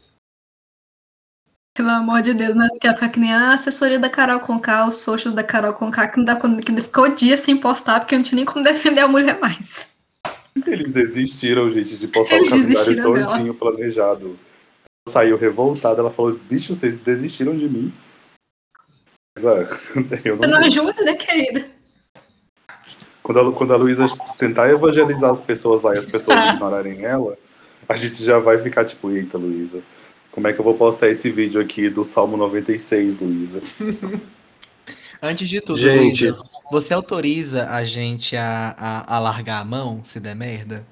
Pelo 1.76 1.90
amor 1.90 2.22
de 2.22 2.34
Deus, 2.34 2.56
não 2.56 2.68
quero 2.80 2.94
ficar 2.94 3.08
que 3.08 3.20
nem 3.20 3.32
a 3.32 3.54
assessoria 3.54 3.98
da 3.98 4.10
Carol 4.10 4.40
Conká, 4.40 4.86
os 4.86 4.96
socials 4.96 5.32
da 5.32 5.44
Carol 5.44 5.72
Conká, 5.72 6.08
que 6.08 6.18
não 6.18 6.24
dá 6.24 6.36
que 6.36 6.82
ficou 6.82 7.14
dia 7.14 7.36
sem 7.36 7.56
postar, 7.56 8.00
porque 8.00 8.16
não 8.16 8.24
tinha 8.24 8.36
nem 8.36 8.44
como 8.44 8.64
defender 8.64 9.00
a 9.00 9.08
mulher 9.08 9.38
mais. 9.40 9.88
Eles 10.66 10.92
desistiram, 10.92 11.70
gente, 11.70 11.96
de 11.96 12.08
postar 12.08 12.36
Eles 12.36 12.48
o 12.48 12.50
calendário 12.50 13.02
todinho 13.02 13.54
dela. 13.54 13.54
planejado. 13.54 14.38
Saiu 15.08 15.36
revoltada, 15.38 16.00
ela 16.00 16.10
falou, 16.10 16.38
bicho, 16.50 16.74
vocês 16.74 16.96
desistiram 16.96 17.56
de 17.56 17.68
mim. 17.68 17.92
Mas, 19.36 19.44
é, 19.44 19.68
eu 20.28 20.36
não, 20.36 20.42
Você 20.42 20.46
não 20.48 20.58
ajuda, 20.58 21.04
né, 21.04 21.14
querida? 21.14 21.79
Quando 23.30 23.48
a, 23.48 23.52
quando 23.52 23.72
a 23.72 23.76
Luísa 23.76 24.06
tentar 24.36 24.68
evangelizar 24.70 25.30
as 25.30 25.40
pessoas 25.40 25.82
lá 25.82 25.94
e 25.94 25.98
as 25.98 26.06
pessoas 26.06 26.36
ignorarem 26.46 27.04
ela, 27.04 27.38
a 27.88 27.96
gente 27.96 28.24
já 28.24 28.40
vai 28.40 28.58
ficar 28.58 28.84
tipo, 28.84 29.08
eita, 29.08 29.38
Luísa, 29.38 29.82
como 30.32 30.48
é 30.48 30.52
que 30.52 30.58
eu 30.58 30.64
vou 30.64 30.74
postar 30.74 31.06
esse 31.06 31.30
vídeo 31.30 31.60
aqui 31.60 31.88
do 31.88 32.02
Salmo 32.02 32.36
96, 32.36 33.20
Luísa? 33.20 33.60
Antes 35.22 35.48
de 35.48 35.60
tudo, 35.60 35.78
gente, 35.78 36.24
Luísa, 36.26 36.42
você 36.72 36.92
autoriza 36.92 37.70
a 37.70 37.84
gente 37.84 38.36
a, 38.36 38.74
a, 38.76 39.16
a 39.16 39.18
largar 39.20 39.60
a 39.60 39.64
mão 39.64 40.02
se 40.02 40.18
der 40.18 40.34
merda? 40.34 40.84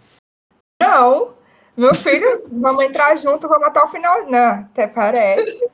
Não. 0.80 1.34
Meu 1.76 1.92
filho, 1.92 2.48
vamos 2.52 2.84
entrar 2.84 3.16
junto, 3.16 3.48
vamos 3.48 3.66
até 3.66 3.80
o 3.82 3.88
final. 3.88 4.30
Não, 4.30 4.60
até 4.60 4.86
parece. 4.86 5.68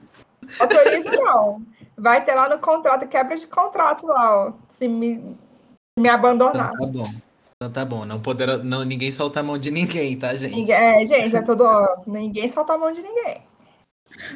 Autoriza 0.58 1.10
não. 1.10 1.60
Vai 1.94 2.24
ter 2.24 2.34
lá 2.34 2.48
no 2.48 2.58
contrato, 2.58 3.06
quebra 3.06 3.36
de 3.36 3.46
contrato 3.48 4.06
lá, 4.06 4.46
ó. 4.46 4.52
Se 4.70 4.88
me 4.88 5.36
me 5.98 6.08
abandonar. 6.08 6.72
Então 6.74 6.86
tá 6.86 6.92
bom. 6.92 7.14
Então 7.56 7.72
tá 7.72 7.84
bom. 7.84 8.04
Não 8.04 8.20
poderá, 8.20 8.58
não, 8.58 8.84
ninguém 8.84 9.12
solta 9.12 9.40
a 9.40 9.42
mão 9.42 9.58
de 9.58 9.70
ninguém, 9.70 10.18
tá, 10.18 10.34
gente? 10.34 10.70
É, 10.70 11.04
gente, 11.06 11.36
é 11.36 11.42
tudo. 11.42 11.64
ninguém 12.06 12.48
solta 12.48 12.74
a 12.74 12.78
mão 12.78 12.92
de 12.92 13.00
ninguém. 13.00 13.40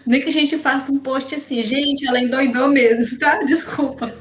Nem 0.06 0.22
que 0.22 0.28
a 0.28 0.32
gente 0.32 0.56
faça 0.56 0.90
um 0.90 0.98
post 0.98 1.34
assim, 1.34 1.62
gente, 1.62 2.06
ela 2.06 2.20
endoidou 2.20 2.68
mesmo, 2.68 3.18
tá? 3.18 3.42
Desculpa. 3.44 4.14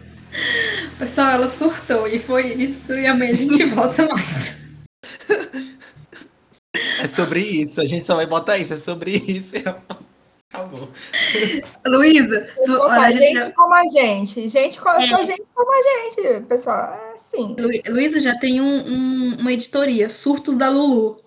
Pessoal, 0.99 1.29
ela 1.29 1.49
surtou 1.49 2.07
e 2.07 2.19
foi 2.19 2.53
isso, 2.53 2.91
e 2.91 3.07
amanhã 3.07 3.31
a 3.31 3.35
gente 3.35 3.63
volta 3.73 4.07
mais. 4.07 4.57
É 6.99 7.07
sobre 7.07 7.39
isso, 7.39 7.79
a 7.79 7.85
gente 7.85 8.05
só 8.05 8.15
vai 8.15 8.27
botar 8.27 8.57
isso, 8.57 8.73
é 8.73 8.77
sobre 8.77 9.11
isso. 9.11 9.55
Acabou. 10.57 10.89
Luísa, 11.87 12.47
gente 13.11 13.41
já... 13.41 13.51
como 13.51 13.73
a 13.73 13.85
gente. 13.85 14.49
Gente 14.49 14.79
como, 14.79 14.97
é. 14.97 15.23
gente 15.23 15.43
como 15.53 15.71
a 15.71 15.81
gente, 15.81 16.41
pessoal. 16.45 16.93
É 16.93 17.13
assim. 17.13 17.55
Lu... 17.57 17.69
Luísa 17.93 18.19
já 18.19 18.37
tem 18.39 18.59
um, 18.59 18.87
um, 18.87 19.37
uma 19.39 19.53
editoria, 19.53 20.09
Surtos 20.09 20.55
da 20.55 20.69
Lulu. 20.69 21.17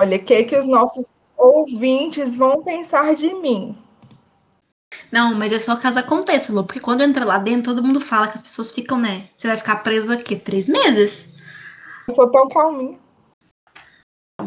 Olha, 0.00 0.16
o 0.16 0.24
que, 0.24 0.44
que 0.44 0.56
os 0.56 0.66
nossos 0.66 1.06
ouvintes 1.36 2.34
vão 2.34 2.62
pensar 2.62 3.14
de 3.14 3.32
mim? 3.34 3.78
Não, 5.12 5.34
mas 5.34 5.52
é 5.52 5.58
só 5.58 5.76
caso 5.76 5.98
aconteça, 5.98 6.52
Lu, 6.52 6.64
porque 6.64 6.80
quando 6.80 7.02
entra 7.02 7.24
lá 7.24 7.38
dentro, 7.38 7.74
todo 7.74 7.86
mundo 7.86 8.00
fala 8.00 8.28
que 8.28 8.36
as 8.36 8.42
pessoas 8.42 8.72
ficam, 8.72 8.98
né? 8.98 9.28
Você 9.36 9.46
vai 9.46 9.56
ficar 9.56 9.76
presa 9.76 10.14
aqui 10.14 10.36
três 10.36 10.68
meses? 10.68 11.28
Eu 12.08 12.14
sou 12.14 12.30
tão 12.30 12.48
calminha. 12.48 12.98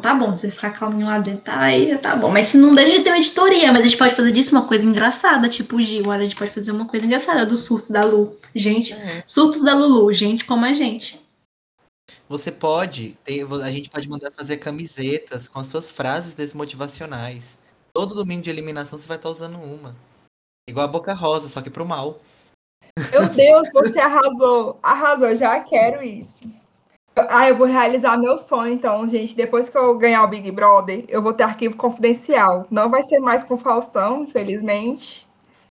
Tá 0.04 0.14
bom, 0.14 0.36
você 0.36 0.52
ficar 0.52 0.72
calminho 0.72 1.06
lá 1.06 1.18
dentro, 1.18 1.46
tá 1.46 1.58
aí, 1.58 1.86
já 1.86 1.98
tá 1.98 2.14
bom. 2.14 2.30
Mas 2.30 2.48
se 2.48 2.58
não 2.58 2.76
deixa 2.76 2.98
de 2.98 3.06
ter 3.06 3.10
uma 3.10 3.20
editoria, 3.20 3.72
mas 3.72 3.86
a 3.86 3.88
gente 3.88 3.98
pode 3.98 4.14
fazer 4.14 4.32
disso 4.34 4.54
uma 4.54 4.68
coisa 4.68 4.86
engraçada, 4.86 5.48
tipo 5.48 5.78
o 5.78 5.82
Gil, 5.82 6.10
olha, 6.10 6.24
a 6.24 6.26
gente 6.26 6.36
pode 6.36 6.52
fazer 6.52 6.74
uma 6.74 6.86
coisa 6.86 7.06
engraçada 7.06 7.46
dos 7.46 7.62
surtos 7.62 7.90
da 7.90 8.04
Lu. 8.04 8.38
Gente, 8.54 8.94
uhum. 8.94 9.24
surtos 9.26 9.62
da 9.62 9.74
Lulu, 9.74 10.12
gente 10.12 10.44
como 10.44 10.66
a 10.66 10.74
gente. 10.74 11.26
Você 12.28 12.52
pode, 12.52 13.18
a 13.64 13.72
gente 13.72 13.90
pode 13.90 14.10
mandar 14.10 14.30
fazer 14.32 14.58
camisetas 14.58 15.48
com 15.48 15.62
as 15.62 15.68
suas 15.68 15.90
frases 15.90 16.34
desmotivacionais. 16.34 17.58
Todo 17.94 18.14
domingo 18.14 18.42
de 18.42 18.50
eliminação 18.50 19.00
você 19.00 19.08
vai 19.08 19.16
estar 19.16 19.30
usando 19.30 19.56
uma. 19.56 19.96
Igual 20.70 20.86
a 20.86 20.92
Boca 20.92 21.14
Rosa, 21.14 21.48
só 21.48 21.62
que 21.62 21.70
pro 21.70 21.86
mal. 21.86 22.20
Meu 23.10 23.30
Deus, 23.30 23.70
você 23.72 24.02
arrasou. 24.02 24.78
Arrasou, 24.84 25.34
já 25.34 25.62
quero 25.62 26.04
isso. 26.04 26.44
Ah, 27.16 27.48
eu 27.48 27.56
vou 27.56 27.68
realizar 27.68 28.18
meu 28.18 28.38
sonho, 28.38 28.74
então, 28.74 29.08
gente. 29.08 29.36
Depois 29.36 29.70
que 29.70 29.78
eu 29.78 29.96
ganhar 29.98 30.24
o 30.24 30.28
Big 30.28 30.50
Brother, 30.52 31.06
eu 31.08 31.22
vou 31.22 31.34
ter 31.34 31.44
arquivo 31.44 31.76
confidencial. 31.76 32.66
Não 32.72 32.90
vai 32.90 33.04
ser 33.04 33.20
mais 33.20 33.44
com 33.44 33.58
Faustão, 33.58 34.24
infelizmente. 34.24 35.28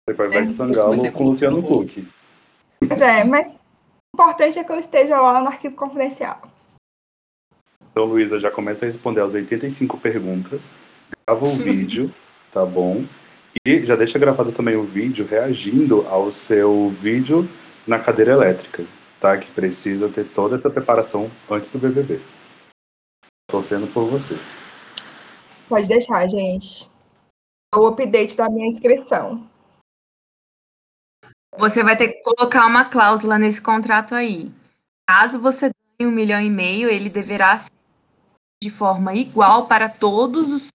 Depois 0.07 0.33
vai 0.33 0.45
de 0.45 0.53
Sangalo 0.53 1.11
com 1.11 1.23
o 1.23 1.27
Luciano 1.27 1.59
Huck. 1.59 2.07
Pois 2.79 3.01
é, 3.01 3.23
mas 3.23 3.53
o 3.53 3.59
importante 4.15 4.57
é 4.57 4.63
que 4.63 4.71
eu 4.71 4.79
esteja 4.79 5.21
lá 5.21 5.39
no 5.41 5.47
arquivo 5.47 5.75
confidencial. 5.75 6.41
Então, 7.91 8.05
Luísa, 8.05 8.39
já 8.39 8.49
começa 8.49 8.85
a 8.85 8.87
responder 8.87 9.21
as 9.21 9.33
85 9.33 9.97
perguntas. 9.97 10.71
Grava 11.27 11.47
o 11.47 11.53
vídeo, 11.57 12.13
tá 12.51 12.65
bom? 12.65 13.05
E 13.65 13.85
já 13.85 13.95
deixa 13.95 14.17
gravado 14.17 14.51
também 14.51 14.75
o 14.75 14.83
vídeo 14.83 15.27
reagindo 15.27 16.05
ao 16.07 16.31
seu 16.31 16.89
vídeo 16.89 17.47
na 17.85 17.99
cadeira 17.99 18.33
elétrica, 18.33 18.83
tá? 19.19 19.37
Que 19.37 19.49
precisa 19.51 20.09
ter 20.09 20.25
toda 20.31 20.55
essa 20.55 20.69
preparação 20.69 21.31
antes 21.49 21.69
do 21.69 21.79
BBB. 21.79 22.21
Torcendo 23.49 23.87
por 23.87 24.09
você. 24.09 24.35
Pode 25.67 25.87
deixar, 25.87 26.27
gente. 26.27 26.89
O 27.75 27.87
update 27.87 28.35
da 28.35 28.49
minha 28.49 28.67
inscrição. 28.67 29.47
Você 31.57 31.83
vai 31.83 31.97
ter 31.97 32.09
que 32.09 32.21
colocar 32.21 32.65
uma 32.65 32.85
cláusula 32.85 33.37
nesse 33.39 33.61
contrato 33.61 34.13
aí. 34.13 34.51
Caso 35.09 35.39
você 35.39 35.71
ganhe 35.97 36.11
um 36.11 36.13
milhão 36.13 36.41
e 36.41 36.49
meio, 36.49 36.89
ele 36.89 37.09
deverá 37.09 37.57
ser 37.57 37.71
de 38.61 38.69
forma 38.69 39.13
igual 39.13 39.67
para 39.67 39.87
todos 39.87 40.51
os 40.51 40.69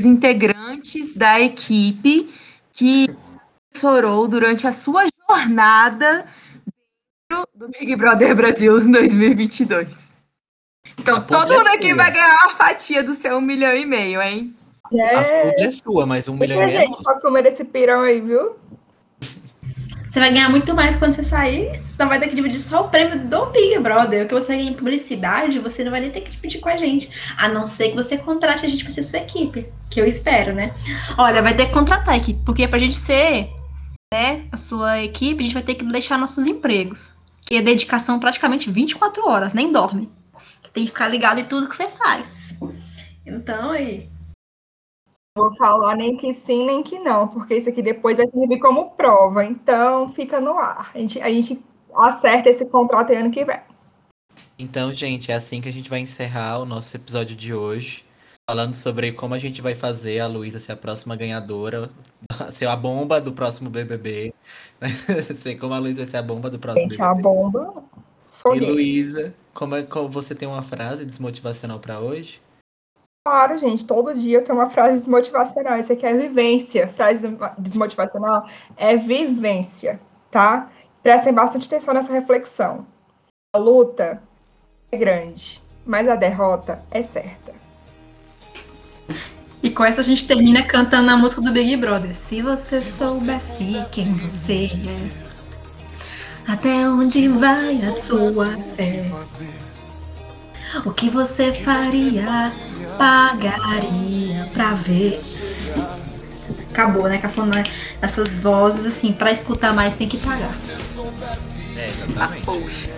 integrantes 0.00 1.14
da 1.14 1.40
equipe 1.40 2.32
que 2.72 3.06
sorou 3.72 4.28
durante 4.28 4.66
a 4.66 4.72
sua 4.72 5.04
jornada 5.28 6.26
do 7.54 7.68
Big 7.68 7.96
Brother 7.96 8.34
Brasil 8.34 8.78
2022. 8.80 10.12
Então, 10.98 11.16
A 11.16 11.20
todo 11.20 11.40
publi 11.40 11.54
é 11.54 11.58
mundo 11.58 11.68
aqui 11.68 11.94
vai 11.94 12.12
ganhar 12.12 12.34
uma 12.44 12.54
fatia 12.54 13.02
do 13.02 13.14
seu 13.14 13.36
um 13.36 13.40
milhão 13.40 13.74
e 13.74 13.86
meio, 13.86 14.20
hein? 14.20 14.54
A 14.92 14.96
É. 14.96 15.50
publi 15.50 15.64
é 15.64 15.70
sua, 15.70 16.06
mas 16.06 16.28
um 16.28 16.36
milhão 16.36 16.62
e 16.62 16.66
meio. 16.66 16.78
é 16.78 16.80
gente 16.86 17.02
pode 17.02 17.20
comer 17.20 17.46
esse 17.46 17.64
pirão 17.66 18.02
aí, 18.02 18.20
viu? 18.20 18.56
Você 20.12 20.20
vai 20.20 20.30
ganhar 20.30 20.50
muito 20.50 20.74
mais 20.74 20.94
quando 20.96 21.14
você 21.14 21.24
sair. 21.24 21.80
Você 21.88 22.02
não 22.02 22.10
vai 22.10 22.20
ter 22.20 22.28
que 22.28 22.34
dividir 22.34 22.58
só 22.58 22.84
o 22.84 22.88
prêmio 22.90 23.18
do 23.28 23.46
Big 23.46 23.78
Brother. 23.78 24.24
O 24.24 24.28
que 24.28 24.34
você 24.34 24.54
ganha 24.54 24.70
em 24.70 24.74
publicidade, 24.74 25.58
você 25.58 25.82
não 25.82 25.90
vai 25.90 26.02
nem 26.02 26.10
ter 26.10 26.20
que 26.20 26.30
dividir 26.30 26.60
com 26.60 26.68
a 26.68 26.76
gente. 26.76 27.10
A 27.38 27.48
não 27.48 27.66
ser 27.66 27.88
que 27.90 27.96
você 27.96 28.18
contrate 28.18 28.66
a 28.66 28.68
gente 28.68 28.84
pra 28.84 28.92
ser 28.92 29.04
sua 29.04 29.20
equipe. 29.20 29.66
Que 29.88 30.02
eu 30.02 30.06
espero, 30.06 30.52
né? 30.52 30.74
Olha, 31.16 31.40
vai 31.40 31.56
ter 31.56 31.64
que 31.66 31.72
contratar 31.72 32.12
a 32.12 32.18
equipe. 32.18 32.38
Porque 32.44 32.68
pra 32.68 32.78
gente 32.78 32.94
ser 32.94 33.48
né, 34.12 34.44
a 34.52 34.56
sua 34.58 35.02
equipe, 35.02 35.40
a 35.40 35.42
gente 35.44 35.54
vai 35.54 35.62
ter 35.62 35.76
que 35.76 35.84
deixar 35.86 36.18
nossos 36.18 36.46
empregos. 36.46 37.14
Que 37.44 37.56
é 37.56 37.62
dedicação 37.62 38.18
praticamente 38.18 38.70
24 38.70 39.28
horas, 39.28 39.52
nem 39.52 39.70
dorme. 39.70 40.10
Tem 40.72 40.84
que 40.84 40.90
ficar 40.90 41.08
ligado 41.08 41.38
em 41.38 41.44
tudo 41.44 41.68
que 41.68 41.76
você 41.76 41.88
faz. 41.88 42.54
Então, 43.26 43.72
aí. 43.72 44.10
Vou 45.36 45.54
falar 45.56 45.96
nem 45.96 46.16
que 46.16 46.32
sim, 46.32 46.66
nem 46.66 46.82
que 46.82 46.98
não, 46.98 47.28
porque 47.28 47.54
isso 47.56 47.68
aqui 47.68 47.82
depois 47.82 48.18
vai 48.18 48.26
servir 48.26 48.58
como 48.58 48.90
prova. 48.90 49.44
Então, 49.44 50.12
fica 50.12 50.40
no 50.40 50.58
ar. 50.58 50.90
A 50.94 50.98
gente, 50.98 51.20
a 51.20 51.28
gente 51.28 51.62
acerta 51.94 52.48
esse 52.48 52.68
contrato 52.68 53.12
aí 53.12 53.18
ano 53.18 53.30
que 53.30 53.44
vem. 53.44 53.60
Então, 54.58 54.92
gente, 54.92 55.30
é 55.30 55.34
assim 55.34 55.60
que 55.60 55.68
a 55.68 55.72
gente 55.72 55.90
vai 55.90 56.00
encerrar 56.00 56.58
o 56.58 56.66
nosso 56.66 56.96
episódio 56.96 57.34
de 57.36 57.52
hoje. 57.54 58.04
Falando 58.50 58.74
sobre 58.74 59.12
como 59.12 59.34
a 59.34 59.38
gente 59.38 59.62
vai 59.62 59.74
fazer 59.74 60.18
a 60.18 60.26
Luísa 60.26 60.58
ser 60.58 60.72
a 60.72 60.76
próxima 60.76 61.14
ganhadora, 61.14 61.88
ser 62.52 62.66
a 62.66 62.74
bomba 62.74 63.20
do 63.20 63.32
próximo 63.32 63.70
BBB. 63.70 64.34
Sei 65.36 65.56
como 65.56 65.74
a 65.74 65.78
Luísa 65.78 66.02
vai 66.02 66.10
ser 66.10 66.16
a 66.16 66.22
bomba 66.22 66.50
do 66.50 66.58
próximo 66.58 66.90
Gente, 66.90 67.00
a 67.00 67.14
BBB. 67.14 67.22
bomba. 67.22 67.84
E. 68.54 68.60
Luísa, 68.60 69.34
como, 69.54 69.76
é, 69.76 69.82
como 69.84 70.08
você 70.08 70.34
tem 70.34 70.48
uma 70.48 70.62
frase 70.62 71.04
desmotivacional 71.04 71.78
pra 71.78 72.00
hoje? 72.00 72.40
Claro, 73.24 73.56
gente, 73.56 73.86
todo 73.86 74.12
dia 74.12 74.38
eu 74.38 74.44
tenho 74.44 74.58
uma 74.58 74.68
frase 74.68 74.98
desmotivacional. 74.98 75.78
Isso 75.78 75.92
aqui 75.92 76.04
é 76.04 76.12
vivência. 76.12 76.88
Frase 76.88 77.38
desmotivacional 77.56 78.48
é 78.76 78.96
vivência, 78.96 80.00
tá? 80.28 80.68
Prestem 81.00 81.32
bastante 81.32 81.68
atenção 81.68 81.94
nessa 81.94 82.12
reflexão. 82.12 82.84
A 83.54 83.58
luta 83.58 84.20
é 84.90 84.96
grande, 84.96 85.62
mas 85.86 86.08
a 86.08 86.16
derrota 86.16 86.82
é 86.90 87.00
certa. 87.02 87.61
E 89.62 89.70
com 89.70 89.84
essa 89.84 90.00
a 90.00 90.04
gente 90.04 90.26
termina 90.26 90.62
cantando 90.62 91.10
a 91.10 91.16
música 91.16 91.40
do 91.40 91.52
Big 91.52 91.76
Brother. 91.76 92.14
Se 92.16 92.42
você 92.42 92.80
soubesse 92.80 93.84
quem 93.92 94.12
você 94.14 94.70
é, 94.74 96.52
até 96.52 96.88
onde 96.88 97.28
vai 97.28 97.80
a 97.82 97.92
sua 97.92 98.50
fé, 98.76 99.08
o 100.84 100.90
que 100.92 101.08
você 101.08 101.52
faria, 101.52 102.50
pagaria 102.98 104.44
pra 104.52 104.74
ver. 104.74 105.20
Acabou, 106.70 107.04
né? 107.08 107.18
Cafona, 107.18 107.62
essas 108.00 108.38
vozes, 108.40 108.84
assim, 108.86 109.12
pra 109.12 109.30
escutar 109.30 109.72
mais 109.74 109.94
tem 109.94 110.08
que 110.08 110.16
pagar. 110.18 110.50
É, 111.76 111.92
Ah, 112.16 112.24
exatamente. 112.26 112.44
poxa. 112.44 112.90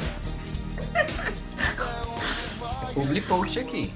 Publi 2.95 3.21
post 3.21 3.59
aqui. 3.59 3.93